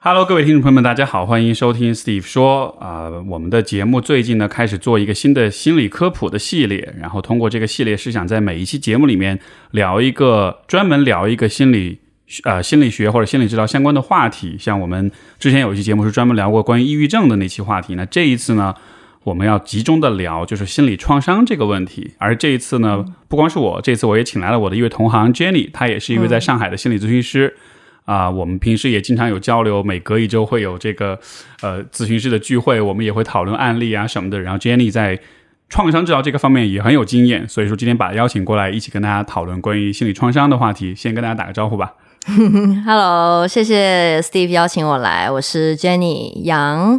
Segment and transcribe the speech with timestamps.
[0.00, 9.36] Hello，各位听众朋友们，大家好，欢迎收听 Steve 说啊、我们的节目最近呢开始做一个新的心理科普的系列，然后通过这个系列是想在每一期节目里面
[9.72, 11.98] 聊一个专门聊一个心理
[12.44, 14.56] 呃心理学或者心理治疗相关的话题。
[14.56, 18.72] 像我们之前有一期节目是专门聊过关于抑郁症的那期话题，那这一次呢，
[19.24, 22.12] 我们要集中的聊就是心理创伤这个问题。
[22.18, 27.56] 而这一次呢，不光是我，这次我也请来了我的一位同行 Jenny，她也是一位在上海的心理咨询师。
[28.08, 31.18] 啊、我们平时也经常有交流，每隔一周会有这个
[31.60, 34.40] 呃咨询师的聚会，我们也会讨论案例啊什么的。
[34.40, 35.20] 然后 Jenny 在
[35.68, 40.94] 创伤治疗这个方面也很有经验，所以说今天把她邀请过来，一起跟大家讨论关于心理创伤的话题。
[40.94, 41.92] 先跟大家打个招呼吧。
[42.86, 46.98] Hello，谢谢 Steve 邀请我来，我是 Jenny 杨。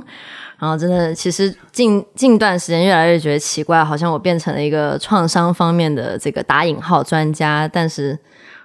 [0.60, 8.16] 然后真的，其实近近段时间越来越觉得奇怪，好像我变成了一个创伤方面的这个打引号专家，但是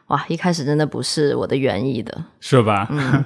[0.09, 2.25] 哇，一开始真的不是我的原意的。
[2.39, 2.87] 是吧？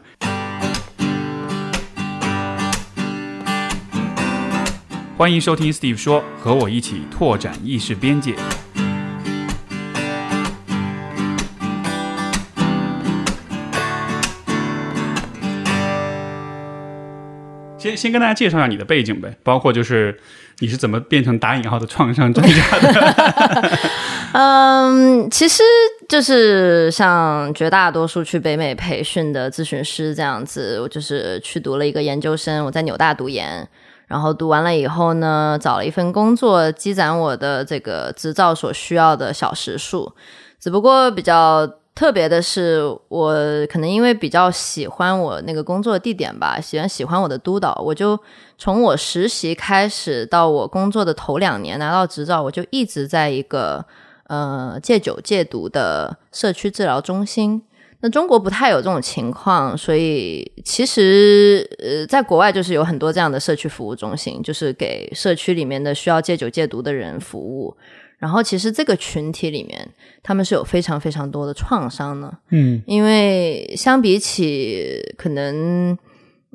[5.18, 8.36] 欢迎收听 Steve 说，和我一起拓展意识边界。
[17.78, 20.18] 先先跟大家介绍一下你的背景呗，包括就是
[20.58, 23.78] 你是怎么变成打引号的创伤专家的？
[24.34, 25.62] 嗯，其实
[26.08, 33.66] 就是像绝大多数去北美培训的咨询师这样子，我就是去读了一个研究生，我在纽大读研，
[34.06, 40.12] 然后读完了以后呢，找了一份工作，积攒我的这个执照所需要的小时数。
[40.60, 41.66] 只不过比较
[41.98, 43.34] 特别的是，我
[43.66, 48.16] 可能因为比较喜欢我那个工作地点吧，喜欢喜欢我的督导，我就
[48.56, 53.84] 从我实习开始到我工作的头两年拿到执照，我就一直在一个。
[54.28, 57.62] 呃戒酒戒毒的社区治疗中心。
[58.00, 67.74] 那中国不太有这种情况，所以其实呃，在国外就是有很多这样的社区服务中心，就是给社区里面的需要戒酒戒毒的人服务。
[68.18, 69.88] 然后其实这个群体里面，
[70.22, 75.96] 他们是有非常非常多的创伤的，嗯因为相比起可能，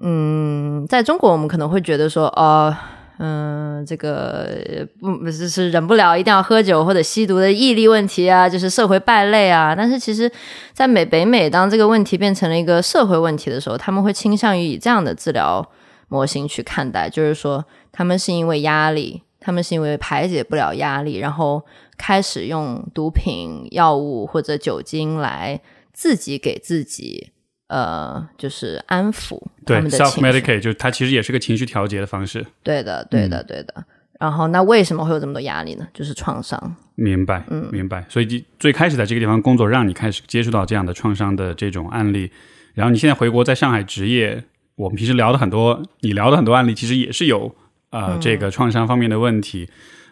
[0.01, 2.75] 嗯，在中国我们可能会觉得说，哦，
[3.19, 9.73] 嗯，这个不不是是忍不了，一定要喝酒或者吸毒的毅力问题啊，就是社会败类啊。
[9.73, 10.29] 但是其实，
[10.73, 15.65] 在美北美，当这个问题变成了一个社会问题的时候，他们会倾向于以这样的治疗
[16.09, 21.63] 模型去看待，就是说，他们是因为压力，他们是因为排解不了压力，然后
[21.97, 25.59] 开始用毒品、药物或者酒精来
[25.91, 27.29] 自己给自己。
[27.67, 30.29] 呃，就是安抚对他们的，self 情绪。
[30.29, 32.45] medicate 就它其实也是个情绪调节的方式。
[32.61, 33.83] 对的，对的，对的。
[34.19, 35.87] 然后，那为什么会有这么多压力呢？
[35.91, 36.75] 就是创伤。
[36.93, 38.05] 明白，嗯，明白。
[38.09, 42.29] 所以最开始在这个地方工作，让你开始接触到这样的创伤的这种案例，
[42.75, 44.43] 然后你现在回国在上海职业，
[44.75, 47.55] 我们平时聊的很多，你聊的很多案例，其实也是有
[47.93, 49.69] 呃、这个创伤方面的问题。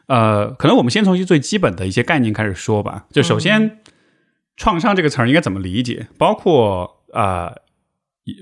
[0.08, 3.06] 呃，可能我们先从一些最基本的一些概念开始说吧。
[3.12, 3.80] 就首先，
[4.58, 6.08] 创伤这个词儿应该怎么理解？
[6.18, 7.62] 包括呃，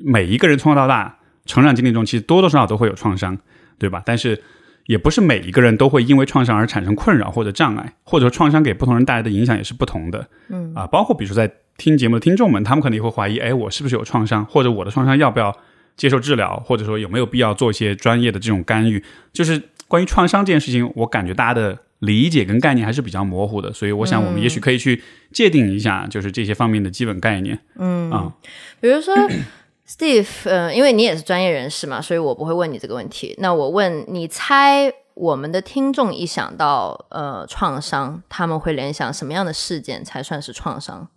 [0.03, 3.37] 每一个人从小到大成长经历中，其实多多少少都会有创伤，
[3.77, 4.01] 对吧？
[4.05, 4.41] 但是
[4.87, 10.27] 也不是每一个人都会因为创伤而产生困扰或者障碍，或者说创伤给不同人带来的影响也是不同的。
[10.49, 15.55] 嗯啊，包括比如说在听节目的听众们，他们可能也会怀疑，哎，我是不是有创伤，或者我的创伤要不要
[15.99, 19.03] 接受治疗，或者说有没有必要做一些专业的这种干预？
[19.33, 27.59] 就是 关于创伤这件事情，我感觉大家的理解跟概念还是比较模糊的，所以我想我们也许可以去界定一下，就是这些方面的基本概念。
[27.77, 28.33] 嗯啊，
[28.79, 29.13] 比如说，
[29.85, 33.35] Steve，呃，因为你也是专业人士嘛，所以我不会问你这个问题。
[33.39, 41.09] 那我问你，猜我们的听众一想到呃创伤，他们会联想什么样的事件才算是创伤？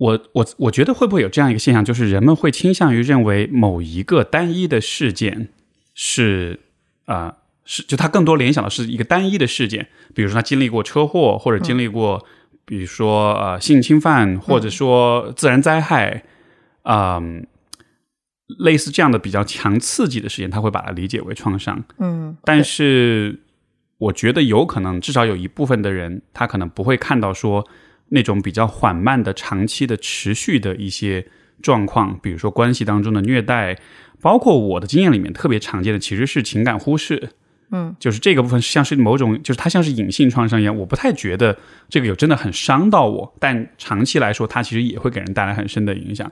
[0.00, 5.50] 我我我觉得会不会有这样一个现象，就是人们会倾向于认为某一个单一的事件
[5.94, 6.60] 是
[7.04, 12.24] 啊、呃是就他更多联想的是一个单一的事件，比如说他经历过车祸，或者经历过，
[12.64, 16.24] 比如说呃性侵犯，或者说自然灾害，
[16.82, 17.46] 嗯、
[18.58, 21.84] 类似这样的比较强刺激的事件，他会把它理解为创伤。
[21.98, 23.38] 嗯，但是
[23.98, 27.68] 我觉得有可能，至少有一部分的人，他可能不会看到说
[28.10, 31.26] 那种比较缓慢的、长期的、持续的一些
[31.62, 33.76] 状况，比如说关系当中的虐待，
[34.20, 37.30] 包括我的经验里面特别常见的其实是情感忽视。
[37.72, 41.56] 嗯，就是这个部分像是某种，就是它像是隐性创伤一样，我不太觉得
[41.88, 46.28] 这个有真的很伤到我，但长期来说，它其实也会给人带来很深的影响，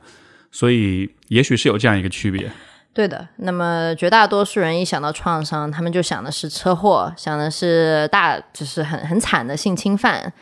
[0.50, 2.50] 所以也许是有这样一个区别。
[2.92, 3.28] 对的。
[3.36, 10.32] 那么绝大多数人一想到创伤，他们就想的是车祸，想的是大就是很很惨的性侵犯，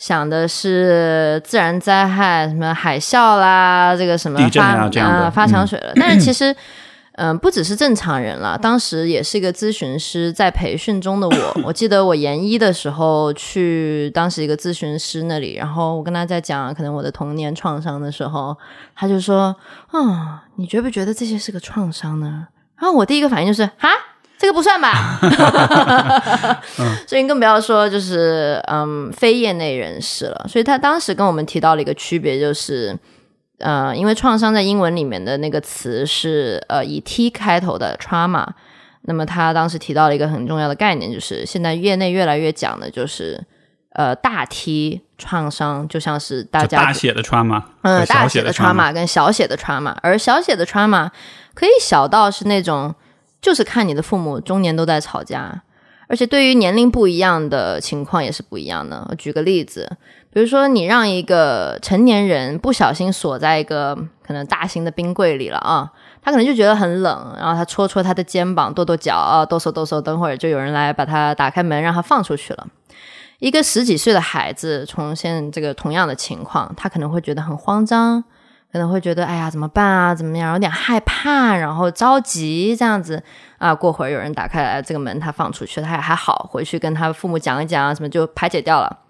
[0.00, 5.92] 想的是自然灾害，什么海啸啦，这个什么地震啊发这样的呃发强水了。
[5.94, 6.56] 但是其 实，
[7.16, 18.56] 嗯、不只是正常人了，当时也是一个咨询师，在培训中的我，我记得我研一的时候去当时一个咨询师那里，然后我跟他在讲可能我的童年创伤的时候，
[18.96, 19.54] 他就说
[19.92, 22.48] ：“啊、你觉不觉得这些是个创伤呢？”
[22.80, 23.90] 然后我第一个反应就是：“哈。”
[24.40, 25.20] 这个不算吧，
[27.06, 30.46] 所以更不要说就是嗯非业内人士了。
[30.48, 32.98] 所以他当时跟我们提到了一个区别，就是
[33.58, 38.46] 呃，因为创伤在英文里面的那个词是呃以 T 开头的 trauma，
[39.02, 43.38] 那么他当时提到了一个很重要的概念，就是现在业内越来越讲的就是
[43.92, 51.10] 呃大 T 创伤，就像是大家大写的 trauma 嗯，大写的小写的 trauma 跟小写的 trauma，而小写的 trauma
[51.52, 52.94] 可以小到是那种，
[53.40, 55.62] 就是看你的父母中年都在吵架，
[56.08, 59.06] 而且对于年龄不一样的情况也是不一样的。
[59.08, 59.90] 我举个例子，
[60.32, 65.90] 比如说你让一个成年人不小心锁在一个可能大型的冰柜里了啊，
[66.22, 72.66] 他可能就觉得很冷，然后他戳戳他的肩膀，跺跺脚啊，哆嗦哆嗦，等会儿就有人来把他打开门，让他放出去了。
[73.38, 78.22] 一个十几岁的孩子重现这个同样的情况，他可能会觉得很慌张，
[78.72, 83.22] 可能会觉得哎呀怎么办啊，怎么样，有点害怕，然后着急这样子
[83.58, 83.74] 啊。
[83.74, 89.00] 过会儿有人打开来这个门，他放出去，他也还好，回去跟他父母讲一讲啊，什么就排解掉了。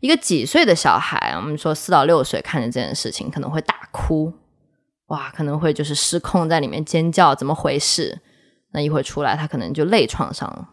[0.00, 4.32] 一个几岁的小孩，我们说四到六岁，看见这件事情可能会大哭，
[5.06, 8.18] 哇，可能会就是失控在里面尖叫，怎么回事？
[8.72, 10.68] 那一会儿出来，他可能就泪创伤了。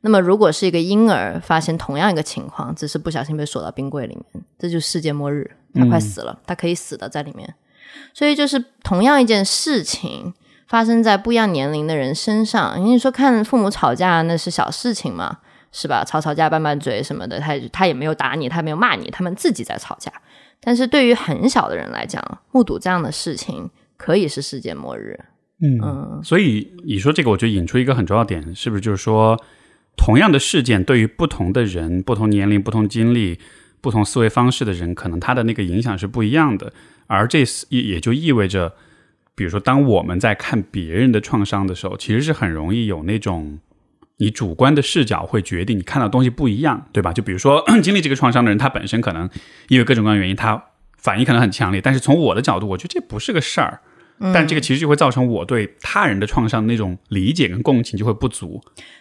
[0.00, 7.54] 那么，如果是一个婴儿发现同样一个情况，只是不小心被锁到冰柜里面，这就是世界末日，他快死了，他可以死的在里面。
[8.14, 10.32] 所以，就是同样一件事情
[10.68, 15.38] 发生在不一样年龄的人身上，因为你说看父母吵架那是小事情嘛，
[15.72, 16.04] 是吧？
[16.04, 20.12] 吵吵架、拌拌嘴什么的，他他也没有打你，他没有骂你，他们自己在吵架。
[20.60, 22.22] 但是对于很小的人来讲，
[22.52, 25.18] 目睹这样的事情可以是世界末日。
[25.60, 29.36] 嗯，所以你说这个，我就引出一个很重要点，是不是就是说，
[29.96, 33.38] 同样的事件对于不同的人、不同年龄、不同经历、
[33.80, 36.72] 不同思维方式的人，可能他的那个影响是不一样的，
[37.06, 38.74] 而这也也就意味着，
[39.34, 43.58] 比如说，当我们在看别人的创伤的时候，其实是很容易有那种
[44.18, 47.12] 你主观的视角会决定你看到东西不一样，对吧？
[47.12, 49.28] 就比如说 经历这个创伤的人，他本身可能
[49.68, 50.62] 因为各种各样的原因，他
[50.96, 53.80] 反应可能很强烈，但是从我的角度，我觉得这不是个事儿。
[54.32, 58.60] 但这个其实就会造成我对他人的创伤那种理解跟共情就会不足。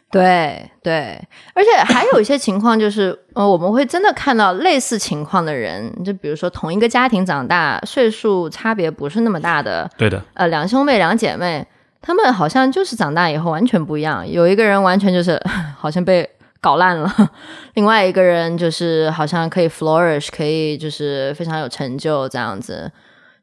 [0.10, 1.18] 对对，
[1.54, 11.66] 而且还有一些情况就是，呃，我们会真的看到类似情况的人，就比如说同一个家庭长大，岁数差别不是那么大的，对的，呃，两兄妹、两姐妹，
[12.02, 14.30] 他们好像就是长大以后完全不一样。
[14.30, 15.42] 有一个人完全就是
[15.78, 16.30] 好像被
[16.60, 17.10] 搞烂了，
[17.76, 22.92] 另外一个人就是好像可以 flourish，可以就是非常有成就这样子。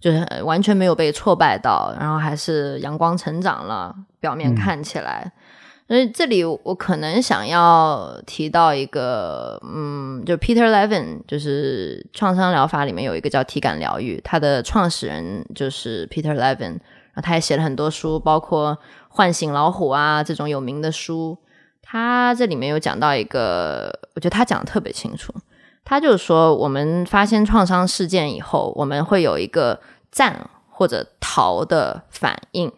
[0.01, 5.33] 就是完全没有被挫败到，然后还是阳光成长了，表面看起来。
[5.89, 18.73] 所以这里我可能想要提到一个，嗯，就 Peter Levin，就是创伤疗法里面有一个叫体感疗愈，他的创始人就是 Peter Levin，然后他也写了很多书，包括
[19.09, 21.39] 《唤醒老虎》啊这种有名的书。
[21.81, 25.33] 他这里面有讲到一个，我觉得他讲的特别清楚。
[25.89, 29.81] 他就是说，我们发现创伤事件以后，我们会有一个
[30.13, 32.71] 战或者逃的反应，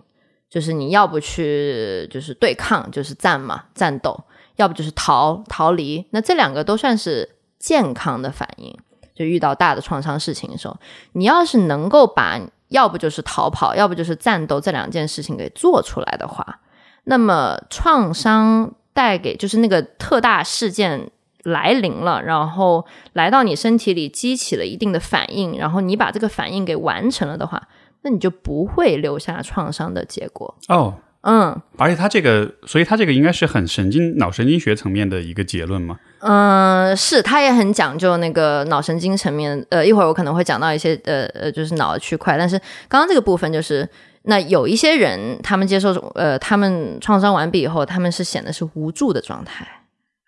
[0.48, 4.12] 就是你要不去就是对抗，就是战嘛，战斗；
[4.54, 6.06] 要不就是逃逃离。
[6.10, 8.72] 那这两个都算是健康的反应。
[9.12, 10.76] 就遇到大的创伤事情的时候，
[11.14, 16.60] 你要是能够把要不就是逃跑，要不就是战斗这两件事情给做出来的话，
[17.02, 21.10] 那么创伤带给就是那个特大事件。
[21.44, 27.62] 来临了，然后来到你身体里，激起了一定的反应，然后你把这个反应给完成了的话，
[28.02, 30.54] 那你就不会留下创伤的结果。
[30.68, 35.98] 哦，嗯，而且他这个，所以他这个应该是很神经脑神经学层面的一个结论嘛？
[36.20, 39.66] 嗯，是，他也很讲究那个脑神经层面。
[39.70, 43.88] 呃，一会儿我可能会讲到一些呃呃，就是脑的区块，但是刚刚这个部分就是，
[44.22, 49.66] 那有一些人他们接受呃，他们创伤完毕以后，他们是显得是无助的状态。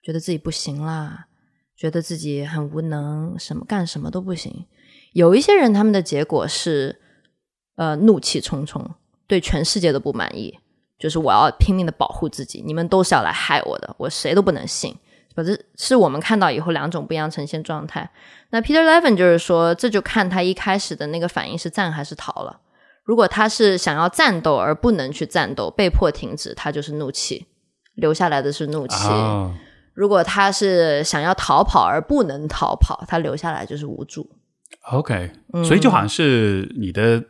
[0.02, 1.26] 觉得自己不行啦，
[1.76, 4.66] 觉得自己很无能，什么干什么都不行。
[5.12, 7.00] 有一些人，他们的结果是，
[7.76, 8.90] 呃，怒气冲冲，
[9.26, 10.58] 对全世界都不满意，
[10.98, 14.96] 就是我要拼命的保护自己，你们都是要来害我的，我谁都不能信。
[15.34, 18.10] 反正是我们看到以后两种不一样呈现状态。
[18.50, 22.60] 那 Peter Levin 就是说，这就看他一开始的那个反应是战还是逃了。
[23.04, 27.46] 如果他是想要战斗而不能去战斗，被迫停止，他就是怒气，
[27.94, 28.94] 留下来的是怒气。
[29.94, 34.30] 如果他是想要逃跑而不能逃跑，他留下来就是无助。
[34.90, 35.30] OK，
[35.64, 37.22] 所以就好像是你的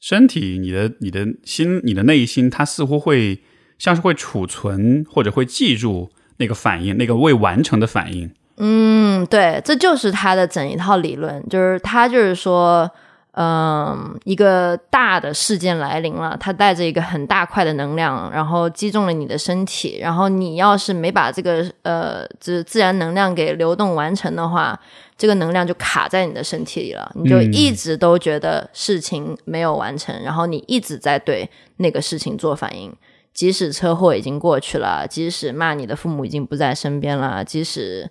[0.00, 3.42] 身体、你的、你的心、你的内心，它似乎会
[3.78, 8.32] 像是会储存或者会记住那个反应，那个未完成的反应。
[8.56, 12.90] 嗯，对，这就是他的整一套理论，就是他就是说，
[13.40, 24.76] 嗯，一个大的事件来临了，它带着一个很大块的能量，然后击中了你的身体，然后你要是没把这个呃自自然能量给流动完成的话，
[25.16, 32.92] 这个能量就卡在你的身体里了，你就一直都觉得事情没有完成，然后你一直在对那个事情做反应。
[33.32, 38.10] 即使车祸已经过去了，即使骂你的父母已经不在身边了，即使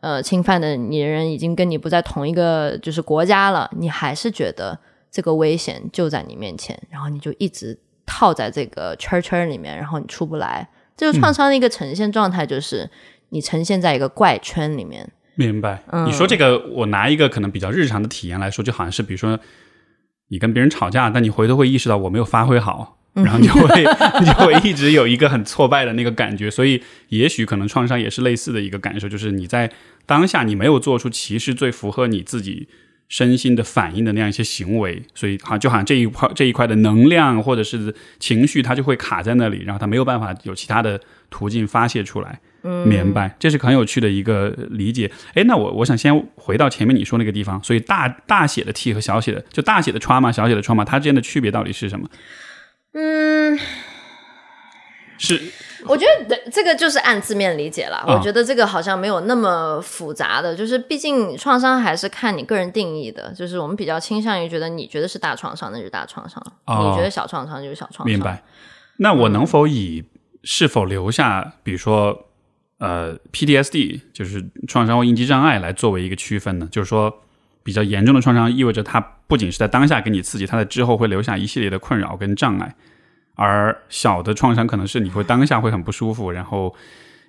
[0.00, 4.78] 呃侵犯的你的人已经跟你不在同一个就是国家了，你还是觉得
[5.10, 10.68] 这个危险就在你面前，然后你就一直套在这个圈圈里面，然后你出不来。
[10.96, 12.88] 这个创伤的一个呈现状态就是
[13.28, 15.06] 你呈现在一个怪圈里面。
[15.34, 15.82] 明白？
[16.06, 19.38] 你说这个，我拿一个可能比较日常的体验来说，就好像是比如说
[20.28, 22.95] 你跟别人吵架，但你回头会意识到我没有发挥好。
[23.24, 23.84] 然后你就会
[24.20, 29.70] 你就会一直有一个很挫败的那个感觉，所以也许可能创伤也是类似的一个感受，就是你在
[30.04, 32.68] 当下你没有做出其实最符合你自己
[33.08, 42.40] 身心的反应的那样一些行为，所以好就好像这一块这一块的能量或者是情绪，它就会卡在那里，然后它没有办法有其他的途径发泄出来。
[42.68, 45.08] 嗯，明白，这是很有趣的一个理解。
[45.34, 52.08] 哎，那我我想先回到前面你说那个地方，所以大大写的 T 和小写的就大写的 trauma 小写的 trauma，它之间的区别到底是什么？
[52.98, 53.58] 嗯，
[55.18, 55.52] 是，
[55.86, 58.02] 我觉得这个就是按字面理解了。
[58.06, 63.30] 哦我觉得这个好像没有那么复杂的，就是毕竟创伤还是看你个人定义的。
[63.34, 68.06] 就是我们比较倾向于觉得你觉得是大创伤，那就是大创伤；哦你觉得小创伤就是小创伤。
[68.06, 68.42] 明白。
[68.96, 70.02] 那我能否以
[70.42, 72.28] 是否留下，比如说
[72.78, 76.66] 呃 PTSD，就是创伤后应激障碍来作为一个区分呢？
[76.72, 77.14] 就是说，
[77.66, 82.76] 比较严重的创伤意味着它不仅是在当下给你刺激，它在之后会留下一系列的困扰跟障碍。
[83.34, 86.72] 而小的创伤可能是你会当下会很不舒服，然后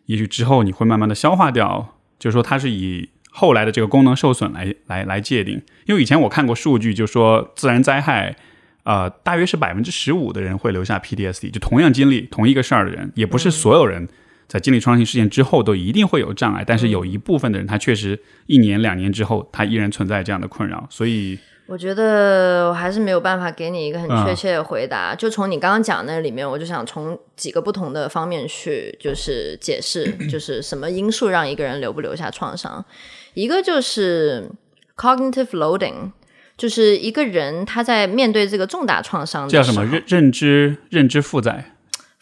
[0.06, 1.96] 也许之后你会慢慢的消化掉。
[2.20, 5.62] 就是说，它是以后来的这个功能受损来来来界定。
[5.86, 8.36] 因为以前我看过数据，就说自然灾害，
[8.84, 14.08] 呃，大约是百分之十五的人会留下 PTSD，就同样经历同一个事儿的人，也不是所有人
[14.48, 25.14] 在经历创伤性事件之后都一定会有障碍，但是有一部分的人，他确实一年两年之后，他依然存在这样的困扰，所以我觉得我还是没有办法给你一个很嗯确切的回答。
[25.14, 32.86] 就从你刚刚讲的那里面，我就想从几个不同的方面去就是解释， 就是什么因素让一个人留不留下创伤。
[33.34, 34.50] 一个就是
[34.96, 36.12] cognitive loading，
[36.58, 41.74] 就是一个人他在面对这个重大创伤叫什么认认知认知负载。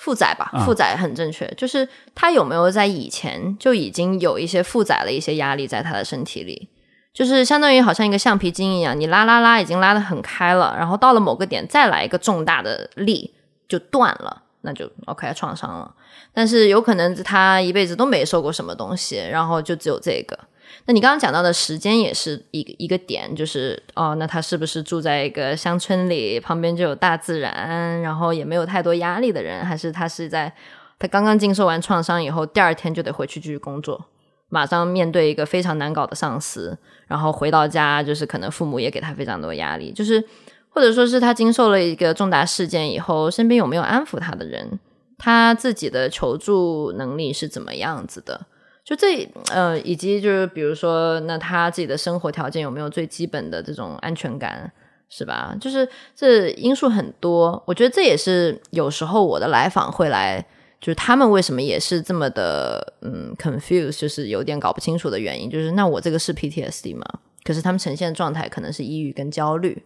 [0.05, 6.69] 负载吧，啊负载很正确，就是他有没有在以前就已经有一些负载了一些压力在他的身体里，
[7.11, 13.33] 就是相当于好像一个橡皮筋一样，你拉拉拉已经拉得很开了，然后到了某个点再来一个重大的力
[13.67, 15.91] 就断了，那就 OK 创伤了。
[16.31, 20.37] 但是有可能他一辈子都没受过什么东西，然后就只有这个。
[20.87, 30.53] 那你刚刚讲到的时间也是一一个点，就是哦，那他是不是住在一个乡村里，旁边就有大自然，然后也没有太多压力的人，还是他是在
[30.99, 34.05] 他刚刚经受完创伤以后，第二天就得回去继续工作，
[34.49, 36.77] 马上面对一个非常难搞的上司，
[37.07, 40.23] 然后回到家就是可能父母也给他非常多压力，就是
[40.69, 44.79] 或者说是他经受了一个重大事件以后，身边有没有安抚他的人，
[45.17, 48.45] 他自己的求助能力是怎么样子的？
[48.85, 54.71] 就这呃，以及就是比如说，那他自己的生活条件有没有最基本的这种安全感，
[55.09, 55.57] 是吧？
[55.59, 60.39] 就是这因素很多，我觉得这也是有时候我的来访会来，
[60.79, 67.03] 就是他们为什么也是这么的嗯 confuse，就是有点搞不清楚的原因，就是那我这个是 PTSD 吗？
[67.43, 69.83] 可是他们呈现的状态可能是抑郁跟焦虑，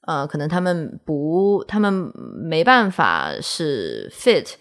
[0.00, 4.52] 呃，可能他们不，他们没办法是 fit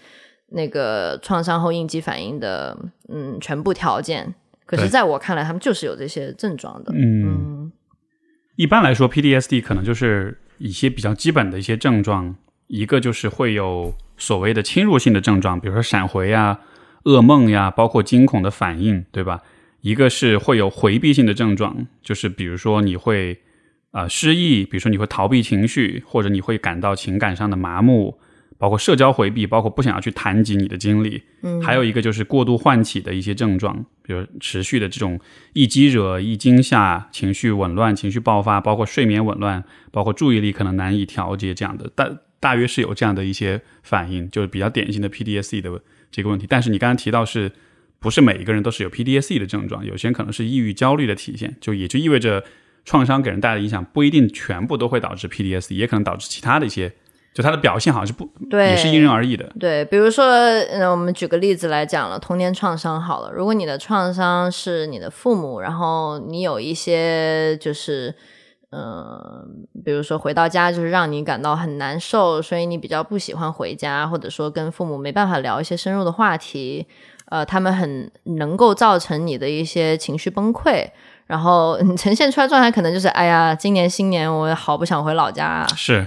[0.51, 2.77] 那个创伤后应激反应的
[3.09, 4.33] 嗯全部条件。
[4.65, 6.93] 可是，在我看来，他们就是有这些症状的。
[6.95, 7.71] 嗯，
[8.55, 12.35] 一般来说，PDSD 可能就是一些比较基本的一些症状，
[12.67, 16.61] 一个就是会有所谓的侵入性的症状，比如说闪回呀、
[17.03, 19.41] 噩梦呀，包括惊恐的反应，对吧？
[19.81, 23.41] 一个是会有回避性的症状，就是比如说你会
[23.89, 28.19] 啊、呃失忆，比如说你会逃避情绪，或者你会感到情感上的麻木，
[28.61, 31.23] 包括社交回避，包括不想要去谈及你的经历。
[31.41, 35.19] 嗯，还有一个就是过度唤起的一些症状，比如持续的这种
[35.53, 42.07] 易激惹、易惊吓、情绪紊乱、情绪爆发，包括睡眠紊乱，包括注意力可能难以调节这样的，大
[42.39, 46.45] 大约是有这样的一些反应，就是比较典型的 PDSD 的这个问题。
[46.47, 47.51] 但是你刚刚提到是
[47.99, 52.43] 不是每一个人都是有 PDSD 的症状，有些人可能是抑郁、焦虑的体现，就也就意味着
[52.85, 56.93] 创伤给人带来的影响不一定全部都会导致 PDSD，也可能导致其他的一些，
[57.33, 59.49] 就他的表现好像是不对也是因人而异的。
[59.59, 63.31] 对，比如说，嗯，我们举个例子来讲了，童年创伤好了。
[63.31, 68.13] 如果你的创伤是你的父母，然后你有一些就是，
[68.71, 76.85] 嗯，比如说回到家就是让你感到很难受，所以你比较不喜欢回家，或者说跟父母没办法聊一些深入的话题，
[77.29, 80.85] 呃，他们很能够造成你的一些情绪崩溃。
[81.27, 86.05] 然后你呈现出来状态可能就是，哎呀，今年新年我好不想回老家啊，是，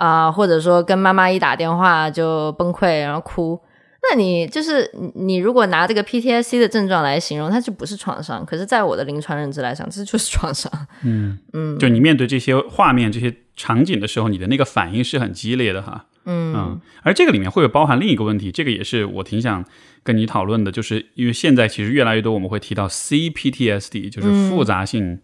[0.00, 3.60] 啊、或者说跟妈妈一打电话就崩溃，然后哭。
[4.02, 8.42] 那你就是你，如果拿这个 PTSD 的症状来形容，它就不是创伤。
[8.46, 10.72] 可是，在我的临床认知来讲，这就是创伤。
[11.04, 16.06] 嗯嗯就你面对这些画面、这些场景的时候，你的那个反应是很激烈的哈。
[16.24, 19.62] 嗯而这个里面会有包含另一个问题，这个也是我挺想
[20.02, 25.20] 跟你讨论的，就是因为现在其实越来越多我们会提到 CPTSD，就是复杂性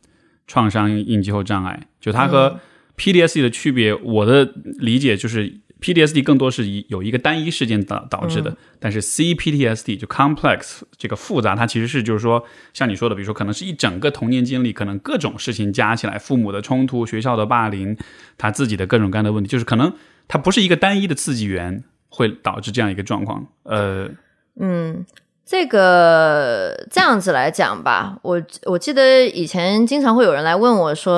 [0.47, 2.61] 创伤应激后障碍，就它和
[2.97, 5.61] PTSD 的区别，我的理解就是。
[5.79, 17.95] PDSD 更多是以有一个单一事件导导致的，但是 CPTSD 就 complex 这个复杂，它其实是就是说，像你说的，比如说可能是一整个童年经历，可能各种事情加起来，父母的冲突、学校的霸凌，
[18.39, 19.93] 他自己的各种各样的问题，就是可能
[20.27, 23.47] 它不是一个单一的刺激源会导致这样一个状况。
[23.65, 24.11] 呃，
[24.59, 25.05] 嗯，
[25.49, 31.17] 这个这样子来讲吧，我我记得以前经常会有人来问我说，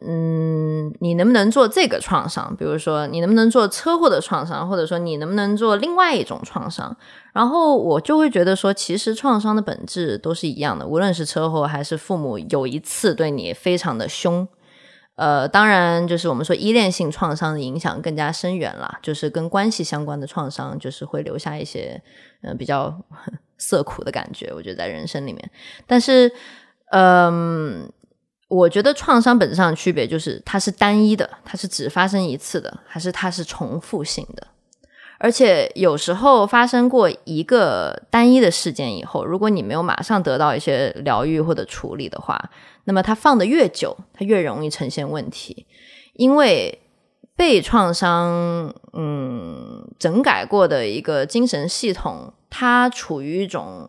[0.00, 2.56] 嗯，你能不能做这个创伤？
[2.56, 6.96] 比如说，你能不能做车祸的创伤，或者说你能不能做另外一种创伤？
[7.32, 14.48] 然后我就会觉得说，其实创伤的本质都是一样的，无论是车祸还是父母有一次对你非常的凶。
[15.14, 22.02] 呃，当然，就是我们说依恋性创伤的影响更加深远了，就是跟关系相关的创伤，就是会留下一些
[22.42, 22.98] 呃比较
[23.62, 25.50] 涩苦的感觉，我觉得在人生里面。
[25.86, 26.30] 但是，
[26.90, 27.90] 嗯、
[28.48, 34.48] 我觉得创伤本质上的区别就是它是单一的，它是只发生一次的，还是它是重复性的。
[35.18, 42.50] 而且有时候发生过一个单一的事件以后，如果你没有马上得到一些疗愈或者处理的话，
[42.84, 45.64] 那么它放的越久，它越容易呈现问题，
[46.14, 46.81] 因为
[47.36, 53.88] 被创伤嗯整改过的一个精神系统，它处于一种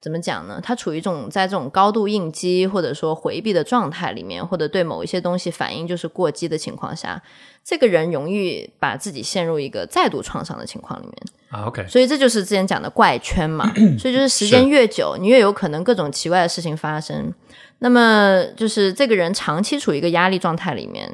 [0.00, 0.60] 怎么讲呢？
[0.62, 7.22] 它处于一种在这种高度应激或者说回避的状态里面，或者对某一些东西反应就是过激的情况下，
[7.64, 11.14] 这个人容易把自己陷入一个再度创伤的情况里面。
[11.48, 13.72] 啊，OK，所以这就是之前讲的怪圈嘛。
[13.98, 17.32] 所以就是时间越久，你越有可能各种奇怪的事情发生。
[17.78, 21.10] 那么就是这个人长期处于一个压力状态里面，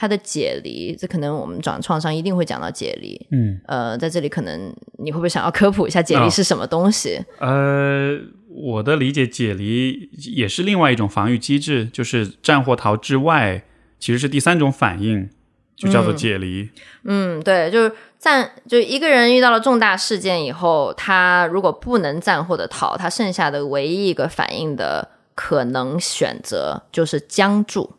[0.00, 3.20] 他的解离，这可能我们讲创伤一定会讲到解离。
[3.32, 7.20] 嗯，呃，在这里可能你会不会想要科普一下解离哦是什么东西？
[7.38, 13.62] 呃，我的理解，解离也是另外一种防御机制，就是战或逃之外，
[13.98, 15.28] 其实是第三种反应，
[15.76, 16.70] 就叫做解离。
[17.04, 27.96] 嗯，对，就是战，就一个人遇到了重大事件以后，他如果不能战或者逃，他剩下的唯一一个反应的可能选择就是僵住，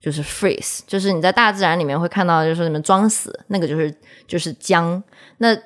[0.00, 3.94] 就是 freeze，就是你在大自然里面会看到，就是你们装死，那个就是
[4.26, 5.02] 就是僵。
[5.38, 5.56] 那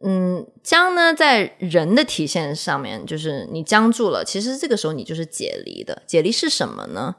[0.00, 6.02] 嗯，僵呢，在人的体现上面，就是你僵住了，其实这个时候你就是解离的。
[6.06, 7.16] 解离是什么呢？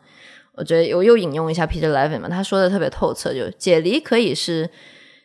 [0.54, 4.70] 我觉得我又引用一下 Peter Levin 嘛，他说的特别透彻，就解离可以是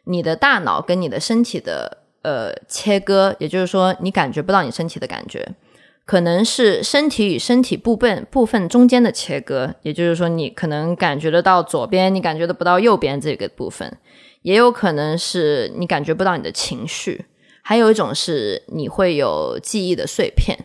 [0.05, 5.55] 你的大脑跟你的身体的呃切割，也就是说你感觉不到你身体的感觉，
[6.04, 13.96] 可能是身体与身体部分部分中间的切割，也就是说你可能感觉得到左边，你感觉得不到右边这个部分，
[14.42, 17.24] 也有可能是你感觉不到你的情绪，
[17.62, 20.58] 还有一种是你会有记忆的碎片。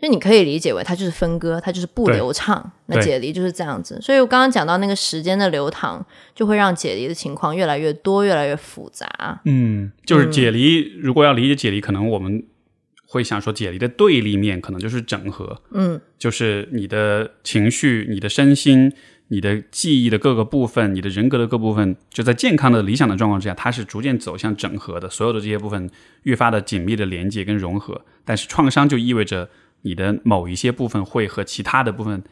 [0.00, 2.70] 就你可以理解为它就是分割，它就是不流畅。
[2.86, 9.40] 那解离就是这样子，所以我刚刚讲到那个时间的流淌，就会让解离的情况越来越多，越来越复杂。
[9.44, 10.96] 嗯，就是解离。
[11.00, 12.40] 如果要理解解离，可能我们
[13.10, 15.62] 会想说，解离的对立面可能就是整合。
[15.72, 18.92] 嗯，就是你的情绪、你的身心、
[19.28, 25.08] 你的记忆的各个部分、你的人格的各部分，就在健康的理想的状况之下，它是逐渐走向整合的。
[25.08, 25.88] 所有的这些部分
[26.24, 28.04] 越发的紧密的连接跟融合。
[28.26, 29.48] 但是创伤就意味着
[29.82, 32.22] 你的某一些部分会和其他的部分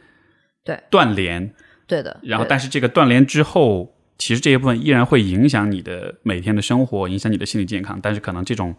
[0.63, 1.51] 对断联，
[1.87, 2.19] 对的。
[2.21, 7.99] 然后但是这个断联之后，其实这些部分依然会影响你的每天的生活，影响你的心理健康。
[7.99, 8.75] 但是可能这种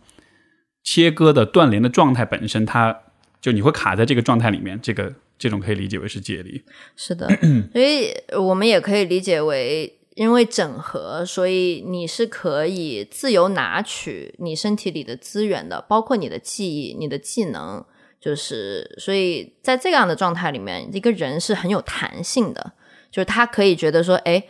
[0.91, 2.99] 切割的断联的状态本身，它
[3.43, 6.63] 就你会卡在这个状态里面，这个这种可以理解为是解离。
[6.97, 7.29] 是的，
[7.75, 17.85] 所以我们也可以理解为，因为整合，所以你是可以自由拿取你身体里的资源的，包括你的记忆、你的技能，
[18.19, 22.73] 就是所以在这样的状态里面，一个人是很有弹性的，
[23.11, 24.43] 就是他可以觉得说，哎，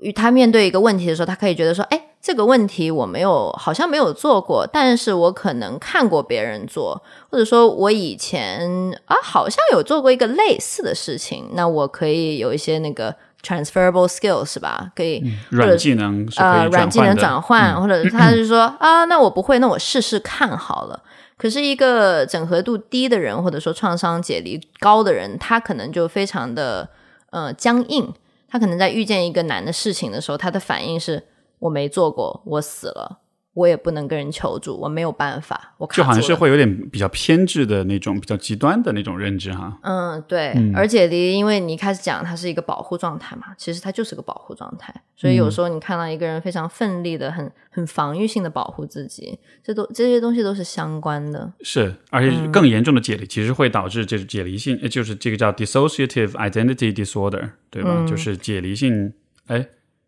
[0.00, 8.68] 与他面对一个问题的时候，他可以觉得说，哎，这个问题我没有好像没有做过，但是我可能看过别人做，或者说我以前
[9.04, 13.14] 啊好像有做过一个类似的事情，那我可以有一些那个。
[13.42, 14.90] transferable skills 是吧？
[14.96, 21.00] 可以软技能呃软技能转换，或者他是说啊，那我不会，那我试试看好了。
[21.38, 26.88] 可是一个整合度低的人，或者说创伤解离高的人，他可能就非常的
[27.30, 28.12] 呃僵硬。
[28.48, 31.22] 他可能在遇见一个难的事情的时候，他的反应是
[31.58, 33.20] 我没做过，我死了。
[33.56, 35.74] 我也不能跟人求助，我没有办法。
[35.78, 39.78] 我就好像是会有点比较偏执的那种、比较极端的那种认知哈。
[39.80, 40.52] 嗯，对。
[40.74, 44.94] 而且离，因为你一开始讲它是一个保护状态嘛，其实它就是个保护状态。
[45.16, 51.50] 所以有时候你看到一个人非常奋力的、很很防御性的保护自己，这都这些东西都是相关的。
[51.62, 58.04] 是，而且更严重的解离其实会导致这解离性，就是这个叫 dissociative identity disorder，对吧？
[58.06, 59.14] 就是解离性，
[59.46, 59.66] 哎，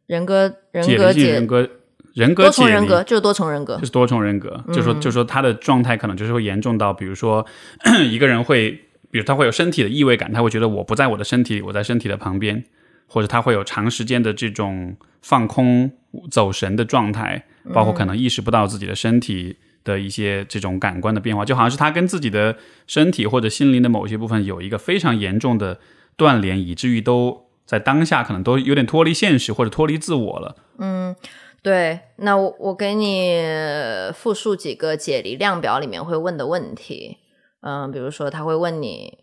[0.08, 1.68] 人格人格解人格。
[2.14, 7.46] 人格多重人格就是多重人格，就是多重人格，就说就说他的状态可能就是会严重到，比如说
[8.10, 8.72] 一个人会，
[9.12, 12.64] 比如他会有身体的异味感，他会觉得我不在我的身体里，我在身体的旁边，
[13.06, 15.92] 或者他会有长时间的这种放空、
[16.28, 22.56] 走神的状态，包括可能意识不到自己的身体的一些这种感官的变化，就好像是他跟自己的
[22.88, 25.78] 身体或者心灵的某些部分有一个非常严重的
[26.16, 30.56] 断联，以至于都在当下可能都有点脱离现实或者脱离自我了。
[30.78, 31.14] 嗯。
[31.60, 33.42] 对，那我我给你
[34.14, 37.18] 复述几个解离量表里面会问的问题，
[37.60, 39.18] 嗯，比如说他会问你，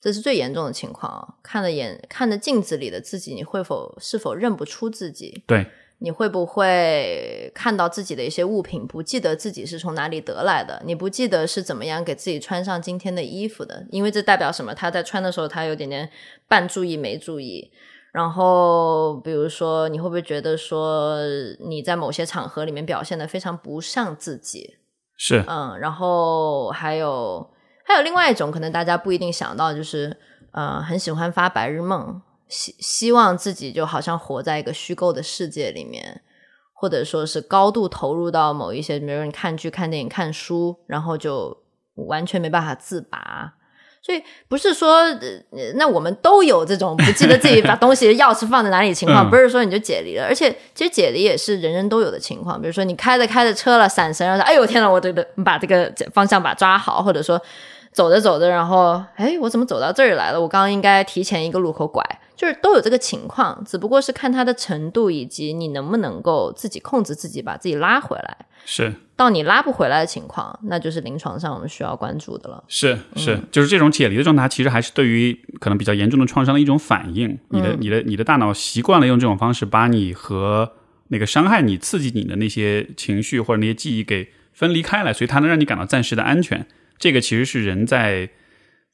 [0.00, 5.42] 这是最严重的情况，看着眼看着镜子里的自己，你会否是否认不出自己？
[5.44, 5.66] 对，
[6.02, 10.82] 你会不会看到自己的一些物品，不记得自己是从哪里得来的？
[10.84, 13.86] 你不记得是怎么样给自己穿上今天的衣服的？
[13.90, 14.74] 因为这代表什么？
[14.74, 16.10] 他在穿的时候，他有点点
[16.48, 17.70] 半注意没注意。
[18.10, 21.16] 然后，比如说，你会不会觉得说
[21.60, 24.76] 你在某些场合里面表现的非常不像自己？
[25.16, 27.48] 是，嗯，然后还有
[27.84, 30.14] 还有另外一种可能大家不一定想到，就是
[30.50, 32.20] 呃，很喜欢发白日梦，
[32.52, 36.20] 希希望自己就好像活在一个虚构的世界里面，
[36.74, 41.56] 或者说是高度投入到某一些，比如说你看剧、看电影、看书，然后就
[41.94, 43.54] 完全没办法自拔。
[44.04, 45.00] 所以不是说，
[45.76, 50.24] 那我们都有这种不记得自己把 东西钥匙放在哪里情况，不是说你就解离了。
[50.24, 52.60] 而且其实解离也是人人都有的情况。
[52.60, 57.40] 比如说你开着开着车了，闪神，然后说：“哎呦天呐，我这个把这个方向把抓好。”或者说
[57.92, 60.40] 走着走着，然后哎，我怎么走到这儿来了？
[60.40, 62.04] 我刚刚应该提前一个路口拐。
[62.42, 68.36] 就是都有这个情况，只不过是看它的程度以及你能不能够自己控制自己，把自己拉回来。
[68.64, 72.64] 是到你拉不回来的情况，那就是临床上我们需要关注的了。
[72.66, 77.38] 是是，就是这种解离的状态，其实还是对于可能比较严重的创伤的一种反应。
[77.50, 80.72] 你的你的你的大脑习惯了用这种方式把你和
[81.10, 86.66] 那个伤害你、刺激你的那些情绪或者那些记忆给分离开来，所以它能让你感到暂时的安全。
[86.98, 88.30] 这个其实是人在。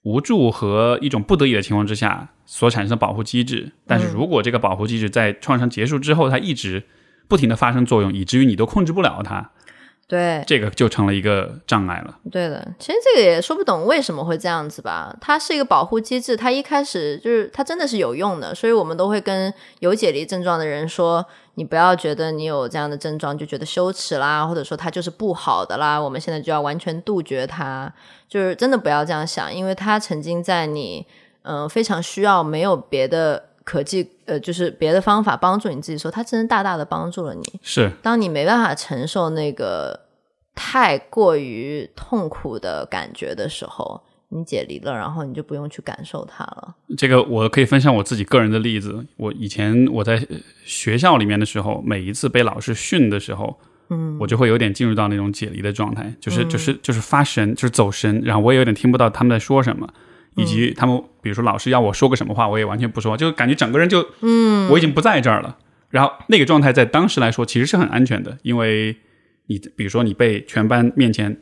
[0.04, 6.82] 无助和一种不得已的情况之下所产生的保护机制，但是如果这个保护机制在创伤结束之后，它一直
[7.28, 9.50] 不停的发生作用，以至于你都控制不了它，
[10.06, 12.18] 对，这个就成了一个障碍了。
[12.32, 15.14] 对的，其实这个也说不懂为什么会这样子吧。
[15.20, 21.24] 它是一个保护机制，它一开始就是它真的是有用的，所以我们都会跟有解离症状的人说。
[21.54, 25.98] 你不要觉得你有这样的症状就觉得羞耻啦，或者说它就是不好的啦。
[25.98, 27.92] 我们现在就要完全杜绝它，
[28.28, 31.04] 就是真的不要这样想，因为它曾经在你
[31.48, 37.42] 嗯非常需要没有别的可计呃就是别的方法帮助你自己时候，它真的大大的帮助了你。
[37.62, 39.98] 是，当你没办法承受那个
[40.54, 44.02] 太过于痛苦的感觉的时候。
[44.30, 46.74] 你解离了，然后你就不用去感受它了。
[46.98, 49.06] 这个我可以分享我自己个人的例子。
[49.16, 50.22] 我以前我在
[50.66, 53.58] 学校里面的时候，每一次被老师训的时候，
[53.88, 59.88] 嗯，我就会有点进入到那种解离的状态，就是就是就是发神，就是走神，然后我也有点听不到他们在说什么，
[60.38, 65.58] 以及他们比如说老师要我说个什么话，我也完全不说，就感觉整个人就嗯，我已经不在这儿了。
[65.90, 68.96] 然后那个状态在当时来说其实是很安全的，因为
[69.48, 71.38] 你比如说你被全班面前。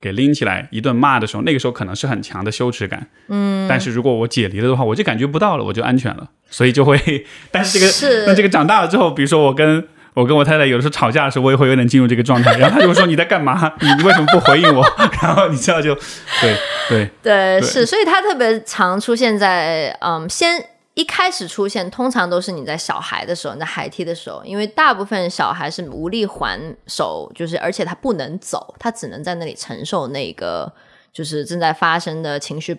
[0.00, 6.96] 给拎起来一顿骂的时候，那个时候可能是很强的羞耻感，嗯，但是如果我解离了的话，我就感觉不到了，我就安全了，所以就会，
[7.50, 9.88] 但是这个是那这个长大了之后，比如说我跟
[10.20, 13.72] 我跟我太太有的时候吵架的时候，我也会有点进入这个状态， 然后她就会说你在干嘛？
[13.80, 14.84] 你你为什么不回应我？
[15.22, 15.94] 然后你知道就
[16.40, 16.56] 对
[16.88, 20.64] 对对是，所以它特别常出现在嗯先。
[20.94, 30.72] 一开始出现，通常都是你在小孩的时候，你在孩提的时候，因为大部分小孩是无力还手，就是而且他不能走，他只能在那里承受那个
[31.12, 32.76] 就是正在发生的情绪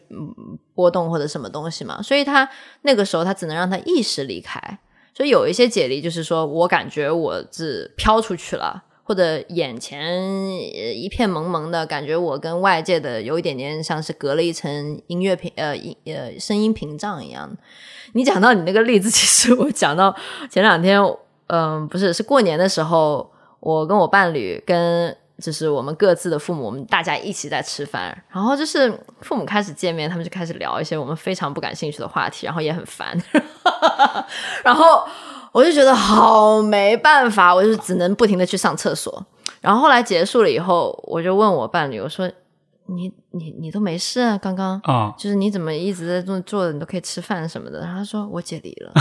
[0.75, 2.45] 波动或者什么东西嘛，所以他
[2.81, 4.59] 那个时候他只能让他意识离开。
[5.13, 10.23] 所以有一些解离，就是说我感觉我是飘出去了，或者眼前
[10.95, 17.49] 一片蒙蒙的感觉，我跟外界的有一点点像是隔了一层音乐屏呃音呃声音屏障一样。
[18.13, 20.15] 你讲到你那个例子，其实我讲到
[20.49, 20.99] 前两天，
[21.47, 25.15] 嗯，不是是过年的时候，我跟我伴侣跟。
[25.41, 33.17] 就是我们各自的父母，我们大家一起在吃饭，然后就是父母开始见面，他们就开始聊一些我们非常不感兴趣的话题，然后也很烦，
[34.63, 35.03] 然后
[35.51, 39.25] 我就觉得好没办法，我就只能不停的去上厕所，
[39.61, 42.29] 然后后来结束了以后，我就问我伴侣，我说。
[42.95, 44.37] 你你你都没事啊？
[44.37, 47.79] 刚刚啊，就是你怎么一直在坐坐着，你都可以吃饭什么的。
[47.79, 48.91] 然后他说我解离了，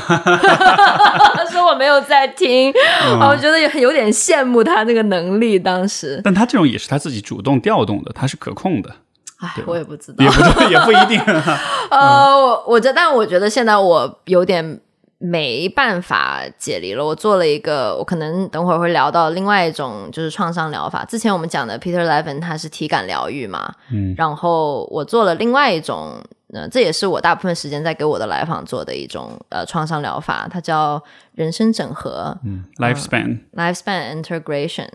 [1.34, 2.72] 他说我没有在听，
[3.20, 5.58] 我觉得有有点羡慕他那个能力。
[5.58, 8.90] 当时，但他这种也是他自己主动调动的，他是可控的。
[9.38, 11.20] 哎，我也不知道，也不也不一定。
[11.90, 14.80] 呃，我我这，但我觉得现在我有点。
[15.18, 17.04] 没办法解离了。
[17.04, 21.04] 我做了一个，我可能等会儿会聊到另外一种，就是创伤疗法。
[21.04, 31.02] 之前我们讲的 Peter Levin 他是体感疗愈嘛，嗯，然后我做了另外一种，呃，这也是我大部分时间在给我的来访做的一种呃创伤疗法，它叫
[31.34, 34.88] 人生整合，嗯，lifespan lifespan integration。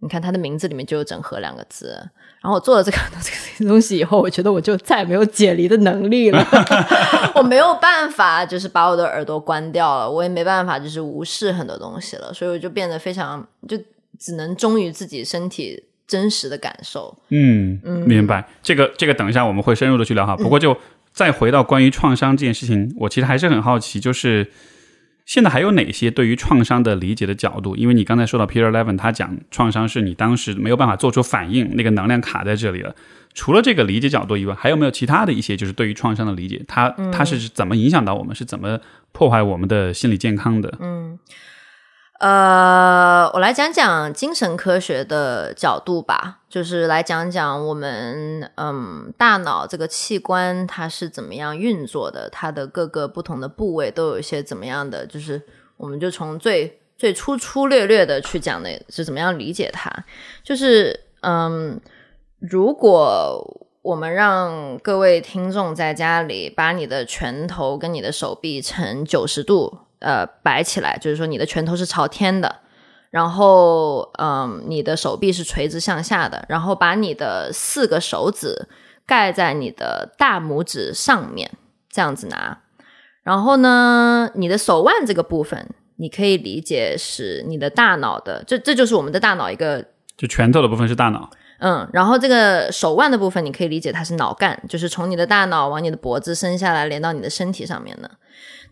[0.00, 1.96] 你看它的名字里面就有“整合”两个字。
[2.42, 6.46] 然后我做了这个这个 东西以后，我觉得我就再也没有解离的能力了。
[7.34, 12.32] 我没有办法，就是把我的耳朵关掉了，我也没办法，就是无视很多东西了。
[12.32, 13.76] 所以我就变得非常，就
[14.18, 17.16] 只能忠于自己身体真实的感受。
[17.30, 18.46] 嗯，明白。
[18.62, 20.36] 这个这个，等一下我们会深入的去聊哈。
[20.36, 20.76] 不过就
[21.12, 24.52] 再回到关于创伤这件事情，我其实还是很好奇，就是。
[25.26, 27.74] 现在还有哪些对于创伤的理解的角度？
[27.76, 32.94] 因为你刚才说到 Peter Levin，他讲创伤是你当时没有办法做出反应，那个能量卡在这里了。
[33.34, 36.64] 除了这个理解角度以外，还有没有其他的一些就是对于创伤的理解？
[36.68, 38.34] 它它是怎么影响到我们？
[38.34, 38.78] 是怎么
[39.10, 40.72] 破坏我们的心理健康的？
[40.80, 41.18] 嗯。
[42.18, 55.42] 呃，我来讲讲精神科学的角度吧，就是来讲讲我们嗯大脑这个器官它是怎么样运作的，它的各个不同的部位都有一些怎么样的，就是
[55.76, 59.90] 我们就从最最粗粗略略的去讲的是怎么样理解它，
[60.42, 61.78] 就是嗯，
[62.40, 69.80] 如果我们让各位听众在家里把你的拳头跟你的手臂呈九十度。
[69.98, 72.56] 呃，摆起来，就是说你的拳头是朝天的，
[73.10, 78.68] 然后，嗯，你的手臂是垂直向下的，然后把你的四个手指
[79.06, 81.50] 盖在你的大拇指上面，
[81.90, 82.58] 这样子拿。
[83.22, 89.84] 然后呢，你的手腕这个部分，你可以理解是你的大脑的，这这就是我们的大脑一个，
[90.16, 91.28] 就拳头的部分是大脑，
[91.58, 98.10] 嗯，然后这个手腕的部分，你可以理解它是脑干，就是从你的大脑往你的脖子伸下来，连到你的身体上面的。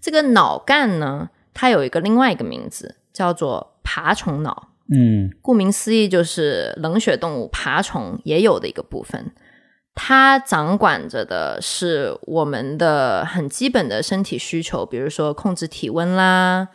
[0.04, 4.68] 这个脑干呢，它有一个另外一个名字，叫做爬虫脑。
[4.94, 9.32] 嗯，顾名思义，就是冷血动物爬虫也有的一个部分。
[9.94, 16.68] 它掌管着的是我们的很基本的身体需求，比如说控制体温啦，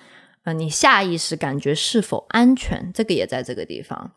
[0.46, 4.12] 呃，你下意识感觉是否安全，这个也在这个地方。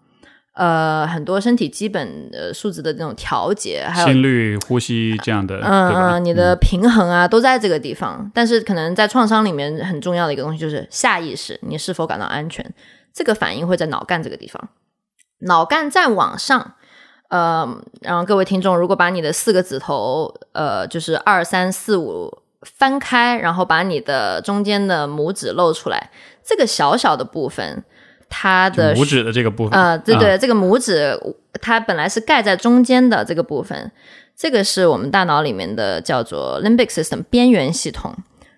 [0.54, 8.30] 呃，很多身体基本的数值的这种调节，还有心率、呼吸这样的，嗯，你的平衡啊，都在这个地方。
[8.34, 12.70] 但是，可能在创伤里面很重要的一个东西就是下意识，你是否感到安全？
[13.14, 14.68] 这个反应会在脑干这个地方。
[15.46, 16.74] 脑干再往上，
[17.30, 17.66] 呃，
[18.02, 26.10] 然后各位听众，如果把你的四个指头，呃，就是二三四五翻开，然后把你的中间的拇指露出来，
[26.44, 27.82] 这个小小的部分。
[28.34, 31.14] 它的拇指的这个部分啊，对对，这个拇指
[31.60, 33.92] 它本来是盖在中间的这个部分，
[34.34, 38.16] 这个是我们大脑里面的叫做 limbic system 边缘系统，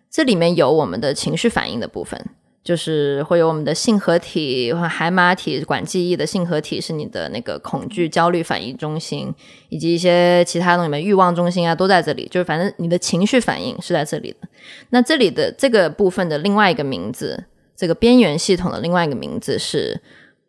[0.09, 2.25] 这里面有我们的情绪反应的部分，
[2.63, 9.35] 就是会有我们的性合体和海马体管记忆的性合体是你的那个恐惧、焦虑反应中心，
[9.71, 14.47] 以及一些其他东西，面欲望中心啊都在这里，就是反正你的情绪反应是在这里的。
[14.91, 17.47] 那这里的这个部分的另外一个名字。
[17.77, 20.01] 这个边缘系统的另外一个名字是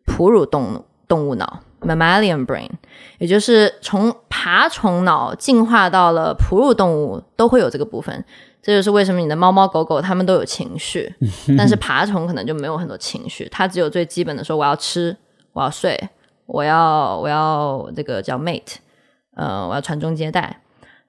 [0.04, 2.70] 哺乳动动物脑 （mammalian brain），
[3.18, 8.24] 也就是从爬虫脑进化到了哺乳动物都会有这个部分。
[8.62, 11.14] 这就是为什么你的猫猫狗狗它们都有情绪，
[11.56, 15.16] 但是爬虫可能就没有很多情绪，它只有最基本的说我要吃，
[15.52, 15.96] 我要睡，
[16.46, 18.76] 我要我要这个叫 mate，
[19.36, 20.62] 呃，我要传宗接代。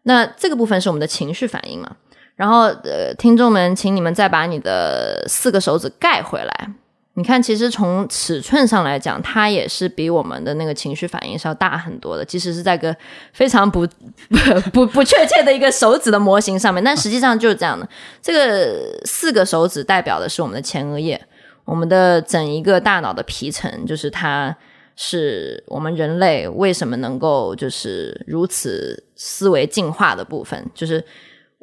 [0.04, 1.96] 那这个部分是我们的情绪反应嘛？
[2.38, 6.70] 然后，呃，听众们，请你们再把你的四个手指盖回来。
[7.16, 12.24] 你看，其实从尺寸上来讲，它也是比我们的那个情绪反应是要大很多的。
[12.24, 12.96] 即使是在个
[13.34, 13.88] 非常不
[14.30, 17.90] 不 不不确切的一个手指的模型上面，但实际上就是这样的。
[18.22, 21.20] 这个四个手指代表的是我们的前额叶，
[21.66, 24.56] 我们的整一个大脑的皮层，就是它
[24.96, 31.04] 是我们人类为什么能够就是如此思维进化的部分，就是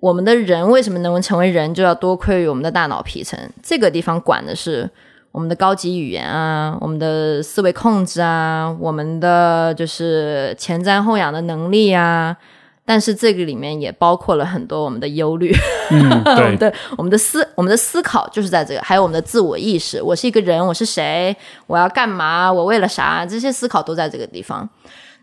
[0.05, 3.39] 我们的人为什么能够成为人，就要多亏于我们的大脑皮层。
[3.63, 4.91] 这个地方管的是。
[5.33, 12.37] 我们的高级语言啊，我们的思维控制啊，我们的就是前瞻后仰的能力啊，
[12.85, 15.53] 但是这个里面也包括了很多我们的忧虑，
[16.57, 21.37] 对，我们的思我们的思考就是在这个，还有我们的自我意识，我是一个人，我是谁，
[21.67, 24.69] 我要干嘛，我为了啥，这些思考都在这个地方。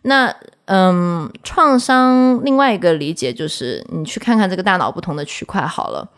[0.01, 0.35] 那
[0.71, 6.09] 嗯，创伤另外一个理解就是，你去看看这个大脑不同的区块好了。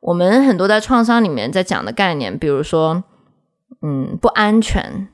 [0.00, 3.04] 我们很多在创伤里面在讲的概念，比如说。
[3.82, 5.08] 嗯，不安全，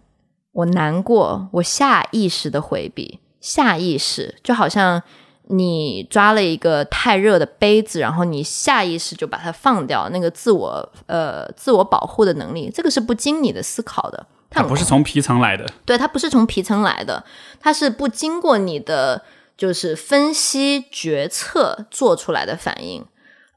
[0.52, 5.02] 我难过，我下意识的回避，下意识就好像
[5.48, 17.24] 你抓了一个太热的杯子，然后你下意识就把它放掉，那个自我呃自我保护的能力，这个是不经你的思考的，它不是从皮层来的，对，它不是从皮层来的，
[17.60, 19.22] 它是不经过你的
[19.56, 23.04] 就是分析决策做出来的反应，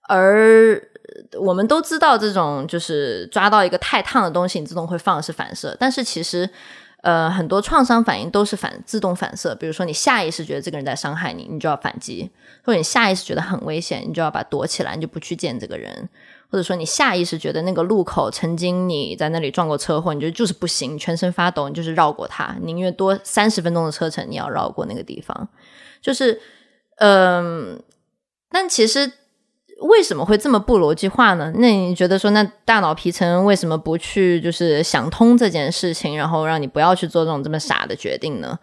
[0.08, 0.82] 而。
[1.40, 5.76] 我们都知道，这种就是抓到一个太烫的东西，你自动会放是反射。
[5.80, 6.50] 但是其实，
[7.02, 9.56] 呃，很多创伤反应都是反自动反射。
[9.56, 12.30] 比如说，你下意识觉得这个人在伤害你，你就要反击；
[12.64, 15.94] 或者你下意识觉得很危险，你就要把躲起来，你就不去见这个人；
[16.56, 25.50] 或者说你下意识觉得那个路口曾经你在那里撞过车祸，你觉得就是不行，全身发抖，你就是绕过它，宁愿多三十分钟的车程，你要绕过那个地方。
[26.02, 26.40] 就是，
[27.00, 27.84] 嗯，
[28.50, 29.12] 但其实。
[29.82, 31.52] 为什么会这么不逻辑化呢？
[31.58, 38.58] 那你觉得说，那大脑皮层为什么不去就是想通这件事情，然后让你不要去做这种这么傻的决定呢？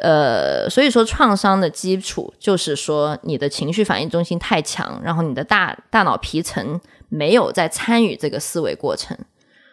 [0.00, 9.16] 呃，所以说创伤的基础就是说你的情绪反应中心太强，然后你的大大脑皮层没有在参与这个思维过程。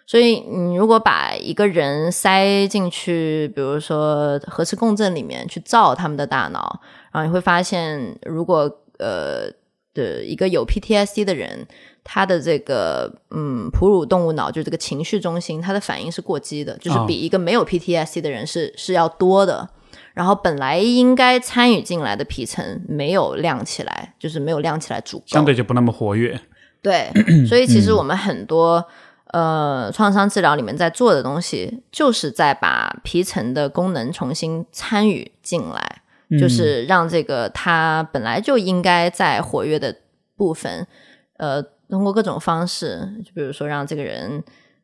[0.06, 9.52] 所以你如果把一个人塞进去，比如说核磁共振里面去照他们的大脑，然后你会发现，如果呃。
[9.94, 11.68] 的一个有 PTSD 的人，
[12.02, 19.68] 他的这个嗯哺乳动物脑就是这个情绪中心，他的反应是过激的，就是比一个没有 PTSD 的人是是要多的。
[20.14, 26.40] 然后本来应该参与进来的皮层没有亮起来，就是没有亮起来足够，相对就不那么活跃。
[26.82, 27.12] 对，
[27.48, 28.86] 所以其实我们很多
[29.28, 36.02] 呃创伤治疗里面在做的东西，就是在把皮层的功能重新参与进来。
[36.40, 39.94] 就是让这个他本来就应该在活跃的
[40.38, 40.88] 部分，
[41.36, 44.42] 呃，通过各种方式，就比如说让这个人，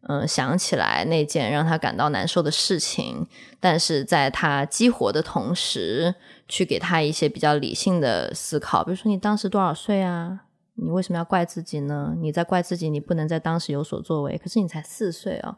[0.10, 3.26] 嗯，想起来那件让他感到难受的事情，
[3.62, 6.14] 但是在他激活的同时，
[6.50, 10.42] 去给他一些比较理性的思考，比如说你当时多少岁啊？
[10.78, 12.16] 你为什么要怪自己呢？
[12.20, 15.58] 你在怪自己，你不能在当时有所作为，可是你才四岁哦，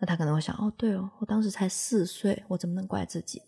[0.00, 3.44] 那他可能会想，哦，对哦，我当时才四岁，我怎么能怪自己呢？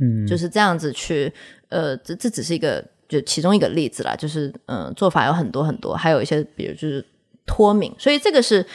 [0.00, 1.32] 嗯，就是这样子去，
[1.68, 7.02] 呃，这这只是一个就其中一个例子啦，就是嗯，做法有很多很多，还有一些比如就是
[7.46, 8.66] 脱敏，所以这个是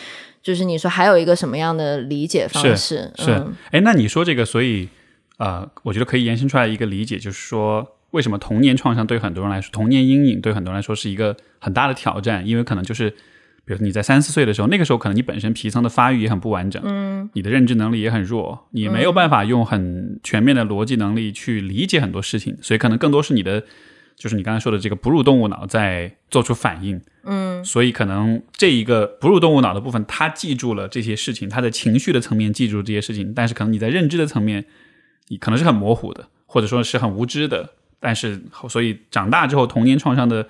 [0.42, 3.12] 就是你说还有一个什么样的理解方式？
[3.18, 4.90] 是，哎，那你说这个，所以
[5.38, 13.14] 呃，我觉得可以延伸出来一个理解，就是说为什么童年创伤对很多人来说，童年阴影对很多人来说是一个很大的挑战，因为可能就是。
[13.64, 23.64] 比如你在三四岁的时候，那个时候可能你本身皮层的发育也很不完整，嗯，你的认知能力也很弱，你没有办法用很全面的逻辑能力去理解很多事情，所以可能更多是你的，
[24.18, 34.66] 就是你刚才说的这个哺乳动物脑在做出反应，嗯，所以可能这一个哺乳动物脑的部分，它记住了这些事情，它的情绪的层面记住这些事情，但是可能你在认知的层面，
[35.28, 37.70] 你可能是很模糊的，或者说是很无知的，
[38.02, 40.46] 但是所以长大之后童年创伤的。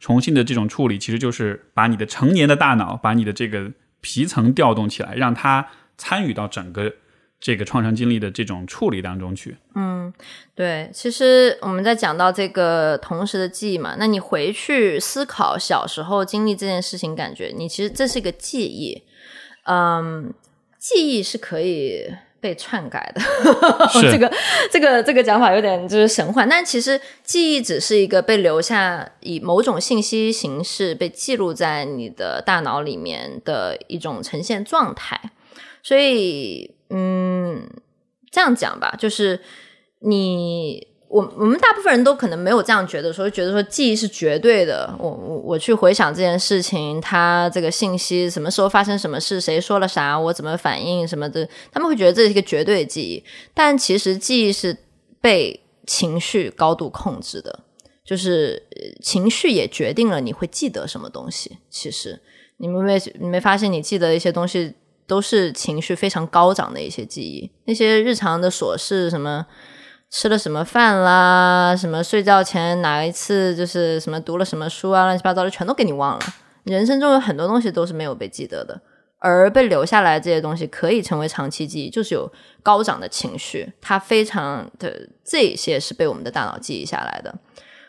[0.00, 6.92] 重新的这种处理，其实就是把你的成年的大脑，把你的这个皮层调动起来，让它参与到整个
[7.40, 9.56] 这个创伤经历的这种处理当中去。
[9.74, 10.12] 嗯，
[10.54, 10.90] 对。
[10.92, 19.04] 其实我们在讲到这个同时的记忆嘛，那你回去思考小时候经历这件事情，感觉你其实这是一个记忆。
[19.64, 20.34] 嗯，
[20.78, 22.12] 记忆是可以。
[22.44, 23.22] 被篡改的，
[24.12, 24.30] 这个
[24.70, 35.18] 这个这个讲法有点就是神幻，但其实记忆只是一个被留下以某种信息形式被记录在你的大脑里面的一种呈现状态。
[35.82, 37.66] 所以，嗯，
[38.30, 39.40] 这样讲吧，就是
[40.00, 44.92] 你我我们大部分人都可能没有这样觉得，说觉得说记忆是绝对的。
[44.98, 53.22] 我我我去回想这件事情，他这个信息什么时候发生什么事，谁说了啥，我怎么反应什么的，他们会觉得这是一个绝对的记忆。
[53.54, 54.76] 但其实记忆是
[55.20, 57.60] 被情绪高度控制的，
[58.04, 58.60] 就是
[59.00, 61.58] 情绪也决定了你会记得什么东西。
[61.70, 62.20] 其实
[62.56, 64.74] 你们没你没发现，你记得一些东西
[65.06, 69.46] 都是情绪非常高涨的一些记忆，那些日常的琐事什么。
[70.16, 71.74] 吃了什么饭啦？
[71.76, 75.06] 什么睡觉前哪一次就是什么读了什么书啊？
[75.06, 76.24] 乱七八糟的全都给你忘了。
[76.62, 78.80] 人生中有很多东西都是没有被记得的，
[79.18, 82.30] 而被留下来这些东西可以成为长期记忆，就是有
[82.62, 87.34] 高涨的情绪，它非常的这些是被我们的大脑记忆下来的。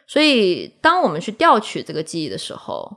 [0.08, 2.92] 所以，当我们去调取这个记忆的时候，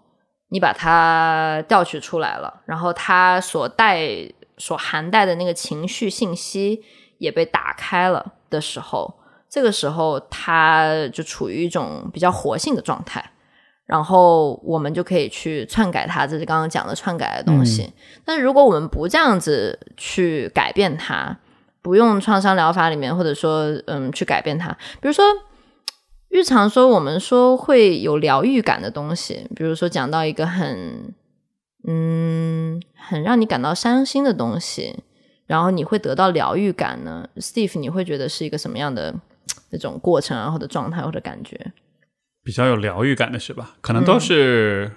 [0.48, 4.08] 你把它调取出来了，然后它所带、
[4.56, 6.82] 所含带的那个情绪信息
[7.18, 9.16] 也被打开了的时候。
[9.50, 13.24] 这个时候，它就处于一种比较活性的状态，
[13.86, 17.90] 然后我们就可以去篡改它，这是刚刚讲的篡改的东西。
[18.24, 21.38] 但是如果我们不这样子去改变它，
[21.80, 24.68] 不用创伤疗法里面，或者说嗯去改变它，
[25.00, 25.24] 比如说
[26.28, 31.14] 日常说我们说会有疗愈感的东西，比如说讲到一个很
[31.86, 35.02] 嗯很让你感到伤心的东西，
[35.46, 39.14] 然后你会得到疗愈感呢？Steve，你会觉得是一个什么样的？
[39.70, 41.72] 那种过程啊，或者状态，或者感觉，
[42.42, 43.76] 比较有疗愈感的是吧？
[43.80, 44.90] 可能都是，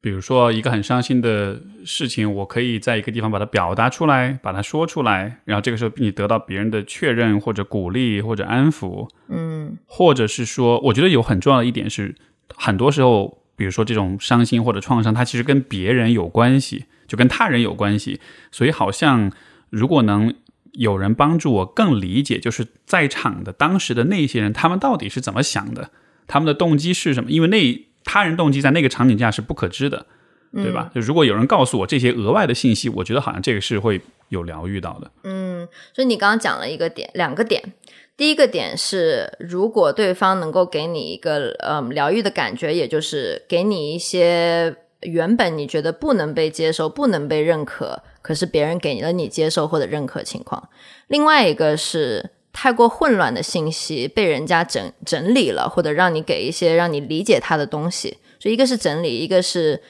[0.00, 12.14] 比如说一个很伤心的事情，我可以在一个地方把它表达出来，把它说出来，然后这个时候你得到别人的确认，或者鼓励，或者安抚，嗯，或者是说，我觉得有很重要的一点是，
[12.54, 18.20] 很多时候，比如说这种伤心或者创伤，它其实跟别人有关系，就跟他人有关系，
[18.50, 19.30] 所以好像
[19.70, 20.34] 如果能。
[20.72, 25.90] 有人帮助我更理解，就是在场的当时的那些人，他们到底是怎么想的，
[26.26, 27.30] 他们的动机是什么？
[27.30, 30.06] 因为那他人动机在那个场景下是不可知的，
[30.54, 30.90] 对吧？
[30.94, 35.10] 就如果有人告诉我这些额外的信息，我觉得好像这个是会有疗愈到的。
[35.24, 37.74] 嗯，所以你刚刚讲了一个点，两个点。
[38.16, 48.02] 第一个点是，如果对方能够给你一个嗯疗愈的感觉，也就是给你一些原本你觉得不能被接受、不能被认可。
[48.22, 50.68] 可是别人给了你接受或者认可情况，
[51.08, 59.80] 另外一个是太过混乱的信息被人家整整理了，或者让你给一些让你理解他的东西，所以一个是整理，一个是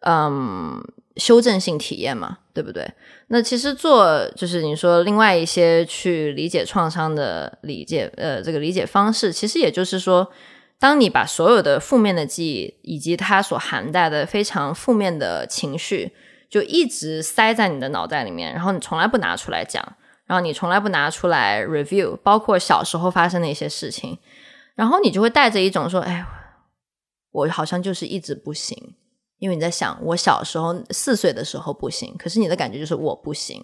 [0.00, 0.78] 嗯
[1.16, 2.86] 修正性体验嘛，对不对？
[3.28, 10.30] 那其实做就是你说另外一些去理解创伤的理解，呃，这个理解方式，其实也就是说，
[10.78, 16.12] 当你把所有的负面的记忆以及它所含带的非常负面的情绪。
[16.50, 19.86] 就一直塞在你的脑袋里面，然后你从来不拿出来讲，
[20.24, 24.18] 然后你从来不拿出来 review，包括小时候发生的一些事情，
[24.74, 26.24] 然后你就会带着一种说：“哎，
[27.32, 28.94] 我好像就是一直不行。”
[29.36, 33.62] 因为你在想，我小时候四岁的时候不行，可是你的感觉就是我不行。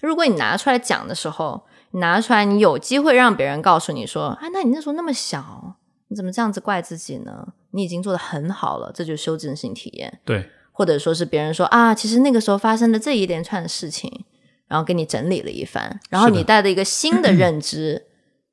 [0.00, 5.76] 如果你拿出来讲的时候，拿出来，你有机会让别人告诉你说：“哎，那你那时候那么小，
[6.14, 7.44] 你怎么这样子怪自己呢？
[7.72, 10.20] 你已经做的很好了。”这就是修正性体验。
[10.24, 10.48] 对。
[10.70, 14.24] 或者说是别人说啊，其实那个时候发生的这一连串的事情，
[14.68, 18.04] 然后给你整理了一番，然后你带着一个新的 认知，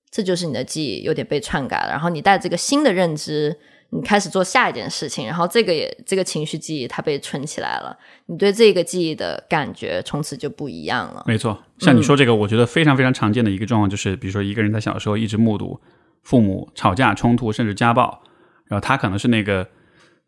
[0.10, 1.90] 这就是你的记忆有点被篡改了。
[1.90, 3.58] 然后你带着这个新的认知，
[3.90, 7.98] 你开始做下一件事情，然后这个也这个情绪记忆它被存起来了，
[8.28, 11.24] 你对这个记忆的感觉从此就不一样了。
[11.26, 15.82] 没错，像你说这个，我觉得非常非常常见的一个状况就是，比如说一个人在小时候一直目睹
[16.22, 18.24] 父母吵架、冲突，甚至家暴，
[18.68, 19.70] 然后他可能是那个。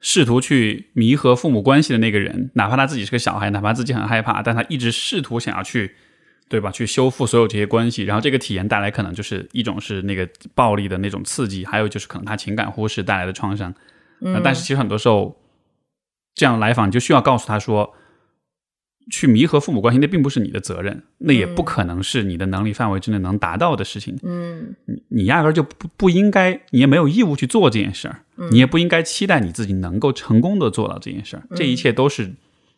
[0.05, 5.95] 试图去弥合父母关系的那个人，哪怕他自己是个小孩，哪怕自己很害怕，但他一直试图想要去，
[6.49, 6.69] 对吧？
[6.69, 8.03] 去修复所有这些关系。
[8.03, 13.73] 然后这个体验带来可能就是一种是那个暴力的那种刺激，还有就是可能他情感忽视带来的创伤。
[14.19, 15.39] 嗯，但是其实很多时候，
[16.35, 17.95] 这样来访你就需要告诉他说。
[19.09, 24.17] 去弥合父母关系，那并不是你的责任，那也不可能是你的能力范围之内能达到的事情。
[24.23, 31.43] 嗯，你你压根就不不应该，你也没有义务去做这件事儿，你也不应该期待你自己能够成功的做到这件事儿。
[31.55, 32.33] 这一切都是，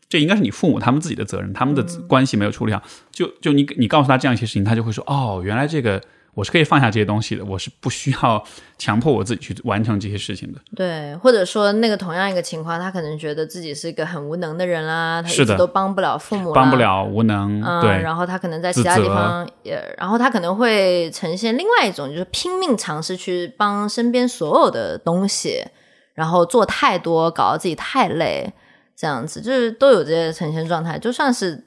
[0.09, 2.81] 这应该是你父母他们自己的责任，他们的关系没有处理好。
[3.11, 6.01] 就就你你告诉他这样一些事情，他就会说：“哦，原来这个。”
[6.35, 8.43] 我是可以放下这些东西的，我是不需要
[8.77, 10.59] 强迫我自己去完成这些事情的。
[10.75, 17.61] 对，或者说那个同样一个情况，他可能觉得自己是一个很无能的人啦，他一直都帮不了父母，帮不了，无能。
[17.81, 25.65] 对，然后他可能在其他地方也，然后他可能会呈现另外一种，就是拼命尝试去帮身边所有的东西，
[26.13, 28.53] 然后做太多，搞得自己太累，
[28.93, 31.63] 这样子就是都有这些呈现状态，就算是。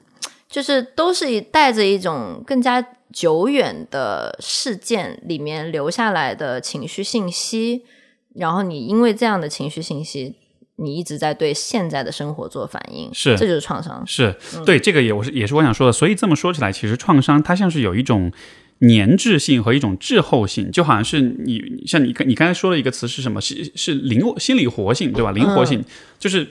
[0.49, 2.83] 就是都是带着一种更加
[3.13, 7.83] 久远的事件里面留下来的情绪信息，
[8.35, 10.35] 然后你因为这样的情绪信息，
[10.77, 14.03] 你一直在对现在的生活做反应，是这就是创伤。
[14.07, 14.35] 是
[14.65, 18.31] 对这个也我是也是我想说的，所以这么说起来，其实创伤它像是有一种
[18.79, 23.41] 粘滞性和一种滞后性，就好像是你像你你刚才说的一个词是什么？
[23.41, 25.31] 是是灵心理活性对吧？
[25.31, 25.83] 灵活性、
[26.17, 26.47] 就是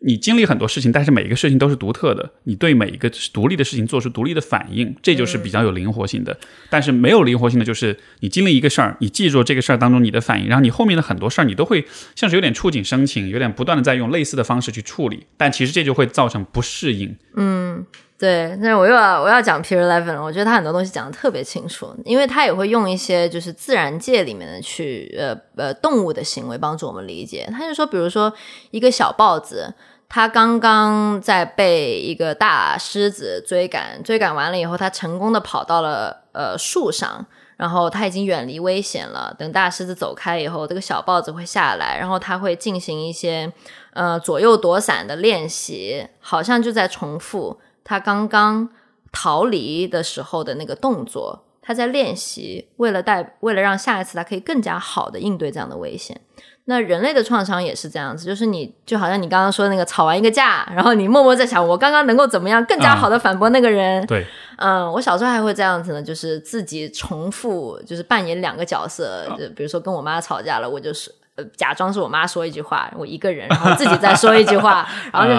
[0.00, 6.38] 你经历很多事情，但是每一个事情都是独特的，你对每一个独立的事情做出独立的反应，这就是比较有灵活性的。
[6.68, 17.16] 但是没有灵活性的就是你经历一个事儿，你记住这个事儿当中你的反应，然后你后面的很多事儿你都会像是有点触景生情，有点不断的在用类似的方式去处理，但其实这就会造成不适应。
[17.34, 17.84] 嗯
[18.18, 20.22] 对，那我又要我要讲 Peter Levin 了。
[20.22, 27.46] 我觉得他很多东西讲的特别清楚，因为他也会用一些就是自然界里面的去呃呃动物的行为帮助我们理解。
[27.52, 28.32] 他就说，比如说
[28.70, 29.74] 一个小豹子，
[30.08, 37.26] 它刚刚在被一个大狮子追赶，追赶完了以后，它成功的跑到了呃树上。
[37.58, 39.34] 然后它已经远离危险了。
[39.38, 43.50] 等大狮子走开以后，这个小豹子会下来，然后它会进行一些
[43.94, 48.68] 呃左右躲闪的练习，好像就在重复它刚刚
[49.10, 51.44] 逃离的时候的那个动作。
[51.62, 56.20] 他在练习，为了带为了让下一次他可以更加好的应对这样的危险。
[56.66, 64.06] 那人类的创伤也是这样子，就是你就好像你刚刚说的那个吵完一个架，然后你默默在想，我刚刚能够怎么样更加好的反驳那个人。
[64.06, 64.24] 对，
[64.58, 74.88] 嗯，我小时候还会这样子呢，就是自己重复，就是扮演两个角色，就比如说跟我妈吵架了，我就是呃，假装是我妈说一句话，我一个人，然后自己再说一句话。
[75.12, 75.34] 然后就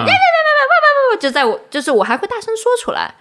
[1.20, 3.12] 就在我，就是我还会大声说出来。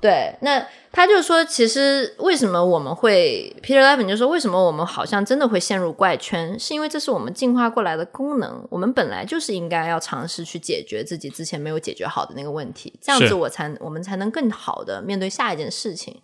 [0.00, 6.58] 对，那他就说：‘其实为什么我们会？’Peter Levin 就说：‘为什么我们好像真的会陷入怪圈？
[6.58, 8.66] 是因为这是我们进化过来的功能。
[8.68, 16.20] 我们本来就是应该要尝试去解决自己之前没有解决好的那个问题，这样子我才我们才能更好的面对下一件事情。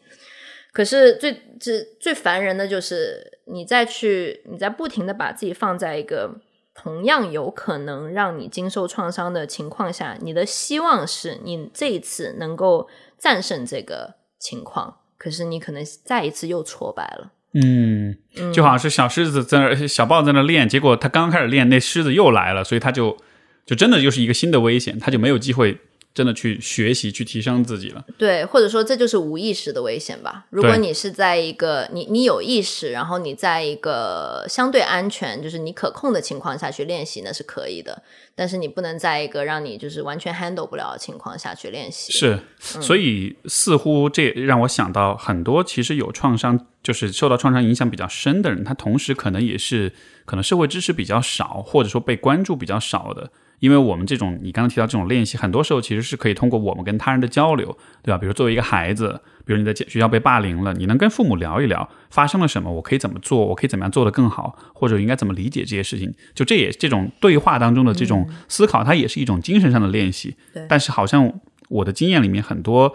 [0.73, 6.41] 可是最最最烦人的就是……’你再去你在不停的把自己放在一个
[6.75, 12.89] 同样有可能让你经受创伤的情况下，你的希望是你这一次能够
[13.19, 17.33] 战胜这个情况，可是你可能再一次又挫败了。
[17.55, 18.17] 嗯，
[18.53, 23.17] 就好像是小狮子在那，小豹在那儿练，结果他刚刚开始练，那狮子又来了，所以他就
[23.65, 25.79] 就真的就是一个新的危险，他就没有机会
[26.19, 28.05] 真的去学习、去提升自己了。
[28.19, 30.47] 对，或者说这就是无意识的危险吧。
[30.51, 38.03] 如果你是在一个你你有意识，然后你在一个相对安全，就是你可控的情况下去练习，那是可以的。
[38.35, 42.13] 但是你不能在一个让你就是完全 handle 不了的情况下去练习。
[42.13, 49.93] 是，所以似乎这让我想到很多其实有创伤，就是受到创伤影响比较深的人，他同时可能也是
[50.25, 53.31] 可能社会支持比较少，或者说被关注比较少的。
[53.61, 58.19] 因为我们这种你刚刚提到这种练习，很多时候其实是可以通过我们跟他人的交流，对吧？
[58.19, 66.15] 比如作为一个孩子，比如你在学校被霸凌了，你能跟父母聊一聊发生了什么，我可以怎么做，我可以怎么样做得更好，或者应该怎么理解这些事情。
[66.35, 70.37] 就这也这种对话当中的这种思考，它也是一种精神上的练习。
[70.53, 72.95] 对但是好像我的经验里面，很多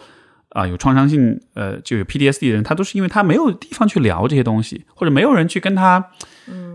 [0.53, 6.11] 啊、有创伤性呃就有 PTSD 的人，他都是因为他没有地方去聊这些东西，或者没有人去跟他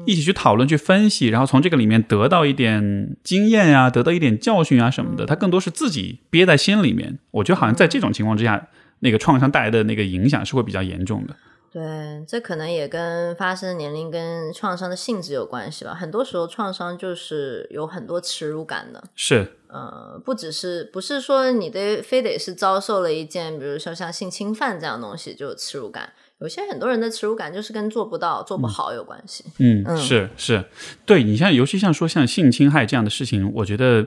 [0.05, 5.25] 一起去讨论、去分析，然后从这个里面得到一点经验呀、得到一点教训啊什么的。
[5.27, 7.19] 他更多是自己憋在心里面。
[7.31, 8.69] 我觉得好像在这种情况之下，
[9.01, 11.37] 那个创伤带来的那个影响是会比较严重的。
[11.71, 15.95] 对，这可能也跟发生的年龄跟创伤的性质有关系吧。
[15.95, 26.13] 很多时候创伤就是有很多耻辱感的，是，呃，不只是不是说你得非得是遭受了一件，比如说像性侵犯这样东西就有耻辱感。
[26.41, 29.45] 有些很多人的耻辱感就是跟做不到、做不好有关系。
[29.59, 30.65] 嗯，是是，
[31.05, 34.07] 对你像尤其像说像性侵害这样的事情，我觉得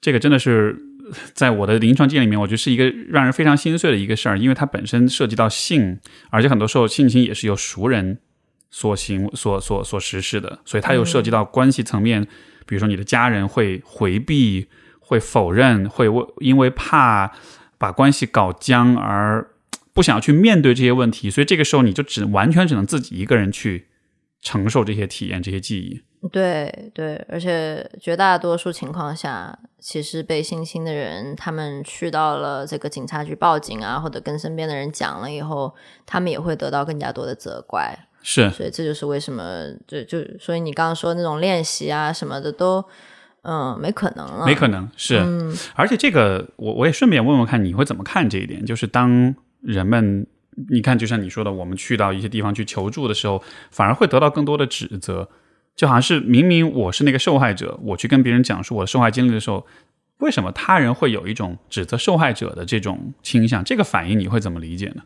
[0.00, 0.76] 这个真的是
[1.34, 5.98] 在我的临床经验里面，我觉得是一个让人非常心碎的一个事儿，因为它本身涉及到性，
[6.30, 8.18] 而且很多时候性侵也是由熟人
[8.70, 12.22] 所行所所所实施的，所以它又涉及到关系层面，
[12.66, 14.66] 比如说你的家人会回避、
[14.98, 17.32] 会否认、会为因为怕
[17.78, 19.48] 把关系搞僵而
[19.92, 23.86] 不想要去面对这些问题，所以这个时候你就只完全只能自己一个人去
[24.42, 26.02] 承受这些体验、这些记忆。
[26.30, 35.74] 对对，而且绝大多数情况下，其实被性侵的人，他们去到了这个警察局报警啊，或者跟身边的人讲了以后，
[36.04, 37.96] 他们也会得到更加多的责怪。
[38.22, 42.84] 是，所以这就是为什么，就就所以你刚刚说那种练习啊什么的都，
[43.42, 45.24] 嗯，没可能了，没可能是，
[45.74, 50.26] 而且这个我我也顺便问问看你会怎么看这一点，就是当人们
[50.70, 55.28] 你看，就像你说的，我们去到一些地方去求助的时候，反而会得到更多的指责，
[55.76, 59.66] 就好像是明明我是那个受害者，我去跟别人讲述我的受害经历的时候，
[60.18, 63.62] 为什么他人会有一种指责受害者的这种倾向？
[63.62, 65.02] 这个反应你会怎么理解呢？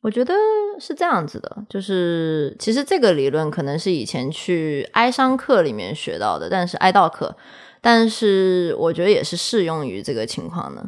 [0.00, 0.34] 我觉得
[0.80, 7.36] 是这样子的，就是其实这个理论可能是以前去哀伤课里面学到的，但是哀悼课，
[7.80, 10.84] 但是我觉得也是适用于这个情况的。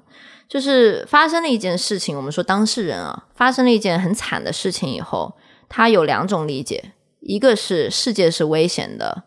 [0.48, 5.32] 就是发生了一件事情，我们说当事人啊，发生了一件很惨的事情以后，
[5.68, 6.92] 他有两种理解，
[7.26, 9.24] 一个是世界是危险的，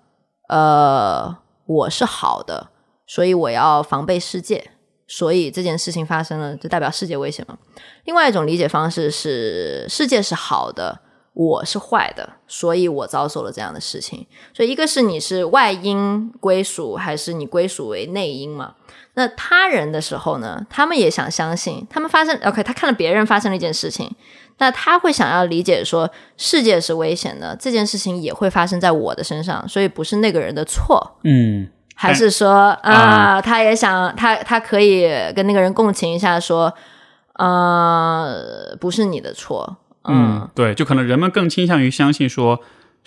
[0.49, 2.69] 呃，我是好的，
[3.07, 4.71] 所以我要防备世界。
[5.09, 7.57] 所以这件事情发生了，就代表世界危险了。
[8.03, 10.99] 另外一种理解方式是，世界是好的，
[11.33, 14.27] 我是坏的，所以我遭受了这样的事情。
[14.53, 18.75] 所以一个是你是外因归属，还是你归属为内因嘛？
[19.13, 24.13] 那他人的时候呢，他们也想相信，他们发生 OK，他看了别人发生了一件事情，
[24.59, 31.17] 那他会想要理解说，世界是危险的，这件事情也会发生在我的身上，所以不是那个人的错。
[31.23, 31.69] 嗯。
[31.99, 36.71] 还是说啊，他也想他他可以跟那个人共情一下，说，
[37.33, 42.59] 呃，不是你的错，嗯，对，就可能人们更倾向于相信说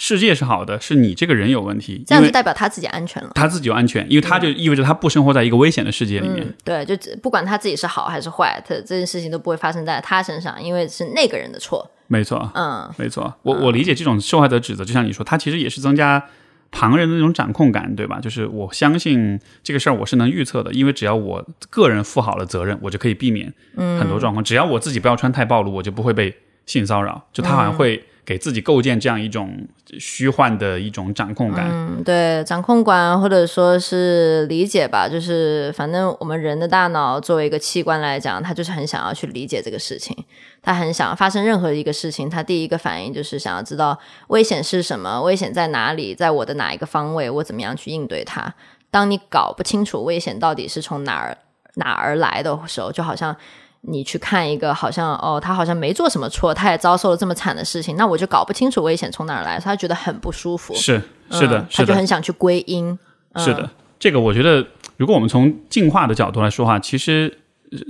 [0.02, 16.24] 世界是好的，是你这个人有问题，这样就代表他自己安全了，他自己就安全，因为他就意味着他不生活在一个危险的世界里面，对，就不管他自己是好还是坏，他这件事情都不会发生在他身上，因为是那个人的错，没错，嗯，没错，我我理解这种受害者指责，就像你说，他其实也是增加。
[16.72, 18.20] 旁人的那种掌控感，对吧？
[18.20, 24.44] 就是我相信这个事儿我是能预测的，因为只要我个人负好了责任，我就可以避免很多状况。
[24.44, 26.32] 只要我自己不要穿太暴露，我就不会被
[26.66, 27.26] 性骚扰。
[27.32, 28.00] 就他好像会。
[28.30, 29.52] 给自己构建这样一种
[29.98, 40.16] 虚幻的一种掌控感，嗯，对，掌控感或者说是理解吧，就是反正我们人的大脑作为一个器官来讲，他就是很想要去理解这个事情，
[40.62, 48.54] 他很想发生任何一个事情，他第一个反应就是想要知道危险是什么，危险在哪里，在我的哪一个方位，我怎么样去应对它。
[48.92, 51.36] 当你搞不清楚危险到底是从哪儿
[51.74, 53.36] 哪儿来的时候，就好像。
[53.82, 60.74] 你去看一个，好像哦，他好像没做什么错，他也遭受了这么惨的事情，那我就搞不清楚危险从哪儿来，他觉得很不舒服。
[60.74, 61.00] 是
[61.30, 62.98] 是的，他就很想去归因。
[63.36, 64.66] 是的，这个我觉得，
[64.98, 67.38] 如果我们从进化的角度来说话，其实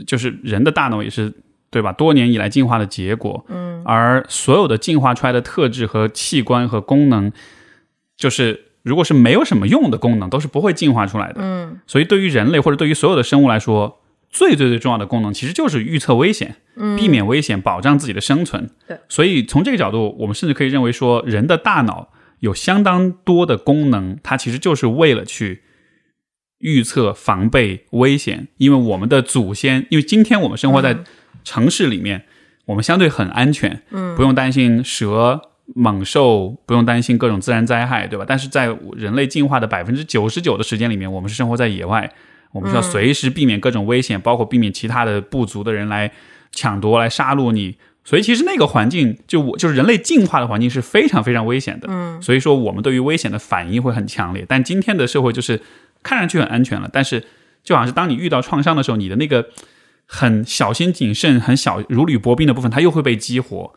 [0.07, 1.33] 就是人的大脑也是
[1.71, 1.93] 对吧？
[1.93, 3.45] 多年以来进化的结果。
[3.49, 3.83] 嗯。
[3.85, 7.33] 而所有的进化出来的特质和器官和功能，
[8.17, 11.41] 就是如果是没有什么用的功能，都是不会进化出来的。
[11.41, 11.81] 嗯。
[11.89, 14.00] 所以，对于人类或者对于所有的生物来说。
[14.31, 16.57] 最最最重要的功能其实就是预测危险，
[16.97, 18.71] 避免危险，保障自己的生存。
[18.87, 25.63] 对，所以从这个角度，我们甚至可以认为说，人的大脑有相当多的功能，它其实就是为了去
[26.59, 28.47] 预测、防备危险。
[28.59, 30.97] 因为我们的祖先，因为今天我们生活在
[31.43, 32.25] 城市里面，
[32.67, 35.41] 我们相对很安全，嗯，不用担心蛇、
[35.75, 38.25] 猛兽，不用担心各种自然灾害，对吧？
[38.29, 42.13] 但是在人类进化的百分之九十九的时间里面，我们是生活在野外。
[42.53, 46.11] 我们需要随时避免各种危险，包括避免其他的部族的人来
[46.51, 47.77] 抢夺、来杀戮你。
[48.03, 51.87] 所以，其实那个环境，就我就是人类进化的环境是非常非常危险的。
[51.91, 54.45] 嗯，所以说我们对于危险的反应会很强烈。
[54.49, 55.61] 但今天的社会就是
[56.03, 57.23] 看上去很安全了，但是
[57.63, 59.51] 就好像是当你遇到创伤的时候，你的那个
[60.07, 63.73] 很小心谨慎、很小如履薄冰的部分，它又会被激活。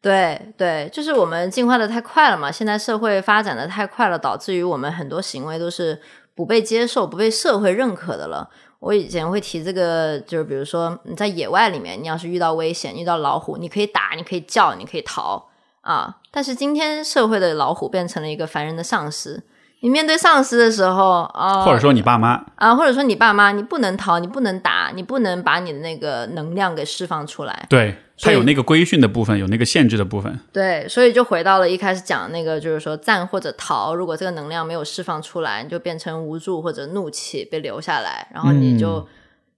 [0.00, 6.00] 对对，就是我们进化的太快了嘛，现在社会发展的太快了，导致于我们很多行为都是。
[6.34, 8.48] 不被接受、不被社会认可的了。
[8.80, 15.48] 我以前会提这个，就是比如说你在野外里面，你要是遇到危险、遇到老虎，你可以打、你可以叫、你可以逃
[15.80, 16.16] 啊。
[16.30, 19.44] 但是今天社会的老虎变成了一个凡人的上司。
[19.80, 27.66] 你面对丧尸的时候啊，或者说你爸妈啊，或者说你爸妈，你不能逃，你不能打，你不能把你的那个能量给释放出来。
[27.68, 30.38] 对，它有那个规训的部分，有那个限制的部分。
[30.52, 39.06] 对，所以就回到了一开始讲那个，就是说赞或者逃，如果这个能量没有释放出来，你就变成无助或者怒气被留下来，然后你就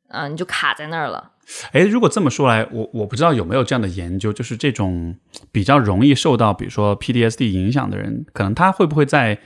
[0.08, 1.32] 嗯，你就卡在那儿了。
[1.72, 5.14] 哎，如果这么说来，我我不知道有没有这样的研究，就是这种
[5.52, 9.38] 比较容易受到比如说 PDSD 影响的人，可能他会不会在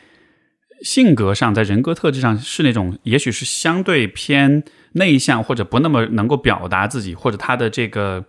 [0.82, 8.24] 性格上，在人格特质上是那种，也许是相对偏内向，或者不那么能够表达自己，或者他的这个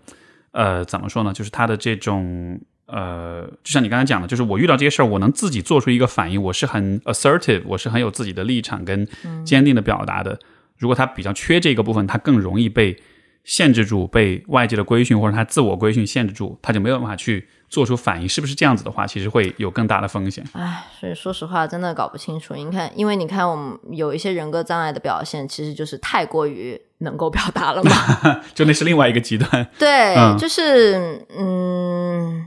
[0.51, 1.33] 呃怎么说呢？
[1.33, 9.07] 就是他的这种呃，就像你刚才讲的，就是我遇到这些事儿，我能自己做出一个反应，我是很 assertive，我是很有自己的立场跟
[9.45, 10.39] 坚定的表达的。
[10.77, 12.97] 如果他比较缺这个部分，他更容易被
[13.43, 17.47] 限制住，被外界的规训或者他自我规训限制住，他就没有办法去。
[17.71, 20.45] 做出反应是不是这样子的话，其实会有更大的风险。
[20.51, 22.53] 唉，所以说实话，真的搞不清楚。
[22.53, 28.41] 你看，因为你看，我们有一些人格障碍的表现，其实就是太过于能够表达了嘛。
[28.53, 29.65] 就那是另外一个极端。
[29.79, 32.45] 对，就是嗯，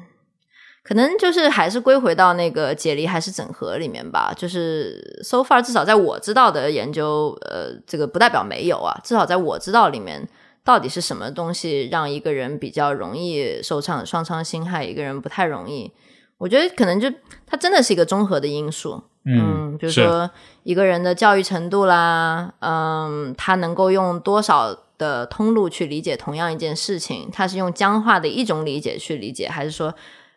[0.83, 4.31] 可能就是还是归回到那个解离还是整合里面吧。
[4.37, 8.95] 就是 so far 至少在我知道的研究，呃，这个不代表没有啊。
[9.03, 10.29] 至少在我知道里面，
[10.65, 15.93] 到底是什么东西让一个人比较容易受伤双创伤害，一个人不太容易？
[16.39, 17.13] 我觉得可能就
[17.47, 19.03] 它真的是一个综合的因素。
[19.27, 20.31] 嗯，比如说
[20.63, 27.29] 一个人的教育程度啦，嗯，他能够用多少的通路去理解同样一件事情？
[27.33, 29.95] 他是用僵化的一种理解去理解，还是说？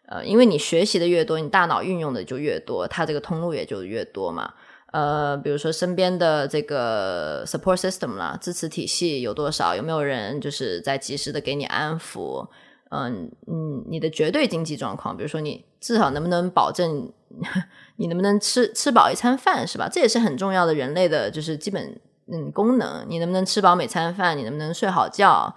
[0.09, 4.53] 呃，因为你学习的越多，你大脑运用的就越多，它这个通路也就越多嘛。
[4.97, 9.75] 呃，比如说身边的这个 support system 啦，支持体系有多少？
[9.75, 12.47] 有没有人就是在及时的给你安抚？
[12.89, 17.11] 嗯嗯，你的绝对经济状况，比如说你至少能不能保证
[17.97, 19.87] 你能不能吃吃饱一餐饭，是吧？
[19.87, 21.99] 这也是很重要的人类的就是基本
[22.31, 23.05] 嗯功能。
[23.07, 24.35] 你能不能吃饱每餐饭？
[24.35, 25.55] 你能不能睡好觉？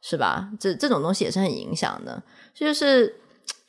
[0.00, 0.48] 是吧？
[0.58, 2.22] 这这种东西也是很影响的。
[2.54, 3.16] 这就是。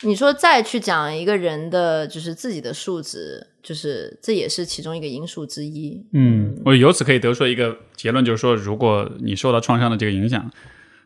[0.03, 6.03] 你说再去讲一个人的就是自己的素质，就是这也是其中一个因素之一。
[6.13, 10.49] 嗯，我由此可以得出一个结论，就是说，如果你受到创伤的这个影响，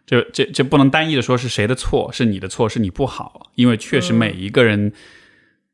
[0.05, 4.91] 这这这不能单一的说是谁的错，是你的错，是你不好，因为确实每一个人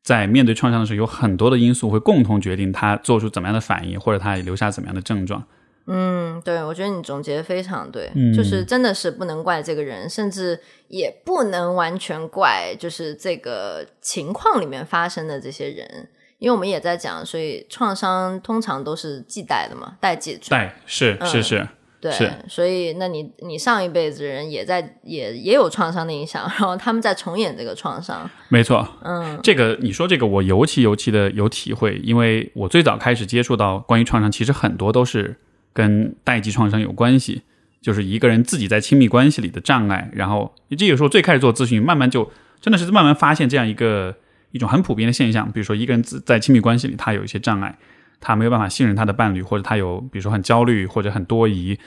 [0.02, 5.44] 在面对创伤的时候，有很多的因素会共同决定他做出怎么样的反应，或者他留下怎么样的症状。
[5.86, 16.08] 嗯，对，我觉得你总结的非常对，就是真的是不能怪这个人，甚至也不能完全怪，就是这个情况里面发生的这些人，
[16.40, 21.68] 因为我们也在讲，所以创伤通常都是系带的嘛，带记带是是是，
[22.00, 22.12] 对，
[22.48, 35.36] 所以那你你上一辈子人也在也也有创伤的影响，然后他们在重演这个创伤，没错，嗯，这个你说这个我尤其尤其的有体会，因为我最早开始接触到关于创伤，其实很多都是。
[35.72, 37.42] 跟代际创伤有关系，
[37.80, 40.10] 就是一个人自己在亲密关系里的障碍。
[40.12, 42.28] 然后，这有时候最开始做咨询，慢慢就
[42.60, 44.16] 真的是慢慢发现这样一个
[44.50, 45.50] 一种很普遍的现象。
[45.50, 47.78] 比如说，一个人在亲密关系里，他有一些障碍，
[48.20, 51.78] 他没有办法信任他的伴侣，或者他有比如说很焦虑或者很多疑。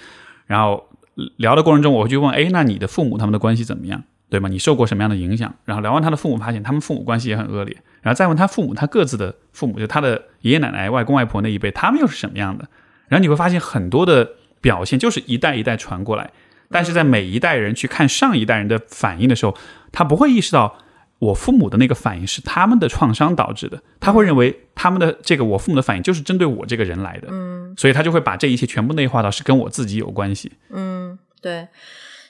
[0.46, 0.90] 然后
[1.38, 4.04] 聊的过程中，我会去问：哎，那你的父母他们的关系怎么样？
[4.30, 4.50] 对吗？
[4.50, 5.54] 你受过什么样的影响？
[5.64, 7.78] 然后聊完他的父母，发现他们父母关系也很恶劣。
[8.02, 12.68] 然后再问他父母，他各自的父母，就他的爷爷奶奶、外公外婆那一辈，他们又是什么样的？
[13.10, 16.32] 然后你会发现很多的表现就是一代一代传过来，
[16.72, 19.56] 但是在每一代人去看上一代人的反应的时候，
[19.92, 20.78] 他不会意识到
[21.20, 31.68] 我父母的那个反应是他们的创伤导致的，他会认为他们的这个我父母的反应就是针对我这个人来的，嗯，所以他就会把这一切全部内化到是跟我自己有关系，嗯，对，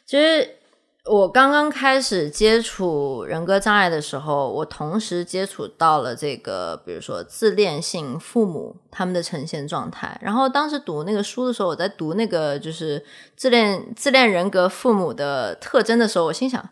[0.05, 0.57] 其实。
[1.05, 10.17] 我刚刚开始接触人格障碍的时候，我同时接触到了这个，比如说自恋性父母他们的呈现状态。
[10.23, 13.03] 然后当时读那个书的时候，我在读那个就是
[13.35, 16.69] 自恋自恋人格父母的特征的时候，我心想。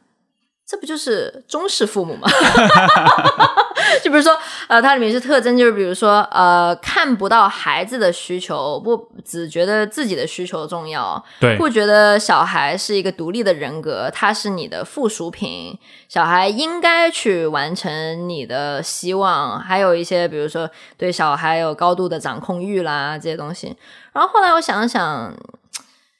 [0.71, 2.29] 这不就是中式父母吗？
[4.01, 4.33] 就比如说，
[4.69, 23.75] 呃，它里面是特征，就是比如说，呃，看不到孩子的需求，不只觉得自己的需求重要，对，不觉得小孩是一个独立的人格，他是你的附属品，小孩应该去完成你的希望，还有一些，比如说对小孩有高度的掌控欲啦，这些东西。
[24.13, 25.35] 然后后来我想想，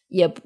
[0.09, 0.41] 也不。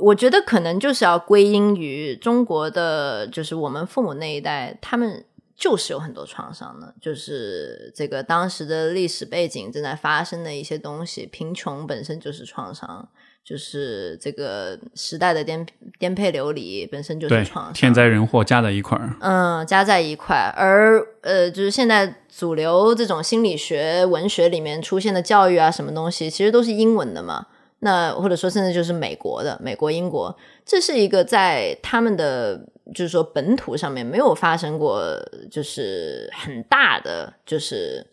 [0.00, 5.24] 我觉得可能就是要归因于中国的，就是我们父母那一代，他们
[5.56, 13.08] 就是有很多创伤的，就是这个当时的历史背景正在发生的一些东西，贫穷本身就是创伤，
[13.44, 15.66] 就是这个时代的颠
[15.98, 27.48] 颠沛流离本身就是创伤，天灾人祸加在一块儿，嗯，加在一块儿，而呃，就是现在主流这种心理学文学里面出现的教育啊，什么东西，其实都是英文的嘛。
[27.80, 32.60] 那或者说，甚至就是美国的，美国、英国，这是一个在他们的
[32.92, 35.00] 就是说本土上面没有发生过，
[35.48, 38.04] 就是很大的，就是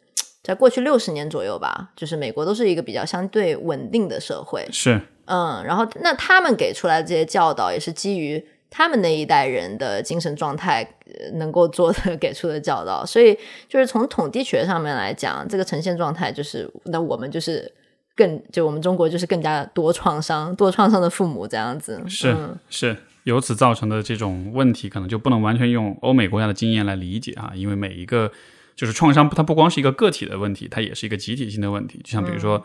[0.43, 10.87] 在过去六十年左右吧，就是美国都是一个比较相对稳定的社会，是，嗯，然后那他们给出来的这些教导，也是基于他们那一代人的精神状态
[11.33, 13.35] 能够做的给出的教导，所以
[13.67, 17.73] 就是从统计学上面来讲，这个呈现状态就是，那我们就是。
[18.15, 22.35] 更就我们中国就是更加多创伤、多创伤的父母这样子，是
[22.69, 28.31] 是由此造成的这种问题，可能就不能完全用欧美国家的经验来理解啊，因为每一个
[28.75, 31.99] 就是创伤，它不光是一个个体的问题，它也是一个集体性的问题。
[32.03, 32.63] 就像比如说，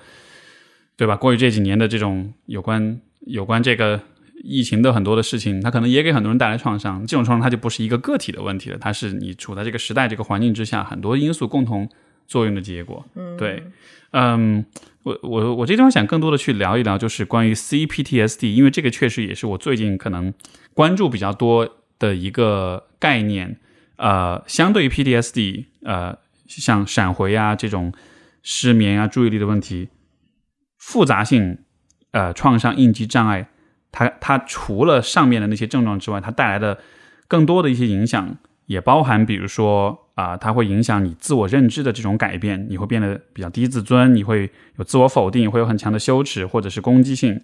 [0.97, 1.17] 对吧？
[1.17, 4.01] 过去这几年的这种有关有关这个
[4.45, 7.05] 疫情的很多的事情，它可能也给很多人带来创伤。
[7.07, 11.89] 这种创伤它就不是一个个体的问题了，它是你处在这个时代、这个环境之下，很多因素共同
[12.29, 13.05] 作用的结果。
[13.15, 13.65] 嗯，对，
[14.13, 14.65] 嗯。
[15.03, 20.33] 我我我这地方想更多的去聊一聊，就是关于 CPTSD，因为这个确实也是我最近可能
[20.75, 23.59] 关注比较多的一个概念。
[23.97, 27.93] 呃，相对于 PTSD，呃，像闪回啊这种
[28.43, 29.89] 失眠啊、注意力的问题，
[30.79, 31.59] 复杂性
[32.13, 33.49] 呃创伤应激障碍，
[33.93, 36.79] 它它除了上面的那些症状之外，它带来的
[37.29, 38.37] 更多的一些影响，
[38.71, 47.41] 也包含比如说啊、它会影响你自我认知的这种改变，你会变得比较低自尊，你会有自我否定，会有很强的羞耻或者是攻击性，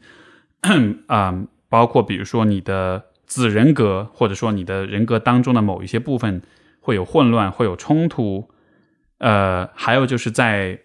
[1.08, 6.42] 啊、包括比如说你的子人格，或者说你的人格当中的某一些部分
[6.80, 8.50] 会有混乱，会有冲突，
[9.18, 10.78] 呃，还有就是在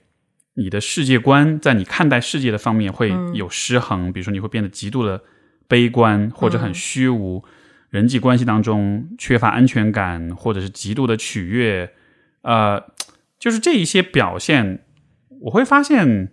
[0.53, 5.21] 你的世界观，在你看待世界的方面会有失衡，比如说你会变得极度的
[5.67, 7.43] 悲观或者很虚无，
[7.91, 11.91] 人际关系当中缺乏安全感，或者是极度的取悦，
[12.41, 12.81] 呃，
[13.37, 14.79] 就是这一些表现，
[15.41, 16.31] 我会发现，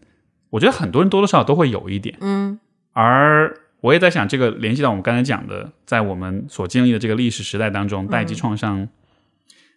[0.50, 2.59] 我觉得很多人多多少少都会有一点，嗯。
[2.92, 8.88] 而我也在想，这个联系到我们刚才讲的，在我们所经历的这个历史时代当中，代际创伤，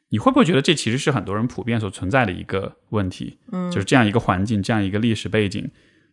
[0.10, 3.38] 你会不会觉得这其实是很多人普遍所存在的一个问题？
[3.52, 5.70] 嗯，就是这样一个环境，这样一个历史背景，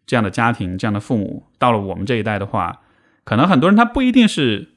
[0.06, 2.80] 这样的家庭，这样的父母，到了我们这一代的话，
[3.24, 4.68] 可能很多人他不一定是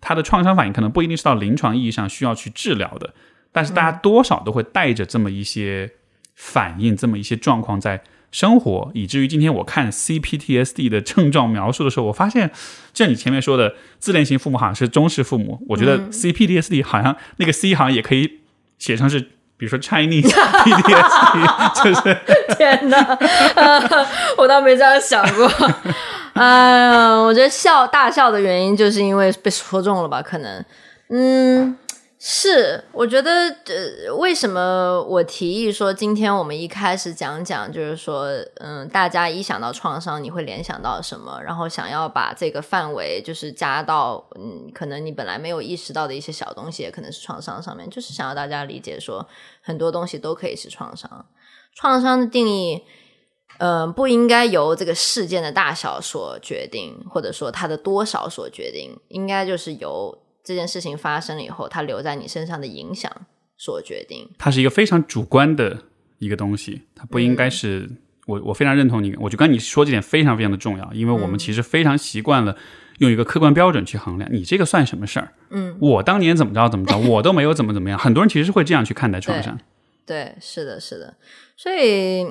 [0.00, 3.12] 他的创伤反应，可能不一定是到临床意义上需要去治疗的，
[3.52, 5.90] 但是大家多少都会带着这么一些
[6.34, 12.48] 反应，这么一些状况在生活，以至于今天我看 CPTSD 的症状描述的时候，我发现，
[12.92, 18.40] 就像你前面说的，自恋型父母好像是中式父母，我觉得 CPTSD 好像那个 C 好像也可以
[18.78, 19.20] 写成是，
[19.56, 22.98] 比如说 Chinese PTSD，就是天哪，
[23.56, 24.06] 呃
[24.38, 25.50] 我倒没这样想过。
[26.34, 30.22] 哎 呀，我觉得笑大笑的原因就是因为被说中了吧？
[30.22, 30.64] 可能，
[31.08, 31.76] 嗯，
[32.18, 32.84] 是。
[32.92, 33.30] 我觉得，
[33.66, 38.26] 呃，为什么我提议说今天我们一开始讲讲，就是说，
[38.60, 41.40] 嗯，大家一想到创伤，你会联想到什么？
[41.42, 49.26] 然后想要把这个范围就是加到，嗯，可能你本来没有意识到的一些小东西，也可能是创伤上面，就是想要大家理解说，
[49.62, 51.26] 很多东西都可以是创伤。
[51.74, 52.82] 创伤的定义，
[53.60, 63.12] 呃，不应该由这个事件的大小所决定，或者说它的多少所决定，应该就是由这件事情发生了以后，它留在你身上的影响
[63.58, 64.26] 所决定。
[64.38, 65.76] 它是一个非常主观的
[66.18, 67.86] 一个东西，它不应该是、
[68.26, 72.56] 我我非常认同你，我就跟你说这点非常非常的重要，因为我们其实非常习惯了
[73.00, 75.34] 用一个客观标准去衡量，你这个算什么事儿？
[75.50, 79.58] 嗯，我当年怎么着怎么着，我都没有怎么怎么样，很多人其实是会这样去看待创伤。
[80.06, 81.14] 对，是的，是的，
[81.56, 82.26] 所以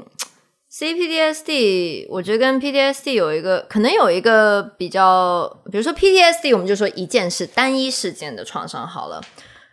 [0.71, 9.19] CPTSD 我觉得跟 PTSD 有一个可能有一个比较，比如说 PTSD，我们就说一件事单一事件的创伤好了。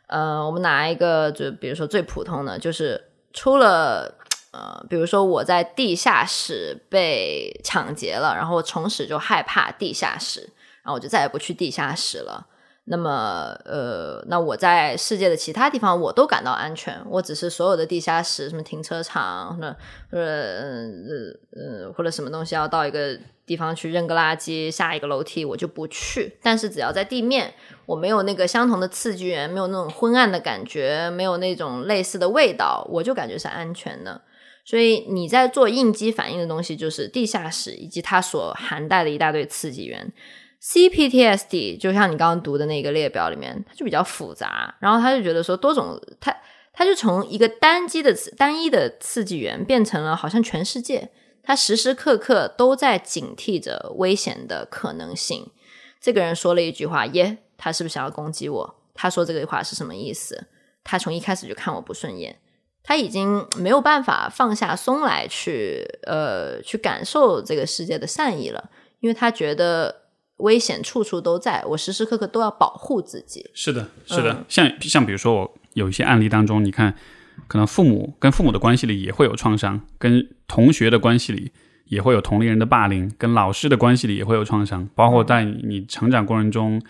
[0.07, 4.15] 呃，我们拿一个就比如说最普通的，就是出了
[4.53, 10.49] 呃，比如说我在地下室被抢劫了，然后我从此就害怕地下室，
[10.83, 12.47] 然后我就再也不去地下室了。
[12.89, 19.77] 那么，呃，那我在世界的其他地方我都感到安全，我只是所有的地下室，什么停车场，或者
[20.09, 20.85] 或者呃
[21.51, 26.39] 呃或者什么东西要到一个地方去扔个垃圾，下一个楼梯我就不去。
[26.41, 27.53] 但是只要在地面，
[27.87, 34.21] 我没有那个相同的刺激源，没有那种昏暗的感觉，没有那种类似的味道，我就感觉是安全的。
[34.65, 40.13] 所以你在做应激反应的东西，就是地下室以及它所含带的一大堆刺激源。
[40.63, 46.35] CPTSD 就像你刚刚读的那个列表里面，它就比较复杂，然后他就觉得说多种，他
[46.73, 51.11] 他就从一个单机的单一的刺激源变成了好像全世界，
[51.43, 55.51] 他时时刻刻都在警惕着危险的可能性。
[56.01, 58.75] 这个人说了一句话，耶，他是不是想要攻击我？
[58.95, 60.47] 他说这个话是什么意思？
[60.83, 62.39] 他从一开始就看我不顺眼，
[62.83, 70.03] 他已经没有办法放下松来去呃去感受这个世界的善意了，因为他觉得
[70.39, 73.49] 危险处处都在，我时时刻刻都要保护自己。
[73.55, 76.95] 是的，是的，像像比如说我有一些案例当中，你看，
[77.49, 81.53] 可能父母跟父母的关系里也会有创伤，跟同学的关系里
[81.87, 86.83] 也会有同龄人的霸凌，跟老师的关系里也会有创伤，包括在你成长过程中，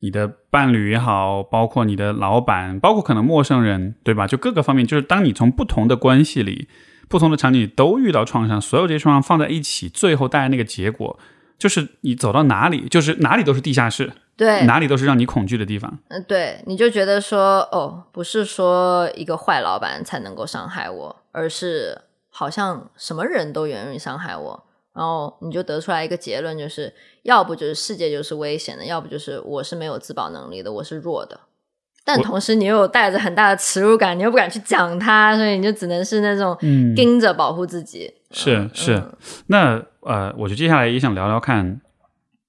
[0.00, 4.26] 你的伴侣也好，包括你的老板，包括可能陌生人，对吧？
[4.26, 6.66] 就各个方面，就是当你从不同的关系里、
[7.08, 11.16] 不同的场景里都遇到创伤，所有这些创伤放在一起，最后带来那个结果。
[11.62, 15.96] 就是你走到哪里，就是哪里都是地下室，对，哪里都是让你恐惧的地方。
[16.08, 21.96] 嗯，对，你就觉得说，哦，不是说一个坏老板才能够伤害我，而是
[22.30, 26.92] 好像什么人都愿意伤害我，然后你就得出来一个结论，就是
[27.22, 31.38] 要不就是世界就是危险的，要不就是我是没有自保能力的，我是弱的。
[32.04, 38.12] 但同时你又有带着很大的耻辱感，你又不敢去讲它，所以你就只能是那种嗯盯着保护自己。
[38.32, 39.02] 是是，
[39.46, 41.80] 那呃，我就接下来也想聊聊看，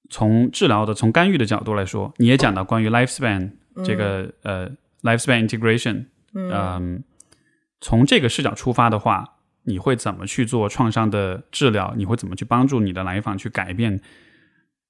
[0.09, 3.51] 从治疗的、从干预的角度来说，你也讲到关于 lifespan
[3.84, 4.69] 这个、呃
[5.01, 7.03] lifespan integration，嗯，
[7.81, 11.93] 从这个视角出发的话，你会怎么去做创伤的治疗？
[11.97, 13.99] 你会怎么去帮助你的来访去改变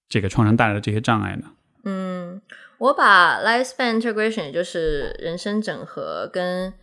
[0.07, 1.51] 这个创伤带来的这些障碍呢？
[1.85, 2.41] 嗯，
[2.77, 6.73] 我把 lifespan integration，也就是人生整合跟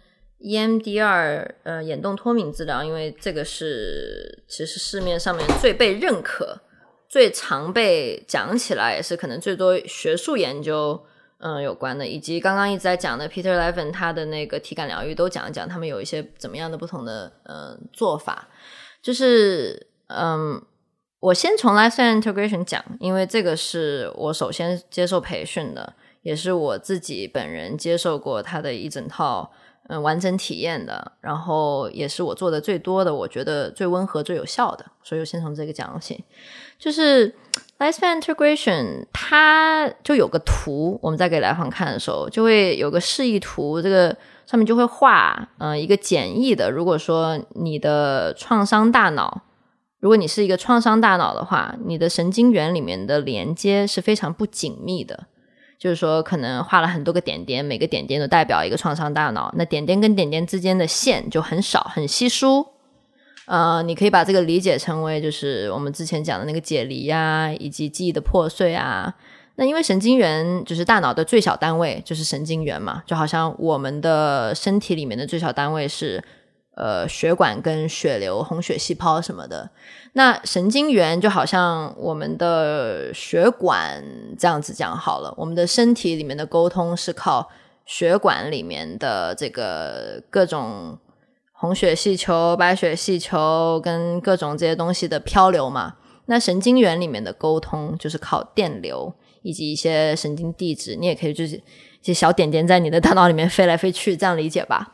[0.40, 6.60] EMDR 呃眼动脱敏治疗，因为这个是其实市面上面最被认可、
[7.08, 11.00] 最常被讲起来，也是可能最多学术研究
[11.38, 18.48] 嗯有关的，以及刚刚一直在讲的 Peter Levin 他的那个体感疗愈都讲一讲，他们有一些怎么样的不同的呃做法，
[19.02, 20.62] 就是嗯。
[21.22, 29.52] 我先从 Lifeon integration 讲，因为这个是我首先接受培训的，也是我自己本人接受过他的一整套
[29.90, 36.24] 嗯完整体验的，然后也是我做的最多的，我觉得最温和、最有效的，所以我先从这个讲起。
[36.78, 37.34] 就是
[37.78, 44.16] lifestyle integration，它就有个图，我们在给来访看的时候，就会有个示意图，这个
[44.46, 49.42] 上面就会画嗯一个简易的，如果说你的创伤大脑。
[49.98, 55.26] 如果你是一个创伤大脑的话，你的神经元里面的连接是非常不紧密的，
[55.80, 62.66] 就是说可能画了很多个点点，每个点点都代表一个创伤大脑，那点点跟点点之间的线就很少，很稀疏。
[63.46, 69.14] 呃，你可以把这个理解成为就是我们之前讲的那个解离呀，以及记忆的破碎啊。
[69.56, 76.22] 那因为神经元就是大脑的最小单位就是神经元嘛，就好像我们的身体里面的最小单位是。
[76.76, 79.68] 呃，血管跟血流、红血细胞什么的，
[80.12, 84.04] 那神经元就好像我们的血管
[84.38, 85.32] 这样子讲好了。
[85.36, 87.48] 我们的身体里面的沟通是靠
[87.86, 90.98] 血管里面的这个各种
[91.52, 95.94] 红血细球、白血细球跟各种这些东西的漂流嘛。
[96.26, 101.62] 那神经元里面的沟通就是靠电流以及一些神经递质，你也可以就是一
[102.02, 104.92] 些小点点在你的大脑里面飞来飞去，这样理解吧。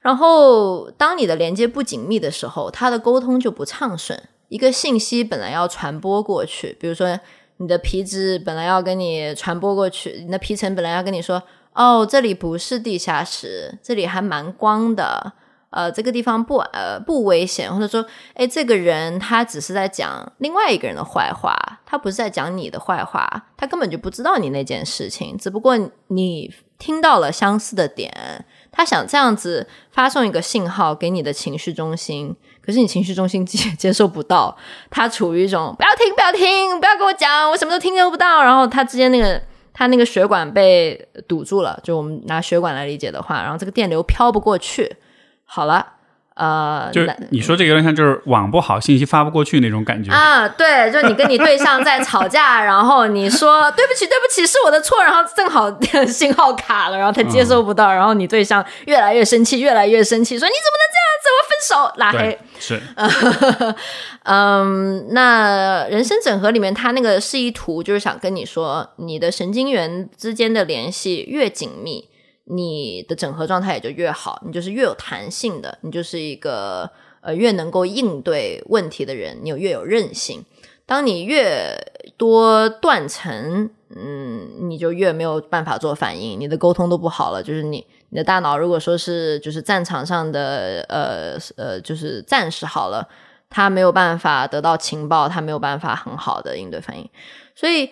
[0.00, 4.22] 然后，当你的连接不紧密的时候，它的沟通就不畅顺。
[4.54, 7.18] 一个信息本来要传播过去，比如说
[7.56, 11.42] 你的皮质本来要跟你传播过去，你的皮层本来要跟你说
[11.74, 15.32] ：“哦，这里不是地下室，这里还蛮光的。”
[15.74, 21.52] 呃，这个地方不呃不危险，或者说，哎，这个人他只是在讲另外一个人的坏话，
[21.84, 25.76] 他不是在讲你的坏话，他根本就不知道你那件事情，只不过
[26.06, 34.56] 你听到了相似的点，他想这样子发送一个信号给你的情绪中心，可是你情绪中心接接受不到，
[34.90, 39.40] 他处于一种不要听不要听不要跟我讲，我什么都听不到，然后他之间那个
[39.72, 44.96] 他那个血管被堵住了，就我们拿血管来理解的话，然后这个电流飘不过去。
[45.44, 45.86] 好了，
[46.34, 50.48] 呃，就你说这个有点像，就是网不好，信息发不过去那种感觉啊。
[50.48, 55.70] 对，就你跟你对象在吵架， 然后你说对不起，对不起，是我的错，然后正好
[56.08, 62.38] 信号卡了，然后他接收不到，然后你对象越来越生气，越来越生气，说你怎么能这样子，我分手，拉黑。
[62.58, 63.74] 是，
[64.24, 72.08] 嗯，那人生整合里面，它那个示意图就是想跟你说，你的神经元之间的联系越紧密。
[72.44, 76.90] 你的整合状态也就越好，你就是越有弹性的，你就是一个
[77.22, 80.44] 呃越能够应对问题的人，你有越有韧性。
[80.84, 81.74] 当你越
[82.18, 87.42] 多断层，嗯，你就越没有办法做反应，你的沟通都不好了。
[87.42, 93.08] 就是你你的大脑如果说是就是战场上的呃呃就是战士好了，
[93.48, 97.08] 他没有办法得到情报，他没有办法很好的应对反应，
[97.54, 97.88] 所以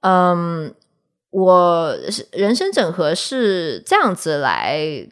[0.00, 0.74] 嗯。
[1.30, 1.94] 我
[2.32, 5.06] 人生整合是这样子来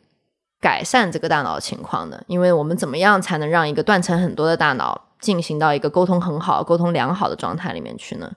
[0.60, 8.32] 改善这个大脑情况的，因为我们怎么样才能让一个断层很多的大脑进行到一个沟通很好、沟通良好的状态里面去呢？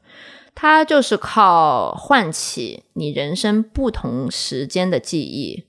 [0.53, 5.65] 它就是靠唤起你人生不同时间的记忆。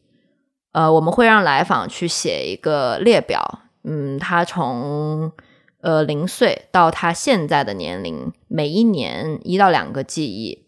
[0.72, 5.30] 呃，我们会让来访去写一个列表，嗯，他从
[5.82, 10.64] 呃零岁到他现在的年龄，每一年一到两个记忆。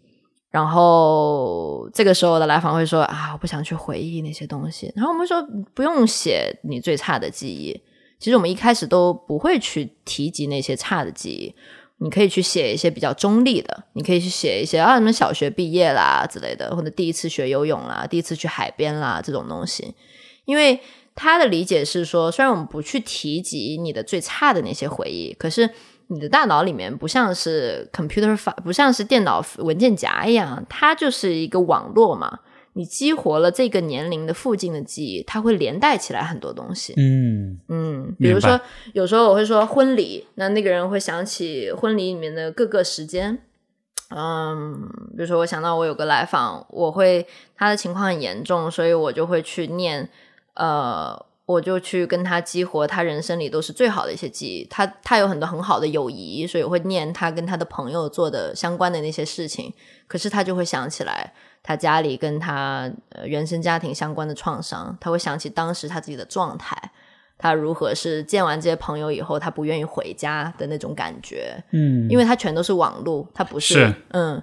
[0.50, 4.92] 然后这个时候的来访会说啊，我不想去回忆那些东西。
[4.96, 5.40] 然后我们说
[5.74, 7.80] 不用写你最差的记忆，
[8.18, 11.54] 其实我们一开始都不会去提及那些差的记忆。
[11.98, 19.94] 你可以去写一些比较中立的，你可以去写一些啊，什么小学毕业啦之类的，或者第一次学游泳啦，第一次去海边啦这种东西。
[20.46, 20.80] 因为
[21.14, 25.70] 他的理解是说，虽然我们不去提及你的最差的那些回忆，可是。
[26.12, 32.40] 你的大脑里面不像是 computer 法，不像是电脑文件夹一样，它就是一个网络嘛。
[32.72, 36.94] 你激活了这个年龄的附近的记忆，它会连带起来很多东西。
[36.96, 38.60] 嗯嗯，比如说
[38.92, 43.38] 有时候我会说婚礼，那那个人会想起婚礼里面的各个时间，
[44.10, 50.08] 嗯，比如说我想到我有个来访，我会他的情况很严重，所以我就会去念，
[50.54, 54.64] 呃，我就去跟他激活他人生里都是最好的一些记忆。
[54.70, 59.72] 他他有很多很好的友谊，所以我会念他跟他的朋友做的相关的那些事情。
[60.06, 61.32] 可是他就会想起来
[61.62, 66.76] 他家里跟他呃原生家庭相关的创伤，他会想起当时他自己的状态。
[67.42, 74.42] 他如何是见完这些朋友以后，他不愿意回家的那种感觉，嗯，因为他全都是网络，他不是，是嗯，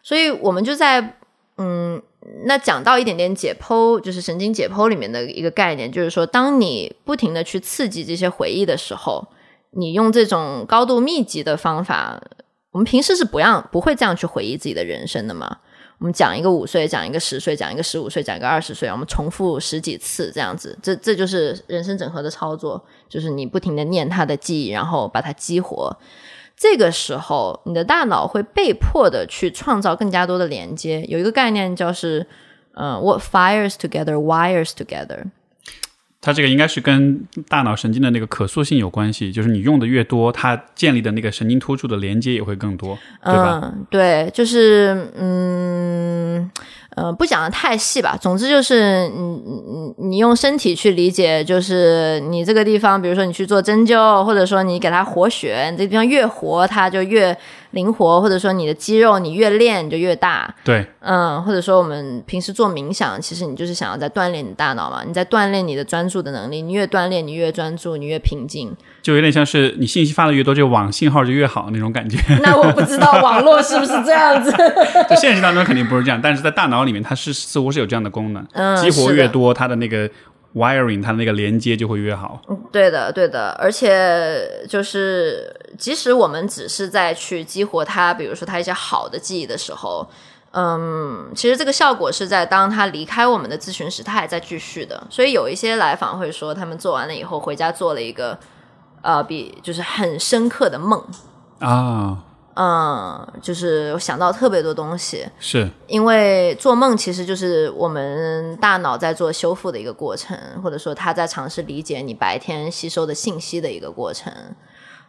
[0.00, 1.18] 所以我们就在
[1.58, 2.02] 嗯，
[2.44, 9.26] 那讲到一点点解剖，就是神经解剖里面的一个概念，就是说，当你不停的去刺激这些回忆的时候，
[9.70, 12.20] 你用这种高度密集的方法，
[12.72, 15.58] 我们平时是不让不会这样去回忆自己的人生的嘛。
[15.98, 25.96] 我们讲一个五岁，讲一个十岁，讲一个十五岁，讲一个二十岁，我们重复十几次这样子，这这就是人生整合的操作，就是你不停的念他的记忆，然后把它激活。
[26.56, 31.04] 这个时候，你的大脑会被迫的去创造更加多的连接。
[31.06, 32.26] 有一个概念叫是，
[32.74, 35.24] 嗯，what fires together wires together。
[36.22, 43.60] 它这个应该是跟大脑神经的那个可塑性有关系，就是你用的越多，它建立的那个神经突触的连接也会更多，对吧？
[43.62, 46.50] 嗯，对，就是嗯
[46.96, 48.18] 呃，不讲的太细吧。
[48.18, 57.36] 总之就是，你你你你用身体去理解，就是你这个地方，比如说你去做针灸，或者说你给它活血，你这个地方越活，它就越
[57.72, 60.54] 灵活，或者说你的肌肉你越练你就越大。
[60.64, 68.74] 对，嗯，或者说我们平时做冥想，其实你就是想要在锻炼你的大脑嘛，你在锻炼你的专注的能力，你越锻炼你越专注，你越平静。
[69.02, 72.18] 就有点像是你信息发的越多，这个网信号就越好那种感觉。
[72.42, 74.52] 那我不知道网络是不是这样子。
[75.08, 80.10] 就现实当中肯定不是这样，但是在大脑里面，它是似乎是有这样的功能，嗯激活越多，它的那个
[80.54, 82.40] wiring，它的那个连接就会越好。
[82.72, 90.08] 对的，对的，而且就是，即使我们只是在去激活它，比如说它一些好的记忆的时候，
[90.52, 95.06] 嗯，其实这个效果是在当它离开我们的咨询时，它还在继续的。
[95.10, 98.38] 所以有一些来访会说，他们做完了以后回家做了一个
[99.02, 101.00] 呃，比就是很深刻的梦，
[101.60, 102.24] 啊，
[102.56, 105.68] 嗯，就是我想到特别多东西，是。
[105.86, 114.32] 因为做梦其实就是我们大脑在做修复的一个过程，或者说他在尝试理解你白天吸收的信息的一个过程。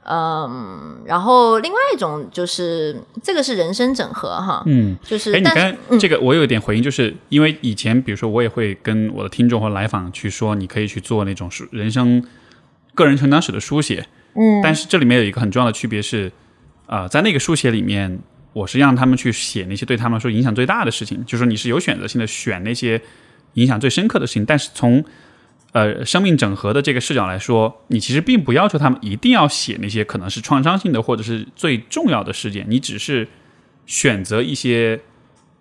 [0.10, 12.26] 嗯，然后另外一种就是这个是人生整合哈，嗯，就是哎，你刚刚这个我有一点回应，就是因为以前比如说我也会跟我的听众或来访去说，你可以去做那种书人生
[12.96, 16.32] 个人成长史的书写，嗯，但是这里面有一个很重要的区别是，
[16.88, 18.20] 呃，在那个书写里面，
[18.54, 23.02] 我是让他们去写那些对他们说影响最大的事情，就是说你是有选择性的选那些
[23.54, 25.04] 影响最深刻的事情，但是从
[25.74, 33.28] 呃生命整合的这个视角来说，你其实并不要求他们一定要写那些可能是创伤性的或者是最重要的事件，你只是
[33.86, 35.02] 选择一些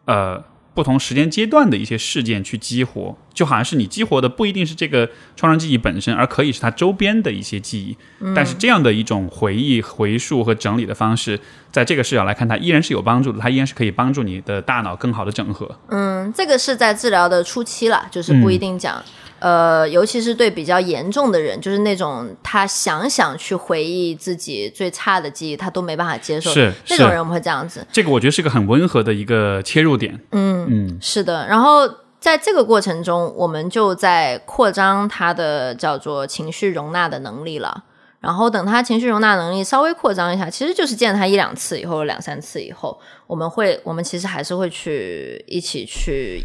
[0.04, 0.42] 呃
[0.74, 7.96] 不同时间阶段的一些事件去激活，就好像是你激活的不一定是这个创伤记忆本身，而可以是它周边的一些记忆。
[8.34, 11.38] 但是这样的一种回忆、回溯和整理的方式，
[11.70, 15.78] 在这个视角来看，它依然是有帮助的，它依然是可以帮助你的大脑更好的整合。
[15.90, 19.00] 嗯，这个是在治疗的初期了，就是不一定讲。
[19.38, 27.86] 呃，尤其是对比较严重的人，就是那种他想想去回忆自己最差的记忆，他都没办法接受，是是那种人我们会这样子。
[27.92, 30.18] 这个我觉得是个很温和的一个切入点。
[30.32, 31.86] 嗯嗯，是的，然后
[32.18, 37.84] 在这个过程中，我们就在扩张他的叫做情绪容纳的能力了。
[38.18, 46.42] 然后等他情绪容纳能力稍微扩张一下，其实就是见他一两次以后、两三次以后，我们会，我们其实还是会去一起去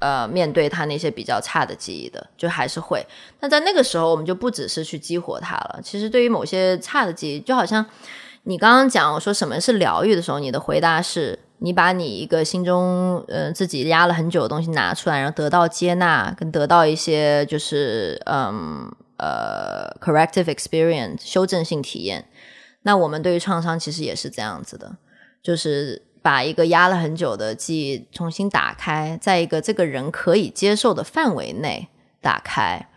[0.00, 3.02] 呃面对他那些比较差的记忆的，就还是会。
[3.40, 5.80] 那在那个时候，我们就不只是去激活它了。
[5.82, 7.86] 其实对于某些差的记忆，就好像
[8.42, 22.26] 你刚刚讲我说什么是疗愈的时候，你的回答是你把你一个心中呃自己压了很久的东西拿出来，然后得到接纳，跟得到一些就是嗯呃 corrective experience 修正性体验。
[22.82, 24.96] 那我们对于创伤其实也是这样子的，
[25.42, 31.88] 就是把一个压了很久的记忆重新打开，在一个这个人可以接受的范围内
[32.20, 32.88] 打开。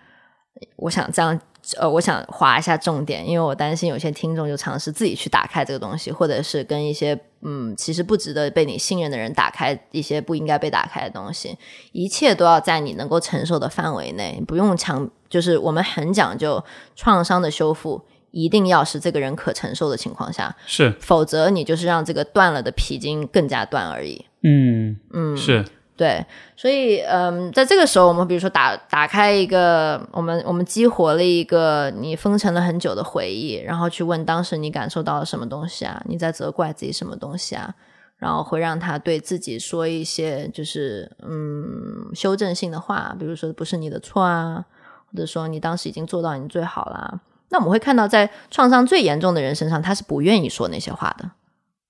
[0.77, 1.39] 我想这样，
[1.77, 7.17] 呃，我想划一下重点，因为我担心有些听众就尝试自己去打开这个东西，或者是跟一些
[7.49, 11.57] 嗯，其实不值得被你信任的人打开一些不应该被打开的东西。
[11.93, 16.61] 一切都要在你能够承受的范围内，不用强，就是我们很讲究
[16.93, 24.25] 创伤的修复，一定要是这个人可承受的情况下，是，否则你就是让这个断了的皮筋更加断而已。
[24.43, 25.63] 嗯嗯，是，
[25.97, 26.23] 对，
[26.55, 35.99] 所以嗯，在这个时候，我们比如说打打开一个，我们我们激活了一个你封存了很久的回忆，然后去问当时你感受到了什么东西啊？
[36.05, 37.73] 你在责怪自己什么东西啊？
[38.17, 44.63] 然后会让他对自己说一些就是嗯修正性的话，比如说不是你的错啊，
[45.11, 47.19] 或者说你当时已经做到你最好啦。
[47.49, 51.31] 那我们会看到，在创伤最严重的人身上，他是不愿意说那些话的，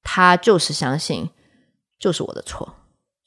[0.04, 1.30] 他就是相信
[2.00, 2.76] 就是我的错。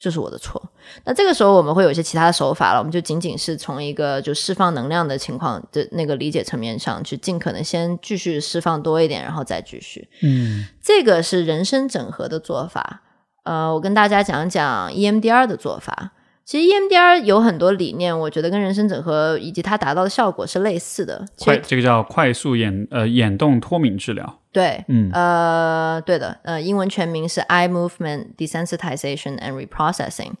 [0.01, 0.59] 就是我的错。
[1.05, 10.09] 那这个时候我们会有一些其他的手法了，我们就仅仅是从一个就释放能量的情况的那个理解层面上去，尽可能先继续释放多一点，然后再继续。
[10.23, 13.03] 嗯，这个是人生整合的做法。
[13.43, 16.11] 呃，我跟大家讲讲 EMDR 的做法。
[16.43, 21.25] 其实 EMDR 有很多理念，我觉得跟人生整合以及它达到的效果是类似的。
[21.39, 24.39] 快，这个叫快速眼呃眼动脱敏治疗。
[24.51, 30.33] 对，嗯，呃，对的，呃，英文全名是 Eye Movement Desensitization and Reprocessing。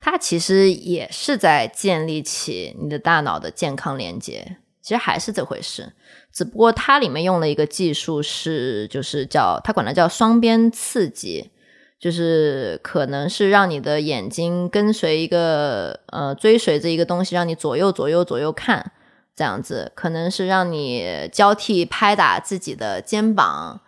[0.00, 5.92] 它其实也是在建立起你的大脑的健康连接，其实还是这回事，
[6.32, 11.50] 只不过它里面用了一个技术，是就是叫它管它叫双边刺激。
[12.04, 18.92] 就是可能是让你的眼睛跟随一个呃追随着一个东西，让你左右左右左右看，
[19.34, 23.80] 这样子可能是让你交替拍打自己的肩膀，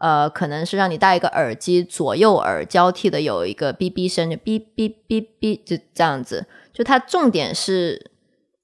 [0.00, 6.44] 呃，可能是让你戴一个耳机，左右耳交替的有一个哔哔声，就哔哔哔哔，就这样子。
[6.74, 8.10] 就它重点是，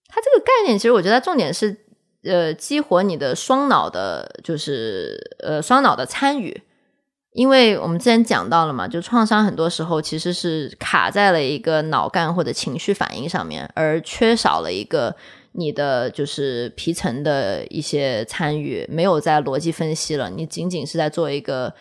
[0.06, 1.74] 它这个概念其实我觉得它重点是
[2.24, 6.60] 呃激活你的双脑的，就是呃双脑的参与。
[7.38, 15.14] 因为我们之前讲到了嘛，就创伤很多时候其实是卡在了一个脑干或者情绪反应上面，而缺少了一个
[15.52, 21.72] 你的就是皮层的一些参与，没有在逻辑分析了，你仅仅是在做一个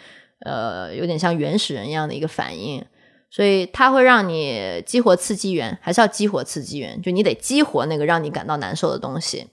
[0.45, 2.85] 呃有点像原始人一样的一个反应，
[3.31, 9.47] 所以它会让你激活刺激源，还是要激活刺激源，就你得激活那个让你感到难受的东西。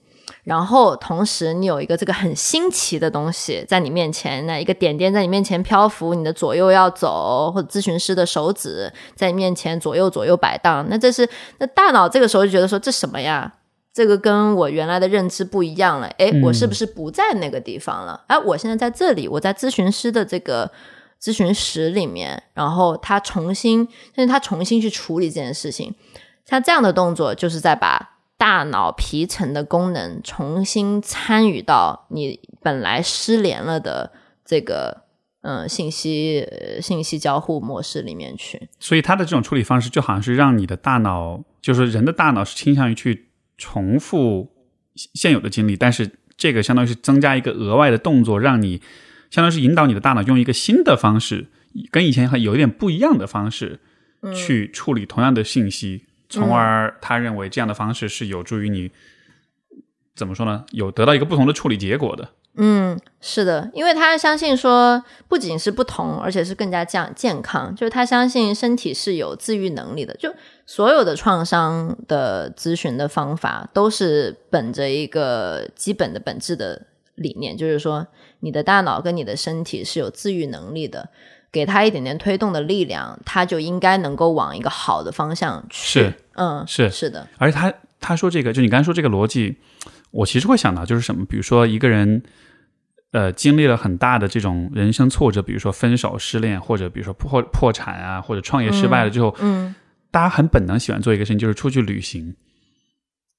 [0.45, 11.27] 然后同时，你有一个这个很新奇的东西在你面前，那一个点点在你面前漂浮，你的左右要走，或者咨询师的手指在你面前左右左右摆荡，那这是
[11.57, 13.51] 那大脑这个时候就觉得说这什么呀？
[13.91, 16.07] 这个跟我原来的认知不一样了。
[16.19, 18.23] 哎，我是不是不在那个地方了？
[18.27, 20.71] 哎，我现在在这里，我在咨询师的这个
[21.19, 25.95] 咨询室里面，然后他重新，但是他重新去处理这件事情，
[26.47, 28.11] 像这样的动作就是在把。
[28.37, 34.11] 大脑皮层的功能重新参与到你本来失联了的
[34.43, 35.03] 这个
[35.41, 36.45] 嗯信息
[36.81, 44.51] 信息交互模式里面去，所以它的这种处理方式就好像是让你的大脑，就是人的大脑是倾向于去重复
[44.95, 48.81] 现有的经历，但是这个相当于是增加一个额外的动作，让你
[49.31, 51.47] 相当于是引导你的大脑用一个新的方式，
[51.91, 53.79] 跟以前还有一点不一样的方式
[54.35, 56.04] 去处理同样的信息。
[56.29, 58.91] 从而，他认为这样的方式是有助于你
[60.15, 60.65] 怎么说呢？
[60.71, 62.29] 有得到一个不同的处理结果的。
[62.57, 67.75] 嗯，是的，因为他相信说，不仅是不同，而且是更加健健康。
[67.75, 70.15] 就是他相信身体是有自愈能力的。
[70.15, 70.33] 就
[70.65, 78.07] 所有的创伤的咨询的方法，都是本着一个基本的本质的理念，就是说，
[78.39, 81.09] 你的大脑跟你的身体是有自愈能力的。
[81.55, 86.01] 给他一点点推动的力量，他就应该能够往一个好的方向去。
[86.01, 87.25] 是，嗯，是是的。
[87.37, 89.55] 而且他他说这个，就你刚才说这个逻辑，
[90.11, 92.21] 我其实会想到就是什么，比如说一个人，
[93.13, 99.73] 呃，经历了很大的这种人生挫折，比如说分手、失恋，或者比如说破破产啊，或者创业失败了之后，嗯，
[100.11, 102.35] 大家很本能喜欢做一个事情，就是出去旅行。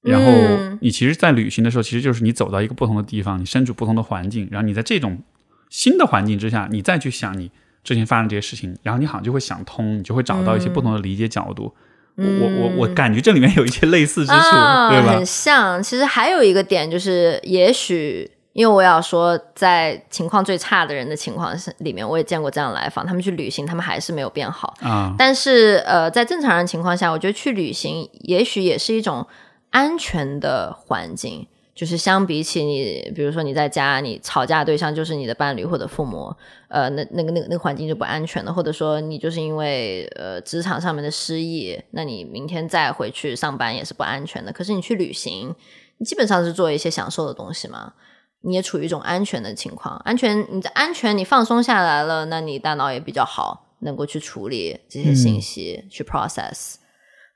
[0.00, 0.32] 然后
[0.80, 5.22] 你其实，在旅行的时候，其实就是你走到一个不同的地方，你身处不同的环境，然后你在这种
[5.68, 7.50] 新的环境之下，你再去想你。
[7.86, 11.72] 之前发生这些事情，然后你好像就会想通，你就会找到一些不同的理解角度。
[12.16, 14.50] 我我我感觉这里面有一些类似之处，
[14.90, 15.12] 对吧？
[15.12, 15.80] 很像。
[15.80, 25.14] 其实还有一个点就是，也许因为我要说，在情况最差的人的情况是里面，我也见过这样来访，他们去旅行，他们还是没有变好啊。
[25.16, 29.24] 但是呃，在正常人情况下，我觉得去旅行也许也是一种
[29.70, 31.46] 安全的环境。
[31.76, 36.34] 就是相比起你，比如说你在家，你吵架对象就是你的伴侣或者父母，
[36.68, 38.52] 呃，那那个那个那个环境就不安全了。
[38.52, 44.50] 或者说你就是因为呃职场上面的失意，那你明天再回去上班也是不安全的。
[44.50, 45.54] 可是你去旅行，
[45.98, 47.92] 你基本上是做一些享受的东西嘛，
[48.40, 56.76] 你也处于一种安全的情况，安全，你的安全，你放松下来了，那你大脑也比较好，能够去处理这些信息，去 process，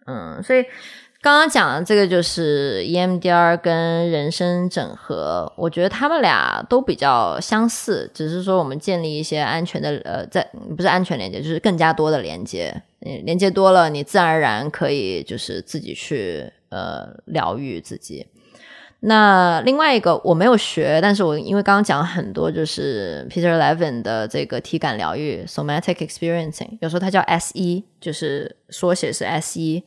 [0.06, 0.64] 嗯，所以。
[1.22, 10.42] 刚刚讲的这个就是 EMDR 跟人生整合，我觉得他们俩都比较相似，只是说我们建立一些安全的呃，在
[10.74, 18.26] 不是安全连接，就是更加多的连接，连接多了，你自然而然可以就是自己去呃疗愈自己。
[19.00, 29.82] 那另外一个我没有学，但是我因为刚刚讲很多，就是 Peter Levin 的这个体感疗愈 （somatic experiencing），有时候它叫 SE，，就是缩写是 SE，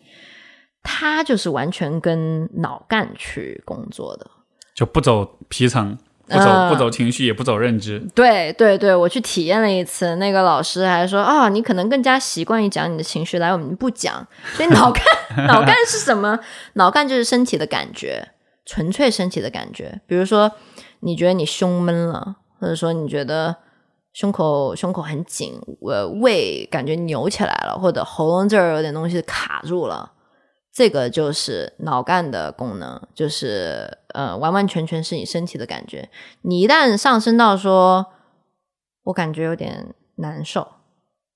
[0.84, 4.30] 它就是完全跟脑干去工作的。
[4.76, 5.98] 就不走皮层，
[6.28, 8.00] 不走不走情绪，也不走认知。
[8.14, 14.28] 对对对，我去体验了一次，那个老师还说啊，你可能更加习惯于讲你的情绪，来我们不讲。
[14.54, 15.04] 所以脑干
[15.48, 16.38] 脑干是什么？
[16.74, 18.30] 脑干就是身体的感觉。
[18.66, 20.50] 纯粹身体的感觉，比如说
[21.02, 23.54] 你觉得你胸闷了，或者说你觉得
[24.14, 30.10] 胸口胸口很紧，我，胃感觉扭起来了，或者喉咙这儿有点东西卡住了，
[30.74, 36.10] 这个就是脑干的功能，就是呃，完完全全是你身体的感觉。
[36.42, 38.08] 你一旦上升到说，
[39.04, 40.68] 我感觉有点难受，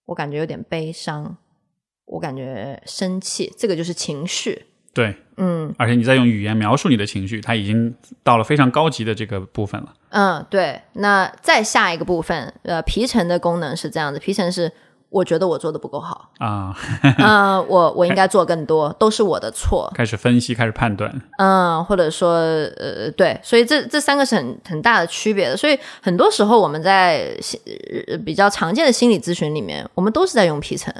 [0.06, 1.38] 我感觉有点悲伤，
[2.06, 4.66] 我感觉生气，这个就是情绪。
[4.92, 9.94] 对，嗯，而且你在用语言描述你的情绪，它已经到了非常高级的这个部分了。
[10.10, 10.82] 嗯，对。
[10.94, 14.72] 那再下一个部分，呃，皮层的功能是这样子，皮层是
[15.10, 16.76] 我觉得我做的不够好啊，
[17.18, 19.90] 嗯， 我我应该做更多，都是我的错。
[19.96, 22.34] 开始分析，开始判断，嗯，或者说，
[22.78, 25.56] 呃，对，所以这这三个是很很大的区别的。
[25.56, 27.60] 所以很多时候我们在心
[28.26, 30.94] 比较常见的心理咨询里面，我们都是在用皮层，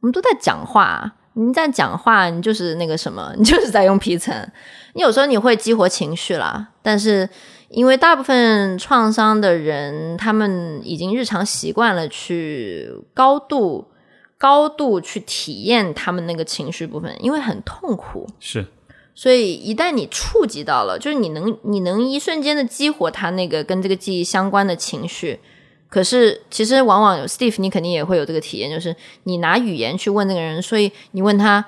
[0.00, 1.12] 我们都在讲话。
[1.34, 4.34] 你在讲话，你就是那个什么，你就是在用皮层。
[4.94, 7.26] 你有时候你会激活情绪啦，但是
[7.70, 13.86] 因为大部分创伤的人，他们已经日常习惯了去高度、
[14.36, 18.28] 高度去体验他们那个情绪部分，因为很痛苦。
[18.40, 18.66] 是，
[19.14, 25.38] 所以一旦你触及到了，就是你能你能一瞬间的激活他那个跟这个记忆相关的情绪。
[25.88, 28.94] 可是，其实往往有 Steve，你肯定也会有这个体验，就是
[29.24, 31.64] 你拿语言去问那个人，所以你问他，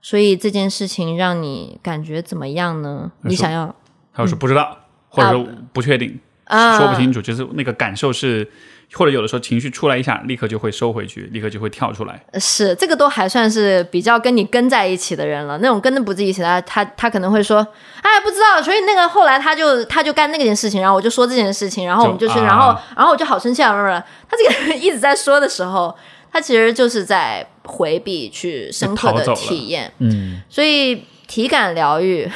[0.00, 3.12] 所以这件事情让你感觉怎么样呢？
[3.22, 3.74] 你想要，
[4.14, 4.87] 他说不知道，
[5.18, 6.18] 或者说不确定，
[6.48, 8.48] 说不清楚，就是那个感受是。
[8.94, 12.18] 或者有的时候情绪出来一下，立刻就会收回去，立刻就会跳出来。
[12.40, 15.58] 是这个都还算是比较跟你跟在一起的人了。
[15.58, 17.58] 那种跟的不在一起的，他他可能会说
[18.00, 24.02] ：“哎，不知道。”所以那个后来他就他就干那件事情，然后我就说这件事情，然后我们就去，然后然后我就好生气啊！
[24.26, 25.94] 他这个人一直在说的时候，
[26.32, 29.92] 他其实就是在回避去深刻的体验。
[29.98, 32.26] 嗯，所以体感疗愈，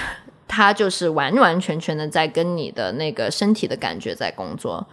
[0.55, 4.87] 他就是完完全全的在跟你的那个身体的感觉在工作。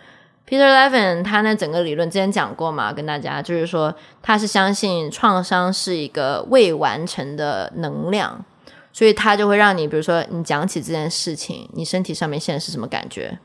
[0.47, 8.45] Peter Levin 他那整个理论之前讲过嘛，跟大家就是说他是相信创伤是一个未完成的能量，
[8.93, 13.37] 所以他就会让你，比如说你讲起这件事情，你身体上面现在是什么感觉？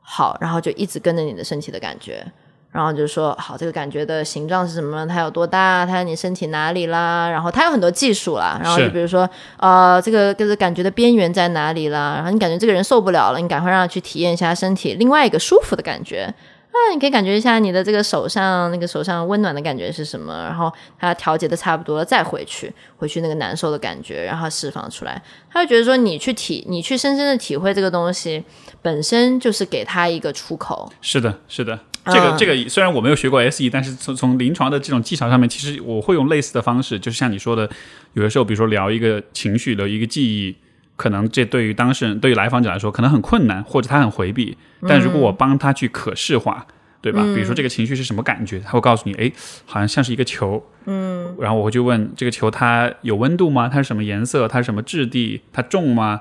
[0.00, 2.26] 好，然后就一直跟着你的身体的感觉。
[2.74, 5.06] 然后就说好，这个感觉的形状是什么？
[5.06, 5.86] 它有多大？
[5.86, 7.30] 它在你身体哪里啦？
[7.30, 8.58] 然后它有很多技术啦。
[8.60, 12.14] 然后就比如说，呃，这个就是感觉的边缘在哪里啦？
[12.16, 16.34] 然后你感觉这个人受不了了，你赶快让他去体验一下身体另外一个舒服的感觉。
[16.72, 20.42] 啊，你可以感觉一下你的这个手上那个手上温暖的感觉是什么？
[20.42, 25.22] 然后他调节的差不多了，再回去，回去那个难受的感觉，然后释放出来。
[25.48, 28.44] 他会觉得说，你去体，你去深深的体会这个东西，
[28.82, 30.90] 本身就是给他一个出口。
[31.00, 31.78] 是的，是的。
[32.06, 37.68] 这个这个虽然我没有学过 SE，但是从从临床的这种技巧上面，其实我会用类似的方式，就是像你说的，
[38.12, 40.56] 有的时候比如说聊一个情绪的一个记忆。
[40.96, 44.56] 可能这对于当事人、对于来访者来说，可能很困难，或者他很回避。
[44.86, 46.64] 但如果我帮他去可视化，
[47.00, 47.20] 对吧？
[47.34, 49.32] 比如说这个情绪是什么感觉，他会告诉你，哎，
[49.66, 50.64] 好像像是一个球。
[50.86, 51.34] 嗯。
[51.40, 53.68] 然后我会去问这个球，它有温度吗？
[53.68, 54.46] 它是什么颜色？
[54.46, 55.40] 它是什么质地？
[55.52, 56.20] 它重吗？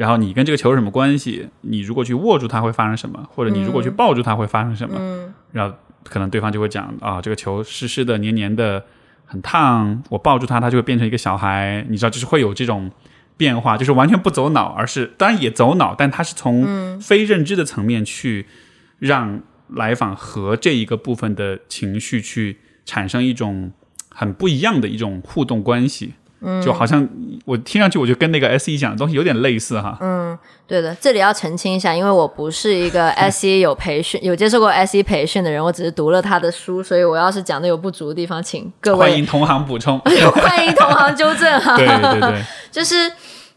[0.00, 1.50] 然后你跟这个球有什么关系？
[1.60, 3.28] 你如果去握住它会发生什么？
[3.30, 4.96] 或者你如果去抱住它会发生什么？
[4.98, 5.34] 嗯。
[5.52, 8.82] 然后可能对方就会讲啊，这个球湿湿的、黏黏的，
[9.26, 10.02] 很烫。
[10.08, 11.84] 我抱住它，它就会变成一个小孩。
[11.90, 12.90] 你知道，就是会有这种。
[13.36, 18.44] 变化就是完全不走脑，而是当然也走脑，但它是从非认知的层面去
[18.98, 23.72] 让来访和这一个部分的情绪去产生一种
[24.10, 26.12] 很不一样的一种互动关系。
[26.42, 27.06] 嗯，就好像
[27.44, 29.96] 我听上去，我就跟那个 S E 讲的东西有点类似哈。
[30.00, 39.98] 嗯，对的，这里要澄清一下，因为我不是一个 S E 有培训、有接受过 S E 培训的人，我只是读了他的书，所以我要是讲的有不足的地方，请各位欢迎同行补充，
[40.34, 41.76] 欢迎同行纠正 哈。
[41.76, 43.10] 对对对，就是。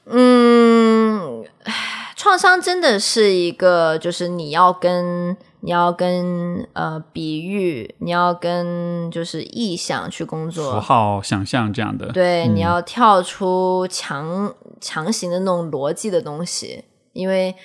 [0.05, 1.41] 嗯，
[2.17, 5.33] 创伤真的是一个，就是你要跟
[5.63, 12.11] 你要跟呃比喻，你要跟就是意象去工作，符号、想象这样的。
[12.11, 16.83] 对，你要跳出强强行的那种逻辑的东西，
[17.13, 17.55] 因为。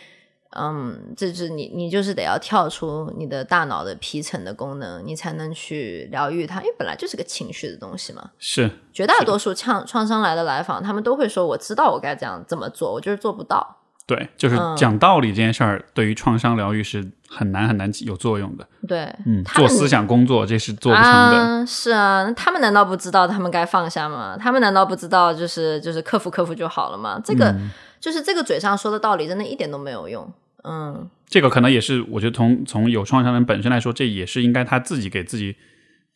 [0.52, 8.30] 嗯，这是你，你就是得要跳出你的大脑的皮层的功能，你才能去疗愈它，因为本来就是个情绪的东西嘛。
[8.38, 13.76] 是，绝大多数创创伤来的来访，他们都会说：“我知道我该这样怎么做，我就是做不到。”
[14.06, 18.66] 对，就是嗯讲道理这件事儿，对于创伤疗愈是很难很难有作用的。
[18.86, 21.38] 对，嗯，做思想工作这是做不成的。
[21.38, 24.36] 啊，是啊，那他们难道不知道他们该放下吗？
[24.38, 27.20] 他们难道不知道就是就是克服克服就好了吗？
[27.24, 30.32] 这个、嗯就是这个嘴上说的道理，真的一点都没有用。
[30.62, 35.56] 嗯，这个可能也是，我觉得从从有创伤人本身来说，这也是应该他自己给自己，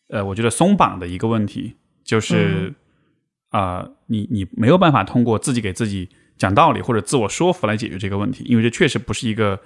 [0.09, 1.75] 呃，我觉得松绑的一个问题，
[2.05, 2.73] 就是
[3.51, 6.09] 啊、呃你你没有办法通过自己给自己
[6.39, 9.59] 讲道理或者自我说服来解决这个问题，因为这确实不是一个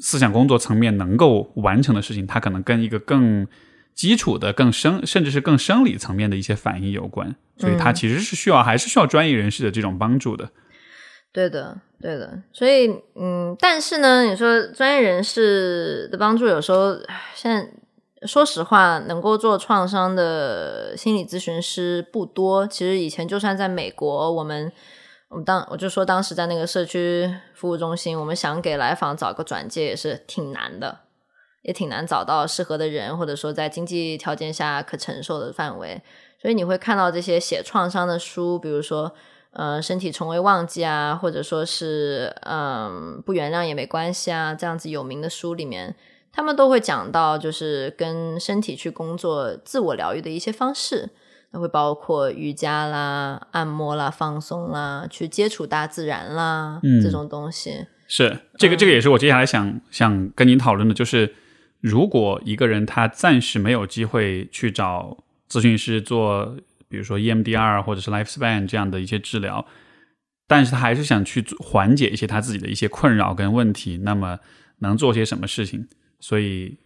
[0.00, 3.46] 思想工作层面能够完成的事情，它可能跟一个更
[3.94, 10.48] 基础的、更生，甚至是更生理层面的一些反应有关，所以它其实是需要还是需要专业人士的这种帮助的。
[11.32, 12.42] 对的，对的。
[12.52, 22.66] 所以，嗯，但是呢，你说专业人士的帮助，有时候唉现在说实话，能够做创伤的心理咨询师不多。
[22.66, 24.72] 其实以前就算在美国，我们
[25.30, 31.00] 我们当我就说当时在那个社区服务中心，我们想给来访找个转介也是挺难的，
[31.62, 36.02] 也挺难找到适合的人，或者说在经济条件下可承受的范围。
[36.42, 39.12] 所以你会看到这些写创伤的书，比如说。
[39.52, 45.92] 呃，身体从未忘记啊，或者说是嗯，不原谅也没关系啊，这样子有名的书里面，
[46.32, 51.08] 他们都会讲到，就是跟身体去工作、自我疗愈的一些方式，
[51.52, 57.86] 那会包括瑜伽啦、按摩啦、放松啦、去接触大自然啦、嗯这种东西。
[58.06, 61.34] 是这个，这个也是我接下来想想跟您讨论的，就是
[61.80, 66.56] 如果一个人他暂时没有机会去找咨询师做，
[66.88, 69.66] 比如说 E EMDR 或者是 Lifespan 这样的一些治疗，
[70.46, 74.38] 但是他还是想去缓解一些他自己的一些困扰跟问题，那么
[74.78, 75.88] 能做些什么事情？
[76.20, 76.78] 所以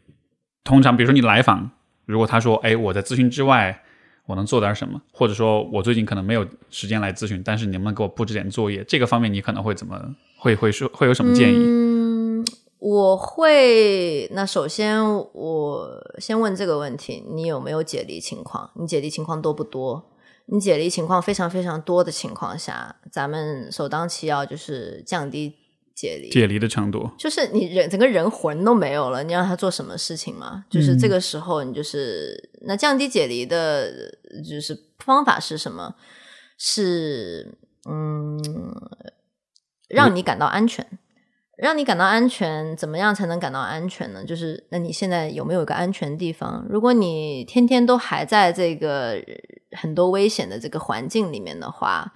[0.62, 1.70] 通常，比如说你来访，
[2.06, 3.82] 如果他说：“哎，我在咨询之外。”
[4.26, 8.82] 我能做点什么，或者说我最近可能没有时间来咨询，但是你能不能给我布置点作业？
[8.84, 10.00] 这个方面你可能会怎么
[10.38, 11.56] 会会说会有什么建议？
[11.58, 12.46] 嗯，
[12.78, 14.28] 我会。
[14.32, 15.88] 那首先，我
[16.18, 18.70] 先问这个问题：你有没有解离情况？
[18.74, 20.10] 你解离情况多不多？
[20.46, 25.54] 你解离情况非常非常多的情况下，咱们首当其要就是降低
[25.94, 26.28] 解离。
[26.30, 30.64] 解离的程度，就是你人整个人魂都没有了，你让他做什么事情嘛？
[30.68, 33.92] 就是这个时候，你就是、那降低解离的，
[34.48, 35.94] 就是方法是什么？
[36.58, 37.56] 是
[37.88, 38.38] 嗯，
[39.88, 40.86] 让你感到安全，
[41.56, 44.24] 让你感到安全，怎么样才能感到安全呢？
[44.24, 46.64] 就是那你现在有没有一个安全地方？
[46.70, 49.20] 如果你天天都还在这个
[49.72, 52.14] 很多危险的这个环境里面的话，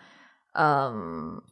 [0.55, 1.43] 嗯，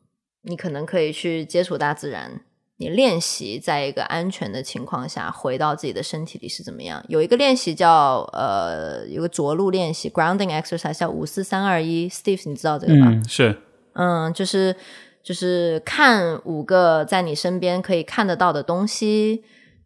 [0.46, 2.40] 你可能可以去接触大自然。
[2.78, 7.02] 你练习在一个安全的情况下回到自己的身体里是怎么样？
[7.08, 12.06] 有一个练习叫呃，有个着陆练习 （grounding exercise） 叫五四三二一。
[12.08, 13.06] Steve，你知道这个吧？
[13.06, 13.56] 嗯，是
[13.94, 14.76] 嗯，就是
[15.22, 19.42] 就是看五个在你身边可以看得到的东西，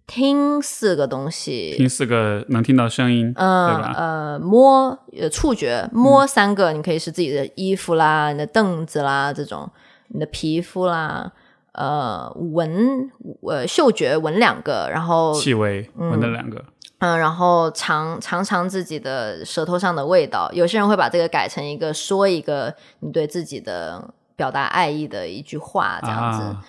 [0.08, 3.94] 听四个东西，听四个能听到声音，嗯对吧？
[3.96, 9.70] 呃，摸呃触觉摸三个，你可以是自己的衣服啦、你的凳子啦这种，
[10.12, 11.32] 你的皮肤啦，
[11.72, 13.10] 呃，闻
[13.42, 16.64] 呃嗅觉闻两个，然后气味闻了两个，
[16.98, 20.50] 嗯，然后尝尝尝自己的舌头上的味道。
[20.52, 26.42] 有些人会把这个改成一个说一个你对自己的表达爱意的一句话，这样子。
[26.42, 26.64] 啊，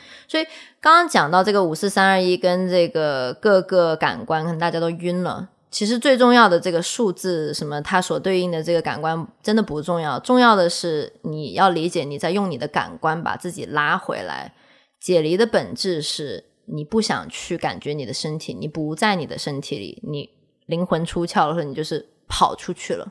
[0.80, 5.50] 刚刚讲到这个五四三二一跟这个各个感官，可能大家都晕了。
[5.72, 14.54] 其实最重要的这个数字，什么它所对应的这个感官真的不重要，重要的是你要理解你在用你的感官把自己拉回来。
[15.00, 20.30] 解离的本质是你不想去感觉你的身体，你不在你的身体里，你
[20.66, 23.08] 灵魂出窍的时候，你就是跑出去了，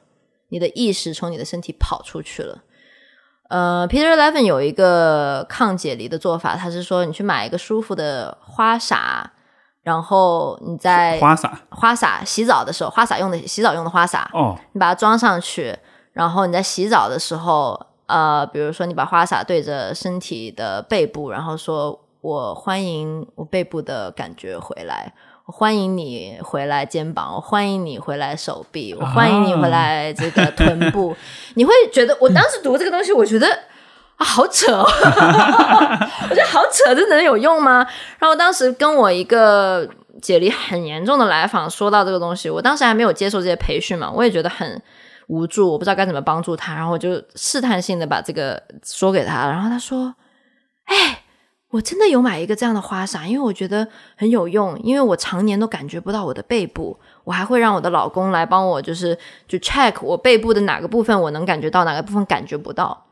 [0.51, 2.63] 你的意识从你的身体跑出去了。
[3.49, 9.33] 呃，Peter Levin 有一个抗解离的做法，他是说你去买一个舒服的花洒，
[9.91, 15.77] 然后你在花洒花洒洗澡的时候，花洒用的洗澡用的花洒，哦，你把它装上去，
[16.13, 25.13] 然后你在洗澡的时候，呃，比如说你把花洒对着身体的背部，然后说我欢迎我背部的感觉回来。
[25.47, 31.17] 我欢迎你回来肩膀，我欢迎你回来手臂，我欢迎你回来这个臀部。
[31.59, 33.49] 你会觉得，我当时读这个东西，我觉得
[34.21, 34.85] 啊，好扯、哦，
[36.29, 37.87] 我觉得好扯，这能有用吗？
[38.19, 39.89] 然后当时跟我一个
[40.21, 44.81] 解离很严重的来访说到这个东西，我当时还没有接受这些培训嘛，我也觉得很
[45.29, 50.15] 无助，我不知道该怎么帮助他，然后我就试探性的把这个说给他，然后他说
[50.85, 51.23] ：“哎，
[51.71, 53.89] 我真的有买一个这样的花洒，因为我觉得
[54.19, 59.17] 很有用，因为我常年都感觉不到我的背部，我还会让我的老公来帮我，就是
[59.49, 63.07] 就 check 我背部的哪个部分我能感觉到，哪个部分感觉不到。”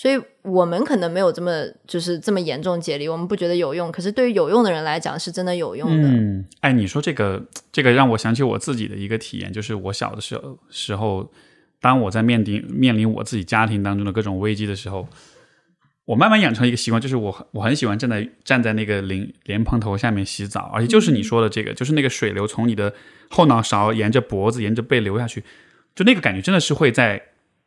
[0.00, 1.50] 所以我们可能没有这么
[1.84, 3.90] 就是这么严重解离，我们不觉得有用。
[3.90, 6.08] 可是对于有用的人来讲，是真的有用的。
[6.08, 11.28] 嗯，哎，你说这个这个让我想起我自己的一个体验，就是我小的时候时候，
[11.80, 15.08] 当我在面临面临我自己家庭当中的各种危机的时候，
[16.04, 22.94] 我慢慢养成一个习惯，就是我我很喜欢站在站在那个莲莲蓬头下面洗澡，而且就是你说的这个，就是那个水流从你的
[23.30, 25.42] 后脑勺沿着脖子沿着背流下去，
[25.96, 27.20] 就那个感觉真的是会在。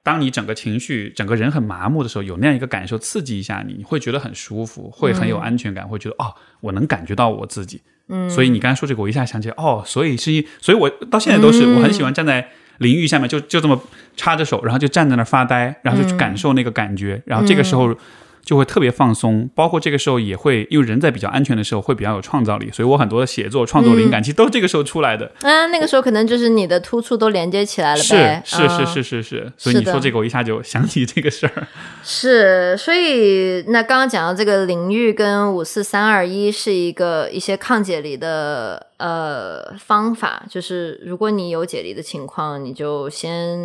[0.04, 7.82] 当你整个情绪、整个人很麻木的时候，有那样一个感受刺激一下你，你会觉得很舒服，会很有安全感，会觉得哦，我能感觉到我自己。
[8.08, 12.50] 嗯，所以你刚才说这个，我一下想起来，哦，所以是，所以我到现在都是，我很喜欢站在
[12.80, 13.82] 淋浴下面，就就这么
[14.16, 17.96] 插着手，然后就站在那儿发呆，然后就去感受那个感觉，然后这个时候。
[18.44, 25.32] 就会特别放松，包括这个时候也会，因为人在比较安全的时候会比较有创造力，所以我很多的写作创作灵感其实都是这个时候出来的。
[25.42, 28.42] 嗯，那个时候可能就是你的突触都连接起来了呗。
[28.46, 31.68] 是是是是是是，所以你说这个我一下就想起这个事儿。
[32.04, 43.60] 是，所以那刚刚讲到这个领域跟五四三二一是一个一些抗解离的呃方法，就是如果你有解离的情况，你就先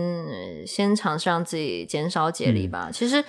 [0.66, 2.90] 先尝试让自己减少解离吧。
[2.92, 3.24] 其实。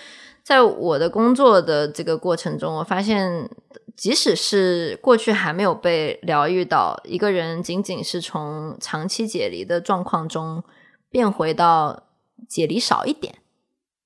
[0.47, 3.49] 在我的工作的这个过程中，我发现，
[3.97, 10.63] 即使是过去还没有被疗愈到，一个人仅仅是从长期解离的状况中
[11.09, 12.03] 变回到
[12.47, 13.39] 解离少一点，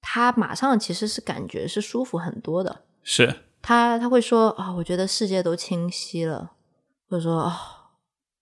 [0.01, 2.81] 他马上其实是感觉是舒服很多的。
[3.03, 6.53] 是他他会说啊，我觉得世界都清晰了，
[7.07, 7.51] 或者说啊，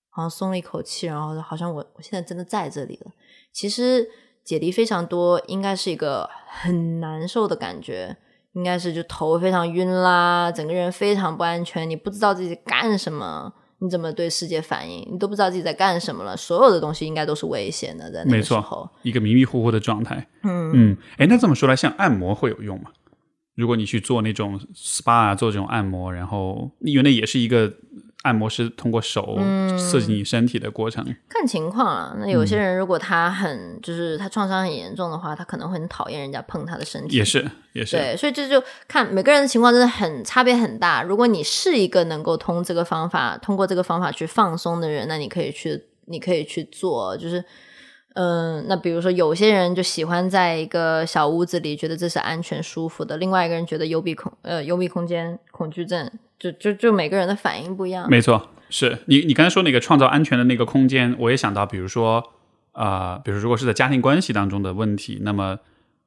[0.10, 3.12] 好像松了一口气，然后好像我我现在真的在这里了。
[3.52, 4.10] 其实。
[4.50, 8.18] 解离非常多，应该是一个很难受的感觉，
[8.54, 20.28] 应该是就头非常晕啦，整个人非常不安全，你不知道自己干什么，你怎么对世界反应，你都不知道自己在干什么了，所有的东西应该都是危险的，在那个时候，一个迷迷糊糊的状态。
[20.42, 22.90] 嗯嗯，哎，那这么说来，像按摩会有用吗？
[23.54, 27.72] 如果你去做那种 SPA 啊，做这种按摩，然后你原来也是一个。
[28.24, 29.40] 按摩师通过手
[29.78, 32.14] 刺激你身体的过程，看情况啊。
[32.20, 37.16] 那有些人如果他很就是他创伤很严重的话，他可能会很讨厌人家碰他的身体。
[37.16, 37.96] 也是，也是。
[37.96, 41.02] 对，所以这就看每个人的情况，真的很差别很大。
[41.02, 47.16] 如果你是一个能够通这个方法，通过这个方法去放松的人，那你可以去，你可以去做。
[47.16, 47.42] 就是，
[48.16, 56.12] 嗯，那比如说有些人就喜欢在一个小屋子里，觉得这是安全舒服的；，另外一个人觉得幽闭空呃幽闭空间恐惧症。
[56.40, 62.32] 就就就每个人的反应不一样，没错，是你你刚才说那个创造安全的那个空间，我也想到，比如说
[62.72, 65.60] 啊，比如如果是在家庭关系当中的问题，那么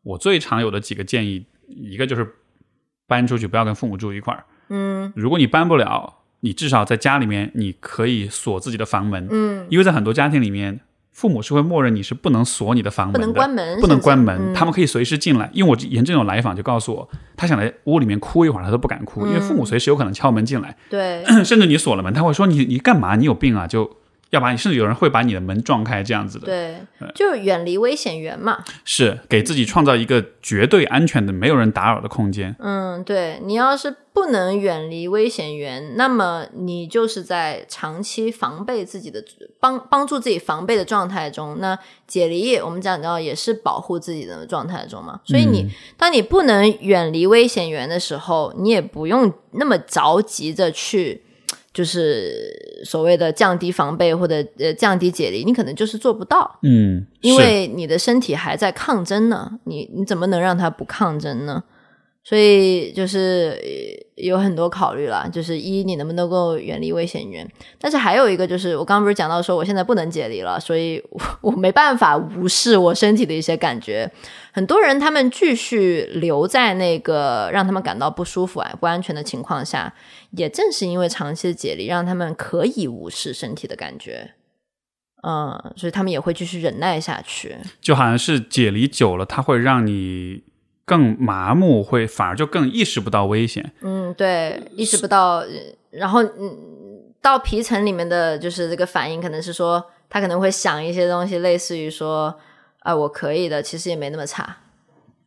[0.02, 2.26] 我最常有的几个建议，一个就是
[3.06, 4.44] 搬出去，不要跟父母住一块儿。
[4.70, 9.28] 嗯，如果你搬不了，你至少在家里面你可以锁自己的房门。
[9.30, 10.80] 嗯，因为在很多家庭里面。
[11.12, 15.50] 父母是会默认你是不能锁你的房门的，不能关门，不能关门，他们可以随时进来。
[15.52, 20.76] 因为我沿这种来访就告诉我，他想在屋里面哭一会儿，他都不敢哭，因为父母随时有可能敲门进来。
[20.90, 23.16] 对， 甚至你锁了门，他会说你你干嘛？
[23.16, 23.66] 你有病啊？
[23.66, 23.98] 就。
[24.32, 26.46] 要把你，甚至有人会把你的门撞开，这样子的。
[26.46, 26.76] 对，
[27.14, 28.64] 就远离危险源嘛。
[28.82, 32.56] 是给自己创造一个绝对安全的、没有人打扰的空间。
[32.58, 39.22] 嗯，对你要是不能远离危险源，那么你就是在长期防备自己的、
[39.60, 41.58] 帮帮助自己防备的状态中。
[41.60, 45.20] 那解离，我们讲到也是保护自己的状态中嘛。
[45.26, 51.22] 所以你当你不能远离危险源的时候，你也不用那么着急着去。
[51.72, 61.62] 就是所谓的降低防备或者呃降低解离，你可能就是做不到，嗯，因为你的身体还在抗争呢，你你怎么能让它不抗争呢？
[62.24, 63.58] 所以就是
[64.14, 67.44] 有很多考虑了，就是一你能不能够远离危险源，
[67.80, 71.20] 但是还有一个就是我刚刚不是讲到说我现在不能解离了，所以我
[71.50, 74.08] 我没办法无视我身体的一些感觉。
[74.52, 79.92] 很多人他们继续留在那个让他们感到不舒服、啊不安全的情况下，
[80.36, 84.32] 也正是因为长期的解离，让他们可以无视身体的感觉，
[85.22, 87.56] 嗯，所以他们也会继续忍耐下去。
[87.80, 90.42] 就好像是解离久了，它会让你。
[90.84, 93.72] 更麻木，会反而就更意识不到危险。
[93.82, 95.42] 嗯，对，意识不到。
[95.90, 96.58] 然后，嗯，
[97.22, 102.36] 到皮层里面的就是这个反应，可能是说他可能会想一些东西，类似于说，
[102.80, 104.56] 啊，我可以的，其实也没那么差，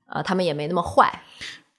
[0.08, 1.24] 啊，他们也没那么坏。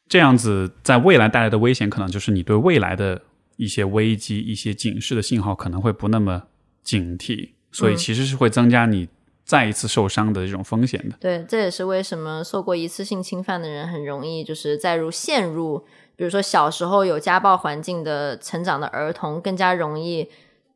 [0.09, 3.23] 这样子，在未来带来的危险，可能就是你对未来的
[3.57, 6.45] 一些危机、一些警示的信号可能会不那么
[6.83, 9.09] 警惕，所以其实是会增加你。
[9.45, 15.79] 再一次受伤的这种风险的，对，这也是为什么受过一次性侵犯的人很容易就是再入陷入，
[16.17, 20.29] 比如说小时候有家暴环境的成长的儿童，更加容易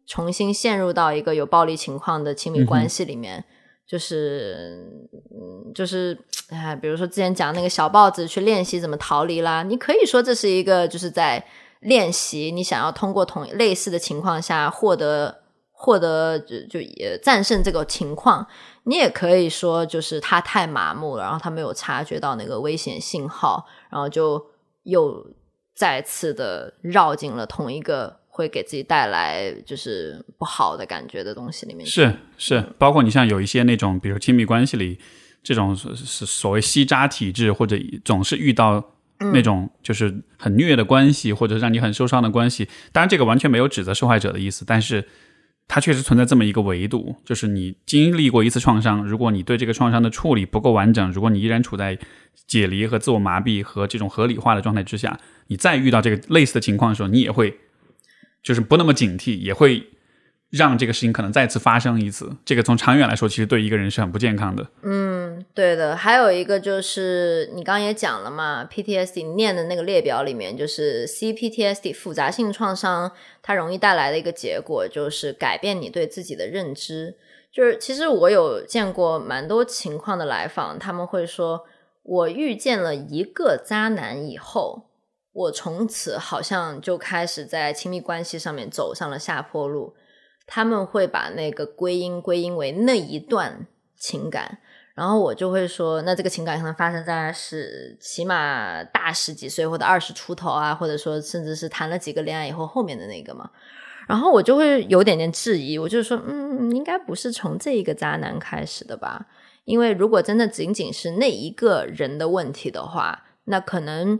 [0.06, 3.44] 重新陷入到一个有暴力情况的亲密关系里面。
[3.90, 4.86] 就是
[5.32, 6.16] 嗯，就是
[6.50, 11.44] 哎，比如说之前讲那个小豹子去练习怎么逃离啦，你可以说这是一个就是在
[11.80, 15.42] 练习，你想要通过同类似的情况下获得
[15.72, 18.46] 获得就就也战胜这个情况，
[18.84, 24.46] 你也可以说就是他太麻木了，然后他没有察觉到那个危险信号，然后就
[24.84, 25.26] 又
[25.74, 28.19] 再次的绕进了同一个。
[28.40, 34.98] 会给自己带来就是不好的感觉的东西里面是是，包括你像有一些那种，比如亲密关系里
[35.42, 38.82] 这种是所谓吸渣体质，或者总是遇到
[39.34, 42.66] 那种就是很虐的关系，或者让你很受伤的关系。
[42.92, 45.06] 当然，这个完全没有指责受害者的意思，但是
[45.68, 51.98] 它确实存在这么一个维度，就是你经历过一次创伤，如果你对这个创伤的处理不够完整，如果你依然处在
[52.46, 57.58] 解离和自我麻痹和这种合理化的状态之下，你再遇到这个类似的情况的时候，你也会。
[58.42, 59.86] 就是不那么警惕，也会
[60.50, 62.28] 让这个事情可能再次发生一次。
[62.44, 64.66] 这个从长远来说，其实对一个人是很不健康的。
[64.82, 65.94] 嗯，对的。
[65.94, 73.12] 还有一个就是你刚刚也讲了嘛，PTSD 念的那个列表里面，就是 CPTSD 复杂性创伤，
[73.42, 77.16] 它容易带来的一个结果就是改变你对自己的认知。
[77.52, 81.64] 就是其实我有见过蛮多情况的来访，他们会说，
[82.02, 84.89] 我遇见了一个渣男以后。
[85.40, 89.94] 我从此好像就开始在亲密关系上面走上了下坡路。
[90.52, 94.58] 他们会把那个归因归因为那一段情感，
[94.94, 103.48] 然后我就会说，那这个情感可能发生在是起码大十几岁或者二十出头啊，或者说甚至是谈了几个恋爱以后后面的那个嘛。
[104.08, 109.26] 然后我就会有点点质疑，我就说，嗯，应该不是从这一个渣男开始的吧？
[109.64, 114.18] 因为如果真的仅仅是那一个人的问题的话，那可能。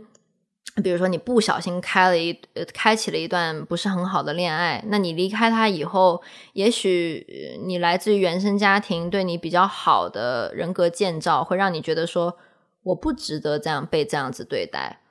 [0.81, 2.33] 比如说，你不小心开了一，
[2.73, 6.21] 开启了一段不是很好的恋爱，那你离开他以后，
[6.53, 12.37] 也许你来自于原生家庭对你比较好的人格建造，会让你觉得说
[12.83, 15.01] 我不值得这样被这样子对待，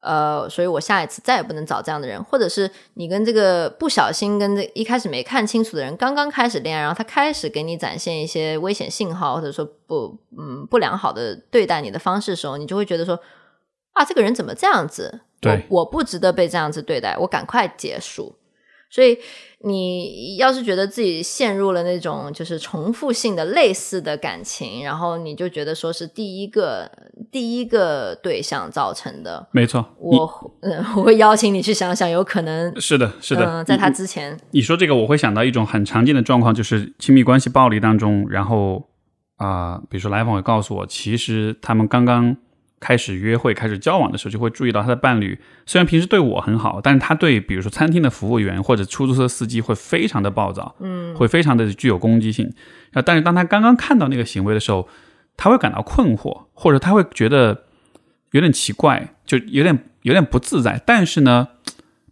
[0.00, 13.18] 呃，所以我下一次再也不能找这样的人，或者是你跟这个不小心跟这一开始没看清楚的人刚刚开始恋爱，然后他开始给你展现一些危险信号，或者说不嗯不良好的对待你的方式的时候，你就会觉得说。
[13.96, 15.20] 啊，这个人怎么这样子？
[15.40, 18.36] 对，我不值得被这样子对待，我赶快结束。
[18.88, 19.18] 所以，
[19.64, 26.88] 你要是觉得自己陷入了那种就是重复性的类似的感情，然后你就觉得说是第一个
[27.30, 29.84] 第一个对象造成的，没错。
[29.98, 38.88] 我嗯，我会邀请你去想想，有可能 是的，是的，在他之前，你说这个，我会想到一种很常见的状况，就是亲密关系暴力当中，然后
[39.36, 42.36] 啊，比如说来访会告诉我，其实他们刚刚。
[42.86, 45.36] 开始约会、开始交往的时候，就会注意到他的伴侣
[45.66, 52.48] 虽然平时对我很好，但是他对比如说餐厅的服务员或者出租车司机会非常的暴躁，嗯，会非常的具有攻击性。
[52.92, 54.88] 啊，但是当他刚刚看到那个行为的时候，
[55.36, 57.64] 他会感到困惑，或者他会觉得
[58.30, 60.80] 有点奇怪，就有点有点不自在。
[60.86, 61.48] 但是呢，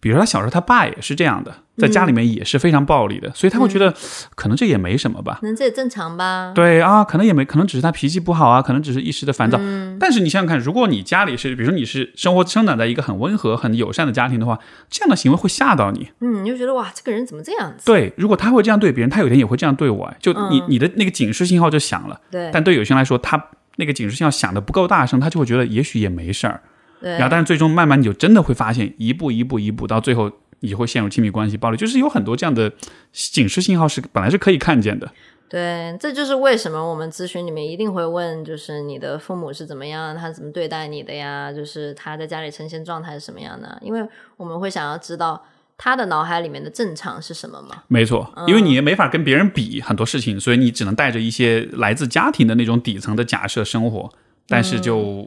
[0.01, 1.64] 比如说他小时候他爸也是这样的。
[1.77, 3.93] 在家里面也是非常暴力的，所以他会觉得
[4.35, 6.53] 可能这也没什么吧，可能这也正常吧。
[6.55, 9.59] 对啊，可能也没，可能只是他脾气不好啊，可能只是一时的烦躁。
[9.99, 16.09] 但是你想想看，如果你家里是，比如说你是生活生长在一个很温和、很友善的家庭的话，这样的行为会吓到你。
[16.21, 17.85] 嗯，你就觉得哇，这个人怎么这样子？
[17.85, 20.15] 对，如果他会这样对别人，他有一天也会这样对我。
[20.21, 22.21] 就你你的那个警示信号就响了。
[22.31, 22.51] 对。
[22.53, 23.43] 但对有些人来说，他
[23.77, 26.61] 那个警示信号响的不够大声，他就会觉得也许也没事儿。
[27.01, 27.11] 对。
[27.13, 30.31] 然后，但是最终慢慢你就真的会发现，一步一步一步到最后。
[30.65, 32.73] 你会陷入亲密关系暴力，就是有很多这样的
[33.13, 35.11] 警示信号是本来是可以看见的。
[35.47, 41.53] 对，这就是为什么我们咨询里面一定会问，就是你的父母是怎么样，他怎么对待你的呀？
[41.53, 43.79] 就是他在家里呈现状态是什么样的？
[43.83, 44.05] 因为
[44.37, 45.45] 我们会想要知道
[45.77, 47.85] 他的脑海里面的正常是什么嘛？
[47.87, 54.11] 没错，因为你也没法跟别人比很多事情，所以你只能带着一些来自家庭的那种底层的假设生活。
[54.47, 55.27] 但是就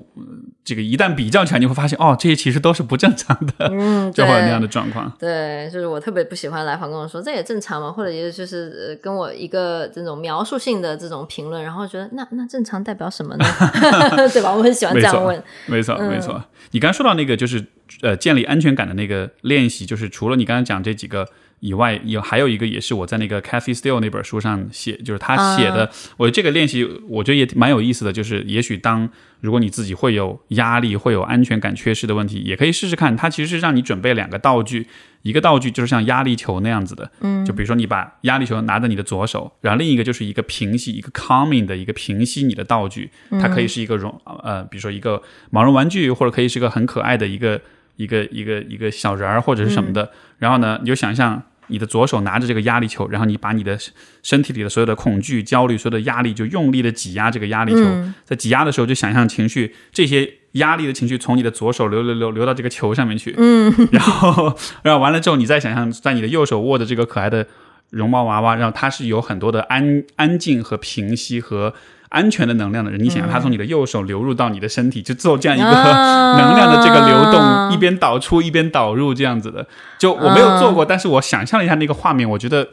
[0.63, 5.11] 这个一旦比较起来，你会发现哦，这些其实都是不正常的，嗯， 就会有那样的状况。
[5.17, 13.45] 对，就是我特别不喜欢来访跟我说这也正常嘛，或者也就是跟我一个这种描述性的这种评论，然后觉得那那正常代表什么呢？
[14.33, 14.53] 对吧？
[14.53, 15.41] 我很喜欢这样问。
[15.65, 16.43] 没错，没错。
[16.71, 17.65] 你刚刚说到那个就是
[18.01, 21.27] 呃建立安全感的那个练习，就是除了你刚刚讲这几个。
[21.59, 25.89] 以外有还有一个也是我在那个 Cathy Steele 那本书上写，就是他写的。
[26.17, 29.09] 我这个练习我觉得也蛮有意思的，就是也许当
[29.41, 33.15] 如果你自己会有压力、会有安全感缺失的问题，也可以试试看。
[33.17, 34.85] 它其实是让你准备两个道具，
[35.23, 47.59] 一个道具就是像压力球那样子的，嗯，就比如说你把压力球拿在你的左手，然后另一个就是一个平息、一个 calming 的一个平息你的道具，它可以是一个绒呃，比如说一个毛绒玩具，或者可以是个很可爱的一个。
[47.97, 53.77] 一个一个一个小人儿或者是什么的，然后呢，你就想象你的左手拿着这个压力球，然后你把你的
[54.23, 57.83] 身体里的所有的恐惧、焦虑、所有的压力，就用力的挤压这个压力球。
[58.23, 63.33] 在挤压的时候，就想象情绪这些压力的情绪从你的左手流流流流到这个球上面去。
[63.37, 67.45] 嗯， 然后然后完了之后，你再想象在你的右手握着这个可爱的
[67.89, 71.73] 绒毛娃娃，然后它是有很多的安安静和平息和。
[72.09, 75.67] 安全的能量的人，你想让它从你的右手流入到你的身体，就做这样一个
[76.37, 79.65] 能量的这个流动，一边导出一边导入这样子的。
[79.97, 82.67] 就我没有做过，但是我想象了一下那个画面，我觉得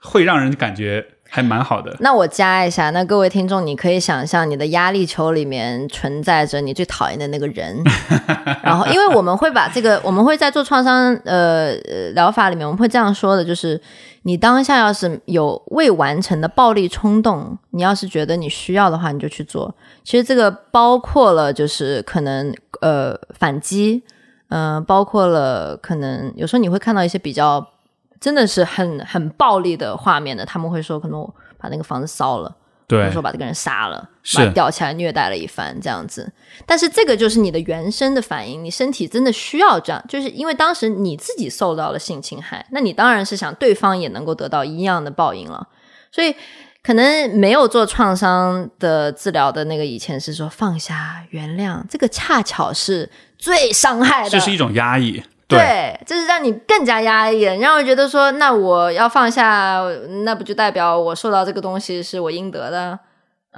[0.00, 1.06] 会让人感觉
[1.36, 1.94] 还蛮好的。
[2.00, 7.76] 那我加一下，那各位听众，你可以想象你的压力球里面存在着你最讨厌的那个人，
[8.64, 11.74] 然后因为我们会把这个，我们会在做创伤呃
[12.14, 13.78] 疗法里面，我们会这样说的，就是。
[14.22, 19.72] 你当下要是有未完成的暴力冲动，你要是觉得你需要的话，你就去做。
[20.02, 24.02] 其实这个包括了，就是可能呃反击，
[24.48, 27.64] 嗯，包括了可能有时候你会看到一些比较
[28.20, 32.54] 真的是很很暴力的画面的，他们会说可能我把那个房子烧了。
[32.88, 36.32] 对，比如说把这个人杀了，把吊起来虐待了一番这样子，
[36.64, 45.66] 但是这个就是你的原生的反应，你身体真的需要这样，就是因为当时你自己受到了性侵害，那你当然是想对方也能够得到一样的报应了，
[46.12, 46.32] 所以
[46.80, 55.20] 可能没有做创伤的治疗的那个以前是说放下原谅，这个恰巧是最伤害的，这是一种压抑。
[55.48, 59.80] 对，就是让你更加压抑，让我觉得说，那我要放下，
[60.24, 62.98] 那不就代表我受到这个东西是我应得的？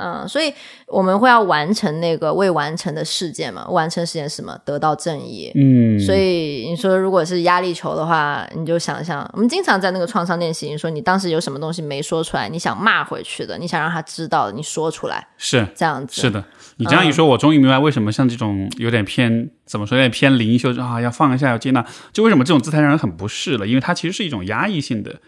[0.00, 0.54] 嗯，所以
[0.86, 3.66] 我们会要完成那个未完成的事件嘛？
[3.68, 4.56] 完成事件是什么？
[4.64, 5.50] 得到正义。
[5.56, 16.20] 嗯，所以你说如果是压力球的话，你就想想，我们经常在那个创伤练习，你说你当时有什么东西没说出来，你想骂回去的，你想让他知道，你说出来，是这样子。
[16.20, 16.44] 是的，
[16.78, 25.20] 你这样一说，我终于明白为什么像这种有点偏怎么说，有点偏灵修啊，要放一下，要接纳，就为什么这种姿态让人很不适了，因为它其实是一种压抑性的、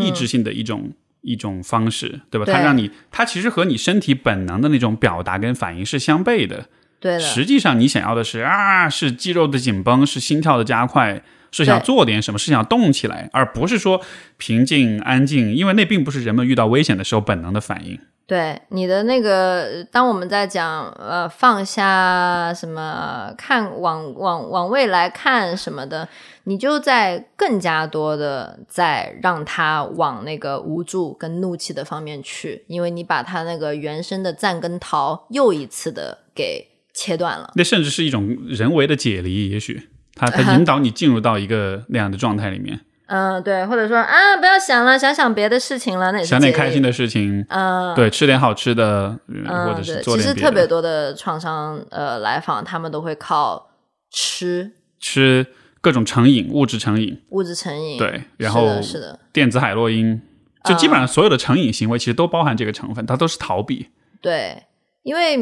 [0.00, 0.92] 抑制性的一种。
[1.22, 2.44] 一种方式，对吧？
[2.46, 6.68] 它让你，它其实和你身体本能的那种表达跟反应是相悖的。
[7.00, 11.20] 对实际上你想要的是啊，是肌肉的紧绷，是心跳的加快，
[11.50, 14.00] 是想做点什么，是想动起来，而不是说
[14.36, 17.98] 平静安静，因为那并不是人们遇到危险的时候本能的反应。
[18.26, 26.08] 对你的那个，当我们在讲呃放下什么，看往往往未来看什么的，
[26.42, 37.52] 你就在更加多的在让他往那个无助跟怒气的方面去，因为你把他那个原生的赞跟逃又一次的给切断了。
[37.54, 42.80] 那甚至是一种人为的解离，也许他他引导你进入到一个那样的状态里面。
[43.08, 50.26] 嗯，对，或者说啊，不要想了，想想别的事情了，那想点开心的事情，嗯，对，吃点好吃的，嗯或者是做点。
[50.26, 53.70] 其实特别多的创伤呃来访，他们都会靠
[54.10, 55.46] 吃吃
[55.80, 60.20] 各种成瘾，物质成瘾，物质成瘾，对，然后是的，电子海洛因，
[60.64, 63.88] 就基本上所有的成瘾行为其实都包含这个成分，它都是逃避。
[64.20, 64.64] 对，
[65.04, 65.36] 因为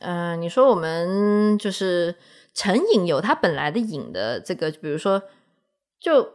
[0.00, 2.14] 嗯，你说我们就是
[2.54, 5.22] 成瘾有它本来的瘾的这个，比如说
[6.00, 6.32] 就。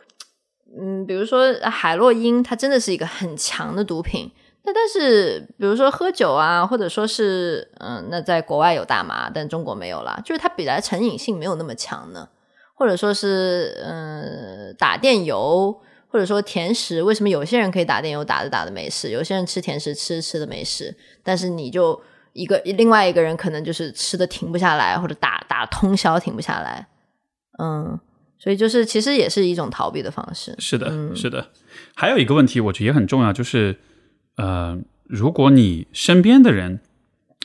[0.79, 4.31] 嗯，比如说海洛因，它真的是一个很强的毒品。
[4.63, 12.29] 那但是，比如说喝酒啊，或者说是嗯，那在国外有大麻，但中国没有啦，就是它比来成瘾性没有那么强呢。
[12.75, 15.75] 或者说是嗯，打电游，
[16.07, 21.99] 或者说甜食，为什么有些人可以打电游打着打着没事，有些人吃甜食吃吃的没事，但是你就
[22.33, 26.87] 一个另外一个人可能就是吃的停不下来，或者打打通宵停不下来，
[27.57, 27.99] 嗯。
[28.41, 30.55] 所以就是，其实也是一种逃避的方式。
[30.57, 31.51] 是的，是的。
[31.93, 33.77] 还有一个问题，我觉得也很重要，就是，
[34.35, 36.79] 呃，如果你身边的人，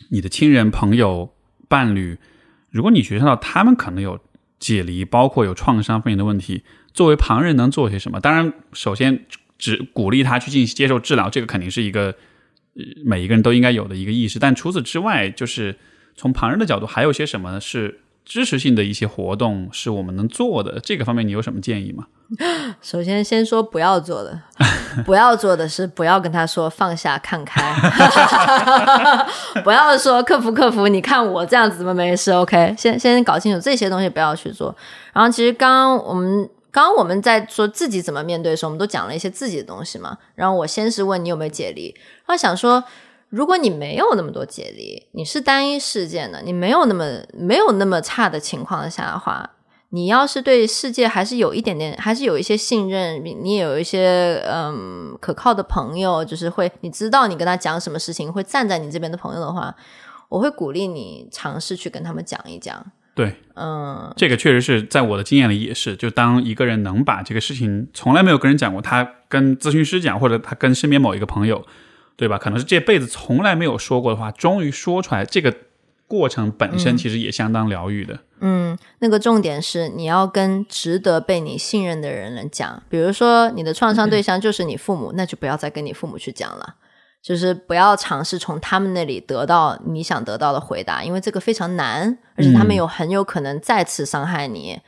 [0.08, 1.34] 你的亲人、朋友、
[1.68, 2.16] 伴侣，
[2.70, 4.18] 如果你觉察到他们可能有
[4.58, 6.62] 解离，包括有创伤方面的问题，
[6.94, 8.18] 作为旁人能做些什么？
[8.18, 9.26] 当然，首先
[9.58, 12.14] 只鼓励他去进行接受治疗，这个肯定是一个
[13.04, 14.38] 每一个人都应该有的一个意识。
[14.38, 15.76] 但除此之外，就是
[16.14, 18.00] 从旁人的角度，还有些什么是？
[18.26, 22.06] 支持性的一些活动是我们能做的，这个方面你有什么建议吗？
[22.82, 24.42] 首先，先说不要做的，
[25.06, 27.62] 不要做的是不要跟他说放下看开，
[29.62, 34.74] 不要说克服克服，你看我这样子怎么没事？OK，先先搞清楚这些东西不要去做。
[35.12, 40.18] 然后，其实刚刚我们刚刚我们在说自己怎么面对的时候，我们都讲了一些自己的东西嘛。
[40.34, 41.94] 然后我先是问你有没有解离，
[42.26, 42.82] 然后想说。
[43.28, 49.50] 如果你没有那么多解离，你是单一事件的，你没有那么没有那么差的情况下的话，
[49.90, 59.74] 你要是对世界还是有一点点，还是有一些信任，你也有一些嗯可靠的朋友，就是会你知道你跟他讲什么事情会站在你这边的朋友的话，
[60.28, 62.84] 我会鼓励你尝试去跟他们讲一讲。
[63.14, 71.64] 对，嗯，这个确实是在我的经验里也是，就当一个人能把这个事情从来没有跟人讲过，他跟咨询师讲，或者他跟身边某一个朋友，
[72.16, 72.38] 对吧？
[72.38, 75.54] 可能是这辈子从来没有说过的话，终于说出来，这个
[76.08, 78.18] 过程本身其实也相当疗愈的。
[78.40, 86.76] 嗯，那个重点是你要跟值得被你信任的人来讲，比如说你的创伤对象就是你父母，那就不要再跟你父母去讲了。
[87.22, 94.82] 就是不要尝试从他们那里得到你想得到的回答，因为这个非常难，而且他们有很有可能再次伤害你，嗯，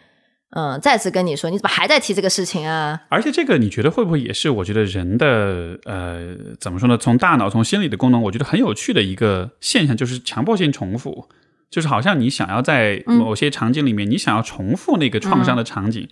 [0.80, 3.02] 再次跟你说你怎么还在提这个事情啊？
[3.08, 6.96] 而且这个你觉得会不会也是我觉得人的呃怎么说呢？
[6.96, 11.28] 从大脑从心理的功能，我觉得很有趣的一个现象，就是强迫性重复，
[11.70, 16.08] 就是好像你想要在某些场景里面，你想要重复那个创伤的场景，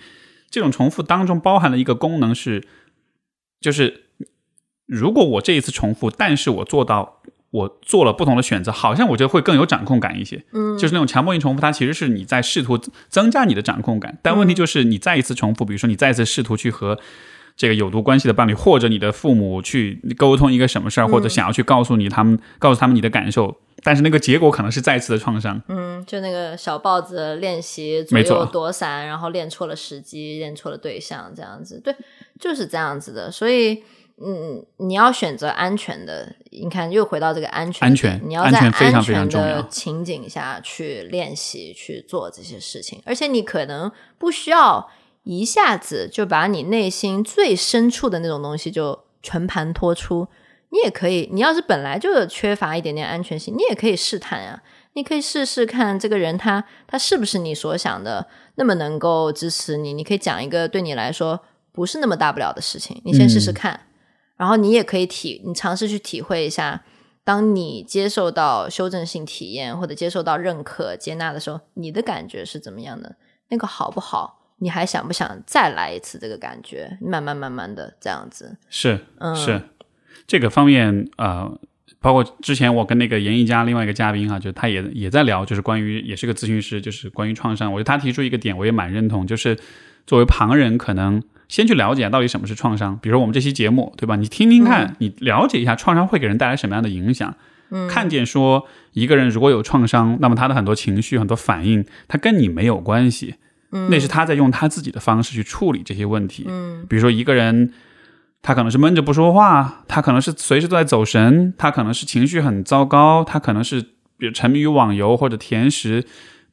[0.50, 2.66] 这种重复当中包含了一个功能是，
[3.60, 4.02] 就是。
[4.88, 7.15] 如果我这一次重复，但是我做到
[7.50, 10.44] 我做了不同的选择，好像我觉得会更有掌控感一些。
[10.52, 12.76] 嗯，就是那种强迫性重复，它其实是你在试图
[13.08, 14.18] 增加你的掌控感。
[14.20, 16.98] 但问题就是你再一次重复，比如说你再一次试图去和
[17.56, 25.62] 这个有毒关系的伴侣或者你的父母去沟通一个什么事儿，或者想要去告诉你他们告诉他们你的感受，但是那个结果可能是再次的创伤。
[25.68, 31.94] 嗯，就那个小豹子练习左右躲闪，然后练错了时机，练错了对象，这样子，对，
[32.38, 33.82] 就是这样子的，所以。
[34.18, 36.34] 嗯，你要选择安全的。
[36.50, 44.88] 你看，又回到这个安全，安全，你要在安全的情景下去练习去做这些事情，而且你可能不需要
[45.24, 50.26] 一下子就把你内心最深处的那种东西就全盘托出。
[50.70, 54.62] 你也可以，你要是本来就缺乏一点点安全性，你也可以试探呀。
[54.94, 59.92] 你可以试试看这个人他他是不是你所想的那么能够支持你。
[59.92, 61.38] 你可以讲一个对你来说
[61.70, 63.78] 不是那么大不了的事情，你先试试看。
[64.36, 66.84] 然后你也可以体，你尝试去体会一下，
[67.24, 73.16] 当你接受到修正性体验或者接受到认可、接纳的时候，你的感觉是怎么样的？
[73.48, 74.42] 那个好不好？
[74.58, 76.98] 你还想不想再来一次这个感觉？
[77.00, 79.00] 慢慢慢慢的这样子，是
[79.34, 79.62] 是
[80.26, 81.50] 这个方面啊，
[81.98, 87.72] 包括之前我跟那个严艺佳另外一个嘉宾哈，就他也也在聊，就是关于也是个咨询师，就是关于创伤。
[87.72, 89.58] 我觉得他提出一个点，我也蛮认同，就是
[90.06, 91.22] 作为旁人可能。
[91.48, 94.16] 先去了解到底什么是创伤，比如说我们这期节目，对吧？
[94.16, 97.34] 你听听看，你了解一下创伤会给人带来什么样的影响。
[97.70, 103.36] 嗯，看见说一个人如果有创伤，那么他的很多情绪、很多反应，他跟你没有关系。
[103.72, 106.44] 嗯，那是他在用他自己的方式去处理这些问题。
[106.48, 107.72] 嗯，比如说一个人，
[108.42, 113.80] 他可能是闷着不说话，他可能是随时都在走神，他可能是情绪很糟糕，他可能是
[114.16, 116.04] 比如沉迷于网游或者甜食。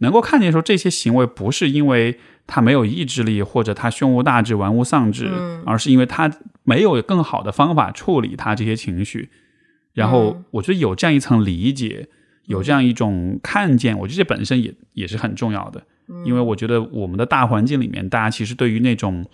[0.03, 2.19] 能够看见说这些行为不是因为。
[2.45, 5.31] 他没有意志力，或者他胸无大志、玩物丧志，
[5.65, 6.29] 而是因为他
[6.63, 9.29] 没有更好的方法处理他这些情绪。
[9.93, 12.09] 然后，我觉得有这样一层理解，
[12.47, 15.81] 有这样一种看见，我觉得这本身也也是很重要的。
[16.25, 19.25] 因为我觉得我们的大环境里面，大家其实对于那种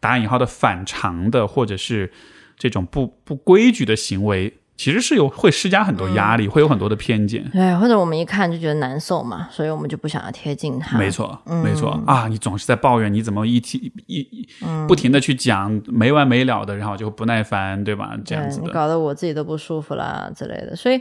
[0.00, 2.10] 打引号的反常的，或者是
[2.58, 4.52] 这种不不规矩的行为。
[4.76, 10.98] 其实是有会施加很多压力，会有很多的偏见，对，或者我们一看就觉得难受嘛，所以我们就不想要贴近他。
[10.98, 12.28] 没错，没错啊！
[12.28, 14.46] 你总是在抱怨，你怎么一提一
[14.86, 18.14] 不停的去讲没完没了的，然后就不耐烦，对吧？
[18.22, 20.76] 这样子的，搞得我自己都不舒服啦之类的。
[20.76, 21.00] 所以，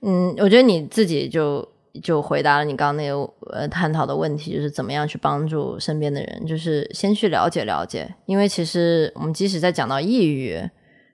[0.00, 1.66] 嗯，我觉得你自己就
[2.02, 3.16] 就回答了你刚刚那个
[3.52, 10.60] 呃探讨的问题，就是怎么样去帮助身边的人，就是先去了解了解，因为其实我们即使在讲到抑郁。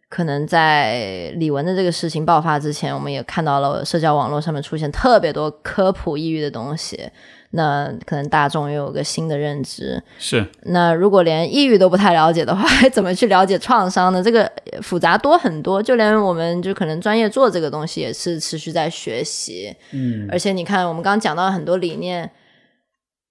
[0.08, 7.10] 可能在李玟的这个事情爆发之前，我们也看到了社交网络上面出现特别多科普抑郁的东西。
[7.50, 10.02] 那可能大众又有个新的认知。
[10.18, 10.46] 是。
[10.64, 14.22] 那如果连抑郁都不太了解的话， 怎么去了解创伤呢？
[14.22, 14.50] 这个
[14.82, 15.82] 复杂多很多。
[15.82, 19.74] 就连我们就可能专业做这个东西，也是持续在学习。
[19.92, 20.28] 嗯。
[20.30, 22.30] 而且你看，我们刚刚讲到很多理念。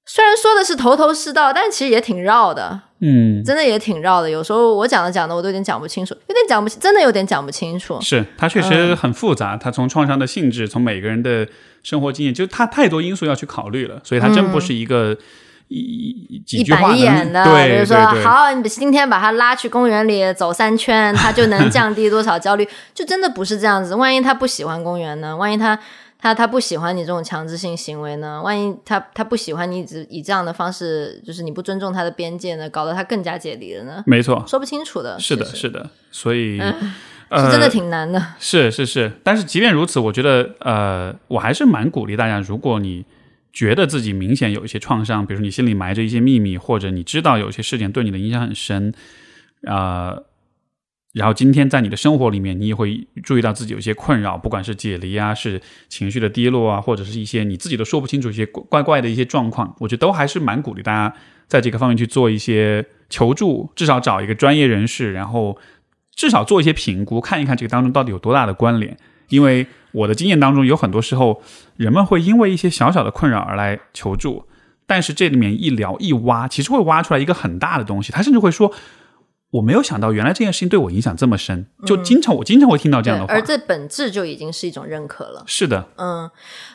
[0.07, 2.79] 虽然说的是头头是道，但其实也挺绕的。
[3.01, 4.29] 嗯，真的也挺绕的。
[4.29, 7.99] 有时候我讲的讲的，我都有点讲不清楚，有点讲不清，真的有点讲不清楚。
[8.01, 11.45] 是它确实很复杂，它从创伤的性质，从每个人的
[11.83, 15.15] 生活经验，就它太多因素要去考虑了，所以它真不是一个
[15.67, 17.43] 一几句话演的。
[17.43, 22.67] 对，比如说，好，你今天把他拉去公园里走三圈，他就能降低多少焦虑？
[22.95, 23.93] 就真的不是这样子。
[23.93, 25.35] 万一他不喜欢公园呢？
[25.35, 25.77] 万一他？
[26.19, 28.41] 他他不喜欢你这种强制性行为呢？
[28.41, 34.03] 万一他他不喜欢你只以这样的方式，就是你不尊重他的边界呢，搞得他更加解离了呢？
[34.07, 35.19] 没错，说不清楚的。
[35.19, 38.19] 是的，是的，所以是真的挺难的。
[38.39, 43.05] 是是是，但是即便如此，我觉得呃，我还是蛮鼓励大家，如果你
[43.53, 48.91] 觉得自己明显有一些创伤，比如你心里埋着一些秘密，或者你知道有些事情对你的影响很深，
[49.65, 50.17] 啊。
[51.17, 61.15] 然后今天在你的生活里面，你也会注意到自己有一些困扰，不管是解离啊，是情绪的低落啊，或者是一些你自己都说不清楚一些怪怪的一些状况，我觉得都还是蛮鼓励大家
[61.47, 65.57] 在这个方面去做一些求助，至少找一个专业人士，然后
[66.15, 68.95] 至少做一些评估，看一看这个当中到底有多大的关联。
[69.29, 71.41] 因为我的经验当中，有很多时候
[71.75, 74.45] 人们会因为一些小小的困扰而来求助，
[74.85, 78.13] 但是这里面一聊一挖，其实会挖出来一个很大的东西。
[78.13, 78.71] 他甚至会说
[79.51, 85.43] ：“我没有想到，原来这件事情对我影响这么深。”就经常我经常会听到这样的话，而这本质就已经是一种认可了。
[85.45, 86.29] 是的，嗯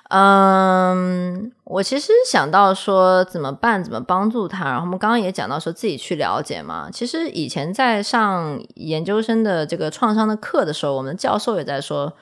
[0.09, 4.65] 嗯，我其实想到说怎么办，怎么帮助他。
[4.65, 6.91] 然后我们刚刚也讲到说自己去了解嘛。
[6.91, 12.13] 其实以前在上研究生的这个创伤的课的时候，我们教授也在说。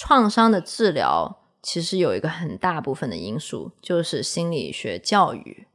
[0.00, 5.66] 创伤的治疗其实有一个很大部分的因素，就是心理学教育。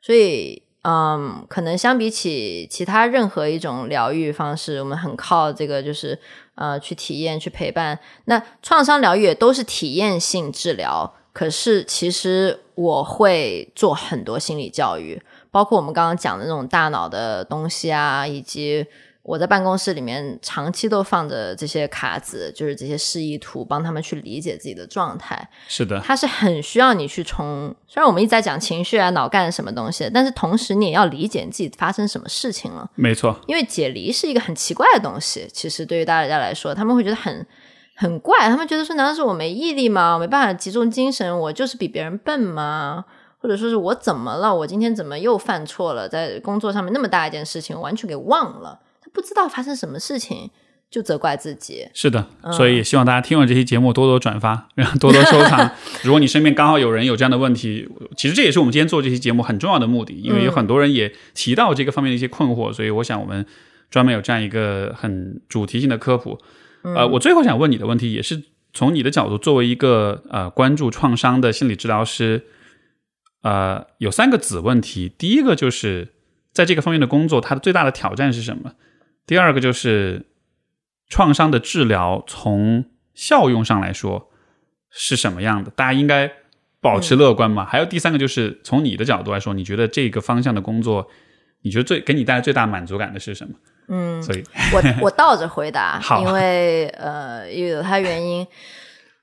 [0.00, 6.16] 所以，嗯，可能相比起其他任何一种疗愈方式，我们很靠这个，就是
[6.54, 7.98] 呃，去体验、去陪伴。
[8.26, 18.86] 那创伤疗愈也都是体验性治疗，可是其实我会做很多心理教育，包括我们刚刚讲的那种大脑的东西啊，以及。
[19.26, 25.50] 我在办公室里面长期都放着这些卡子，就是这些示意图，帮他们去理解自己的状态。
[25.66, 27.74] 是的，它是很需要你去从。
[27.88, 32.88] 虽然我们一直在讲情绪啊、脑干什么东西，但是同时你也要理解你自己发生什么事情了。
[32.94, 35.48] 没错，因为解离是一个很奇怪的东西。
[35.52, 37.44] 其实对于大家来说，他们会觉得很
[37.96, 40.16] 很怪，他们觉得说，难道是我没毅力吗？
[40.16, 41.36] 没办法集中精神？
[41.36, 43.04] 我就是比别人笨吗？
[43.38, 44.54] 或者说是我怎么了？
[44.54, 46.08] 我今天怎么又犯错了？
[46.08, 48.78] 在工作上面那么大一件事情，我完全给忘了。
[49.12, 50.50] 不知道发生什么事情
[50.90, 55.70] 就责怪自己，是的，所以也希望大家听完这期节目多多转发，然后多多收藏。
[56.04, 63.44] 如果你身边刚好有人有这样的问题，其实这也是我们今天做这期节目很重要的目的，因为有很多人也提到这个方面的一些困惑，所以我想我们
[63.90, 66.38] 专门有这样一个很主题性的科普。
[66.82, 68.40] 呃，我最后想问你的问题，也是
[68.72, 72.46] 从你的角度，作为一个呃关注创伤的心理治疗师，
[73.42, 75.12] 呃，有三个子问题。
[75.18, 76.14] 第一个就是
[76.52, 78.74] 在这个方面的工作，它的最大的挑战是什么？
[79.26, 80.26] 第二个就是
[81.08, 82.84] 创伤的治疗，从
[83.14, 84.30] 效用上来说
[84.90, 85.70] 是什么样的？
[85.72, 86.30] 大家应该
[86.80, 87.64] 保持乐观嘛？
[87.64, 91.08] 还有第三个就是从你的角度来说，你觉得这个方向的工作，
[91.62, 93.54] 你觉得最给你带来最大满足感的是什么？
[93.88, 98.46] 嗯，所以我我倒着回答， 因为呃，有它原因。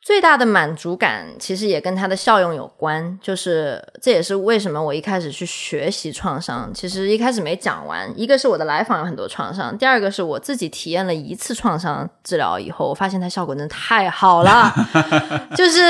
[0.04, 6.70] 最大的满足感其实也跟它的效用有关，就是这也是为什么我一开始去学习创伤。
[6.74, 14.74] 其实一开始没讲完，一个是我的来访有很多创伤，第二个是我自己体验了一次创伤治疗以后，我发现它效果真的太好了。
[15.56, 15.82] 就是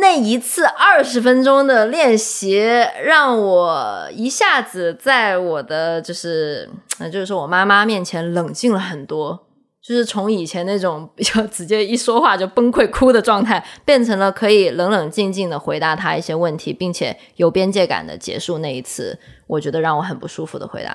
[0.00, 2.60] 那一次二十分钟的练习，
[3.02, 6.68] 让我一下子在我的就是
[7.10, 9.46] 就是说我妈妈面前冷静了很多。
[9.82, 19.18] 就是从以前那种比较 直接一说话就崩溃哭的状态，变成了可以冷冷静静的回答他一些问题，并且有边界感的结束那一次，
[19.48, 20.90] 我觉得让我很不舒服的回答。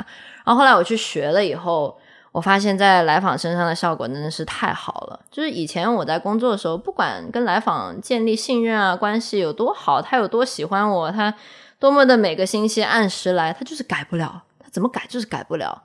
[0.45, 1.97] 然后后来我去学了以后，
[2.31, 5.19] 我发现在来访身上的效果真的是太好了。
[5.29, 11.33] 就是以前我在工作的时候，不管跟来访建立信任啊，关系有多好，他有多喜欢我，他
[11.77, 15.83] 多么的每个星期按时来，他就是改不了，他怎么改就是改不了。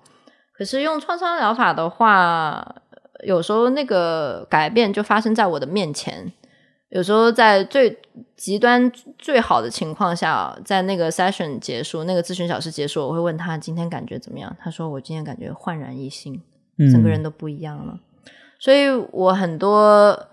[0.55, 2.65] 可是用创伤疗法的话，
[3.23, 6.33] 有时候那个改变就发生在我的面前，
[6.89, 7.97] 有时候在最
[8.37, 14.55] 极端最好的情况下，在那个 session 结束，那个咨询小时结束，我会问他今天感觉怎么样？
[14.61, 16.43] 他说我今天感觉焕然一新，
[16.93, 17.99] 整个人都不一样了。
[18.59, 20.29] 所以我很多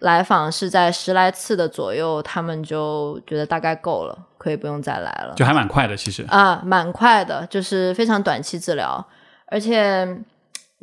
[0.00, 9.06] 来访是在十来次的左右，他们就觉得大概够了，可以不用再来了，就还蛮快的，其实啊，蛮快的，就是非常短期治疗，
[9.46, 10.18] 而且。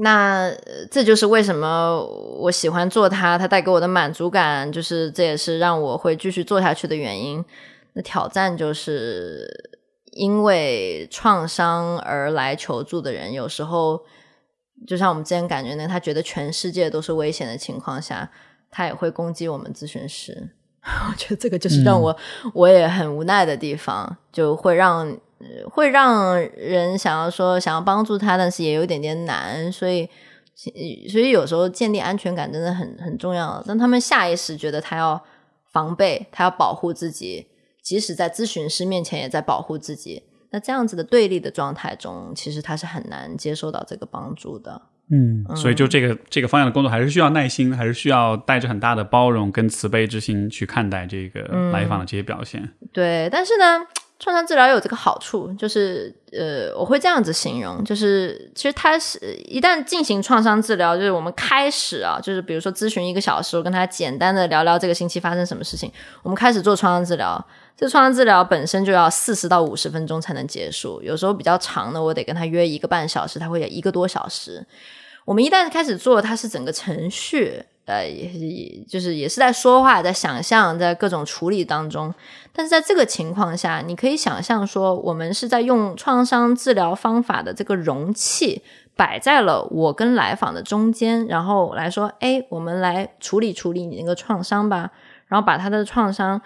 [0.02, 0.50] 那
[0.90, 2.02] 这就是为什么
[2.40, 7.44] 我喜欢做它，它带给我的满足感，就是这也是让我会继续做下去的原因。
[7.92, 9.46] 那挑战就是
[10.12, 14.00] 因为创伤而来求助的人，有时候
[14.88, 18.32] 就像我们之前感觉那他觉得全世界都是危险的情况下，
[18.72, 20.52] 他也会攻击我们咨询师。
[21.12, 22.16] 我觉得这个就是让我
[22.54, 25.18] 我也很无奈的地方，就会让。
[25.70, 30.10] 会让人想要说想要帮助他，但是也有一点点难，所以
[31.10, 33.64] 所以有时候建立安全感真的很很重要。
[33.66, 35.24] 当他们下意识觉得他要
[35.72, 37.48] 防备，他要保护自己，
[37.82, 44.82] 即使在咨询师面前也在保护自己，那这样子的对立的状态中，其实他是很难接受到这个帮助的。
[45.12, 51.42] 嗯，所以就这个这个方向的工作，还是需要耐心，还是需要带着很大的包容跟慈悲之心去看待这个
[51.72, 52.70] 来访的这些表现。
[52.92, 53.86] 对，但是呢。
[54.20, 65.90] 创伤治疗有这个好处，就是呃，我会这样子形容，就是其实它是一旦进行创伤治疗，就是我们开始啊，就是比如说咨询一个小时，我跟他简单的聊聊这个星期发生什么事情，
[66.22, 67.44] 我们开始做创伤治疗。
[67.78, 74.66] 这创伤治疗本身就要四十到五十分钟才能结束，有时候比较长的，我得跟他约一个半小时，他会有一个多小时。
[75.24, 77.64] 我们一旦开始做，它是整个程序。
[77.90, 82.14] 呃，也就是也是在说话，在想象，在各种处理当中。
[82.54, 88.62] 但是在这个情况下，你可以想象说，我们是在用创伤治疗方法的这个容器
[88.96, 94.92] 摆在了我跟来访的中间，然后来说，哎，我们来处理处理你那个创伤吧，
[95.26, 96.40] 然后把他的创伤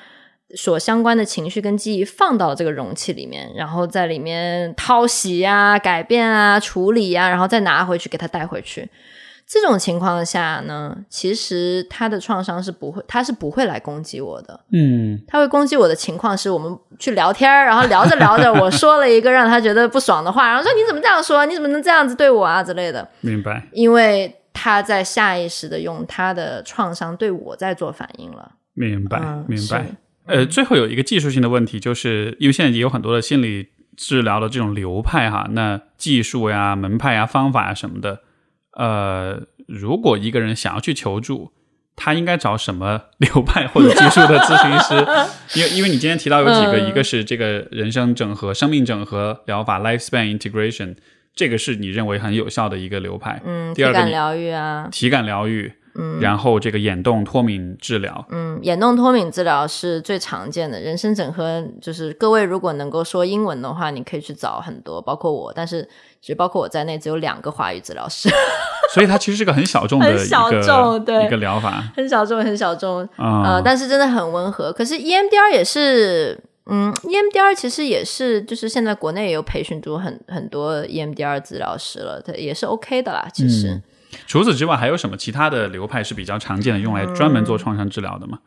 [0.56, 8.90] 所相关的情绪跟记忆放到这个容器里面，然后在里面淘洗啊、改变啊、处理啊，然后再拿回去给他带回去。
[9.53, 14.59] 这种情况下呢，其实他的创伤是不会，他是不会来攻击我的。
[14.71, 21.45] 嗯，他会攻击我的情况是我们去聊天然后聊着聊着， 我说了一个让他觉得不爽的话，然后说你怎么这样说？
[21.45, 23.07] 你怎么能这样子对我啊之类的？
[23.21, 23.67] 明白。
[23.73, 28.53] 因为他在下意识的用他的创伤对我在做反应了。
[28.73, 29.85] 明白，明白。
[30.25, 38.21] 呃，最后有一个技术性的问题，就是因为现在也有很多的心理治疗的这种流派哈，那技术呀、门派呀、方法呀什么的。
[38.76, 41.52] 呃，如果一个人想要去求助，
[41.95, 45.60] 他应该找什么流派或者技术的咨询师？
[45.60, 50.95] 因为因为你今天提到有几个，一个是这个人生整合、生命整合疗法 （lifespan integration），
[51.36, 53.41] 这个是你认为很有效的一个流派。
[53.45, 55.74] 嗯，第二个疗愈啊，体感疗愈。
[55.95, 60.80] 嗯，然后这个眼动脱敏治疗，嗯，眼动脱敏治疗是最常见的。
[60.80, 65.88] 人生整合就是各位如果能够说英文的话，你可以去找很多，包括我，但是
[66.20, 68.28] 其实包括我在内，只有两个华语治疗师。
[68.94, 70.15] 所以它其实是个很小众的 一
[71.06, 74.72] 个一个疗法，很小众，很小众呃，但是真的很温和。
[74.74, 83.80] 可是 EMDR 也是，嗯，EMDR 其实也是，就是现在国内也有培训出很很多 EMDR 治疗师了，它也是 OK 的啦，其实。
[84.27, 88.40] 除此之外，还有什么其他的流派是比较常见的，用来专门做创伤治疗的吗？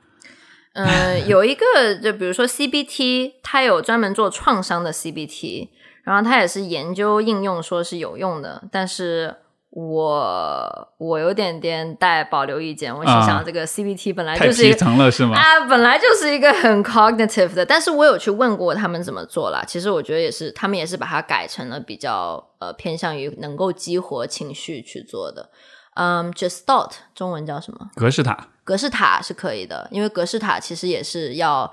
[0.74, 5.68] 嗯，有一个，就比如说 CBT，它有专门做创伤的 CBT，
[6.02, 8.62] 然后它也是研究应用，说是有用的。
[8.70, 9.34] 但是
[9.78, 15.36] 我我有点点带保留意见，我是想这个 CBT 本来就是太皮层了，是吗？
[15.36, 19.62] 啊，本来就是一个很 cognitive 的，但是我有去问过他们怎么做啦。
[19.66, 25.50] 其实我觉得也是，他们也是把它改成了比较呃偏向于能够激活情绪去做的。
[25.92, 27.90] 嗯，Gestalt 中文叫什么？
[27.96, 28.48] 格式塔。
[28.64, 31.70] 格式塔是可以的，因为格式塔其实也是要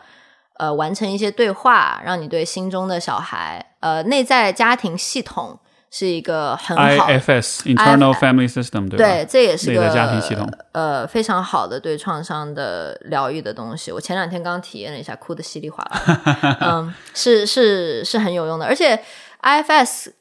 [0.58, 5.58] 呃完成一些对话，让你对心中的小孩呃内在家庭系统
[5.94, 13.92] 是一个很好 IFS Internal Family System 对对，这也是内在家庭系统呃非常好的对创伤的疗愈的东西。
[13.92, 16.58] 我前两天刚体验了一下，哭的稀里哗啦。
[16.62, 19.00] 嗯，是是是很有用的，而且
[19.44, 20.14] IFS。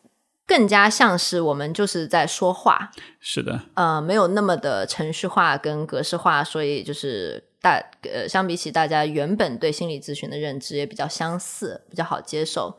[0.45, 2.91] 更加像是我们就是在说话，
[3.21, 7.81] 是的，呃，没有那么的程序化跟格式化，所以就是大
[8.13, 12.77] 呃，相比起大家原本对心理咨询的认知也比较相似，比较好接受。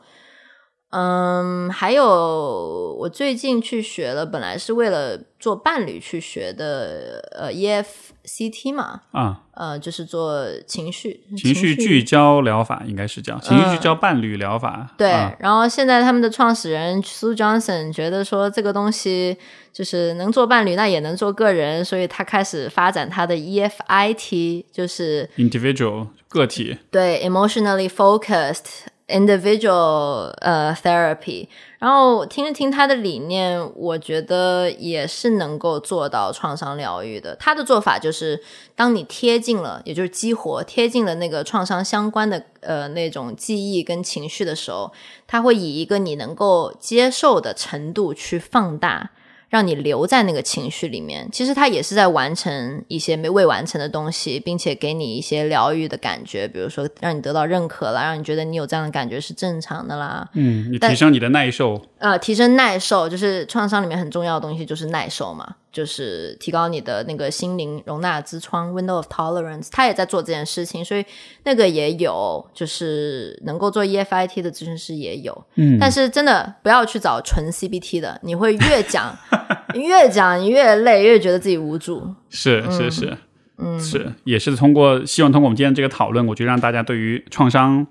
[0.96, 14.88] 嗯，还有我最近去学了，本来是为了做伴侣去学的，呃，EFCT 嘛，啊，呃，就是做情绪情绪聚焦疗法，应该是叫情绪聚焦伴侣疗法。
[14.96, 15.08] 对，
[15.40, 19.36] 然后现在他们的创始人 Sue Johnson 觉得说这个东西
[19.72, 28.86] 就是能做伴侣，那也能做个人，所以他开始发展他的 EFIT，就是 individual 个体，对，emotionally focused。
[29.06, 31.48] Individual 呃 therapy，
[31.78, 37.36] 然后听了听他的理念，我觉得也是能够做到创伤疗愈的。
[37.36, 38.42] 他的做法就是，
[38.74, 44.90] 当你贴近了，也就是激活贴近了那个创伤相关的呃那种记忆跟情绪的时候，
[45.26, 49.10] 他会以一个你能够接受的程度去放大。
[49.54, 60.28] 让你留在那个情绪里面，其实他也是在完成一些没未完成的东西，并且给你一些疗愈的感觉，比如说让你得到认可啦，让你觉得你有这样的感觉是正常的啦。
[60.32, 61.80] 嗯，你提升你的耐受。
[62.04, 65.54] 呃，提升耐受就是创伤里面很重要的东西，就是耐受嘛。
[65.72, 71.02] 就是提高你的那个心灵容纳之窗 （window of tolerance），他也在做这件事情，所以
[71.44, 75.46] 那个也有，就是能够做 EFIT 的咨询师也有。
[75.54, 79.16] 嗯，但是真的不要去找纯 CBT 的，你会越讲
[79.74, 82.14] 越讲越累，越觉得自己无助。
[82.28, 83.18] 是是是，
[83.56, 87.84] 嗯，是也是通过希望通过我们今天这个讨论，我觉得让大家对于创伤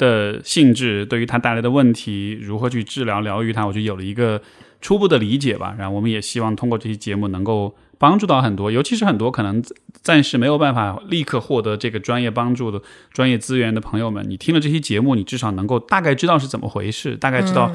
[0.00, 4.42] 的性质，对于它带来的问题，如何去治疗疗愈它，我觉得有了一个。
[4.82, 9.62] 初步的理解吧，然后我们也希望通过这期节目能够帮助到很多，尤其是很多可能
[10.00, 12.80] 暂时没有办法立刻获得这个专业帮助的
[13.12, 17.70] 专业资源的朋友们，你听了这期节目，你至少能够大概知道是怎么回事，大概知道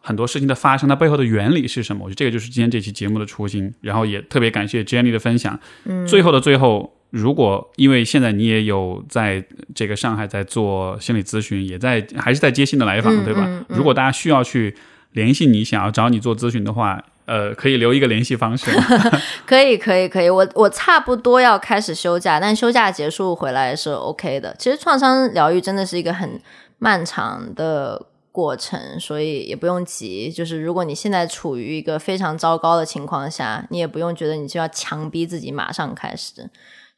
[0.00, 2.04] 很多事情的发生，它背后的原理是什么。
[2.04, 3.72] 我觉得这个就是今天这期节目的初心。
[3.80, 5.56] 然后也特别感谢 Jenny 的分享。
[5.84, 9.44] 嗯，最后的最后，如果因为现在你也有在
[9.74, 13.64] 这个上海在做心理咨询，也在还是在接新的来访，对吧？
[13.68, 14.76] 如果大家需要去
[15.12, 17.04] 联系你，想要找你做咨询的话。
[17.28, 18.70] 呃，可以留一个联系方式。
[19.44, 20.30] 可以，可以，可以。
[20.30, 24.56] 我我差不多要开始休假，但休假结束回来是 OK 的。
[24.58, 26.40] 其实创伤疗愈真的是一个很
[26.78, 30.32] 漫长的过程，所以也不用急。
[30.32, 36.48] 就是如果你现在处于一个非常糟糕的情况下，你也不用觉得你就要强逼自己马上开始。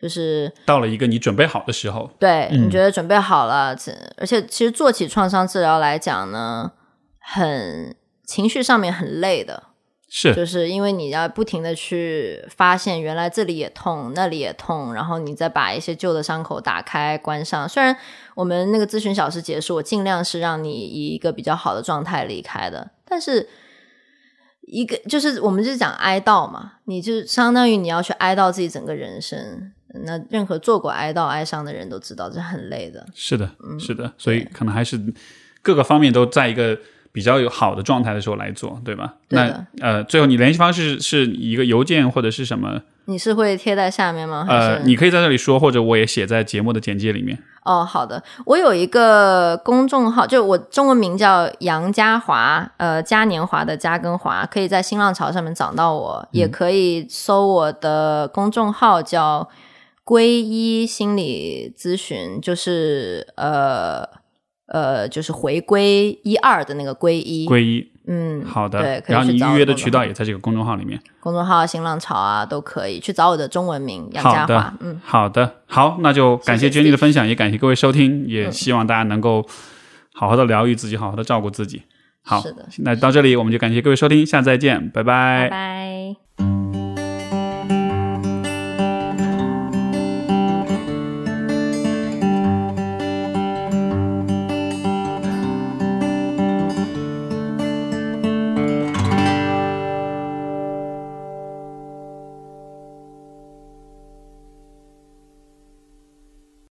[0.01, 3.77] 就是到了一个你准备好的时候，对你觉得准备好了，
[4.17, 6.73] 而且其实做起创伤治疗来讲呢，
[7.19, 7.95] 很
[8.25, 9.65] 情绪上面很累的。
[10.13, 17.69] 是，就是因为你要不停的去发现，原来这里也痛，那里也痛，然后你再把一些旧的伤口打开、关上。
[17.69, 17.97] 虽然
[18.35, 23.49] 我们那个咨询小时结束，我尽量是让你以一个比较好的状态离开的，但是
[24.63, 29.73] 一个就是我们就是讲哀悼嘛，你就相当于你要去哀悼自己整个人生。
[30.05, 33.07] 那任何做过哀悼、哀伤的人都知道，这很累的。
[33.15, 35.01] 是的，是的，所以可能还是
[35.63, 36.79] 各个方面都在一个。
[37.13, 39.15] 比较有好的状态的时候来做，对吧？
[39.31, 42.81] 那呃，最后你联系方式是一个邮件或者是什么？
[43.07, 44.47] 你是会贴在下面吗？
[44.49, 47.37] 呃，你可以在这里说，或者我也写在节目的简介里面。
[47.65, 59.49] 哦，好的，我有一个公众号，就我中文名叫杨嘉华，呃，嘉年华的嘉跟华，可以在新浪潮上面找到我，也可以搜我的公众号叫
[60.11, 64.21] “皈依心理咨询”，就是呃。
[64.73, 79.45] 呃，就是回归一二的那个归一，归一，嗯，好的，对，然后你预约的渠道也在这个公众号里面，公众号新浪潮啊都可以去找我的中文名杨佳华，嗯，好的，好，那就感谢 Jenny 的分享，也感谢各位收听，也希望大家能够
[80.15, 81.83] 好好的疗愈自己，好好的照顾自己。
[82.23, 86.70] 好，是的，那到这里我们就感谢各位收听，下次再见，拜拜，拜拜。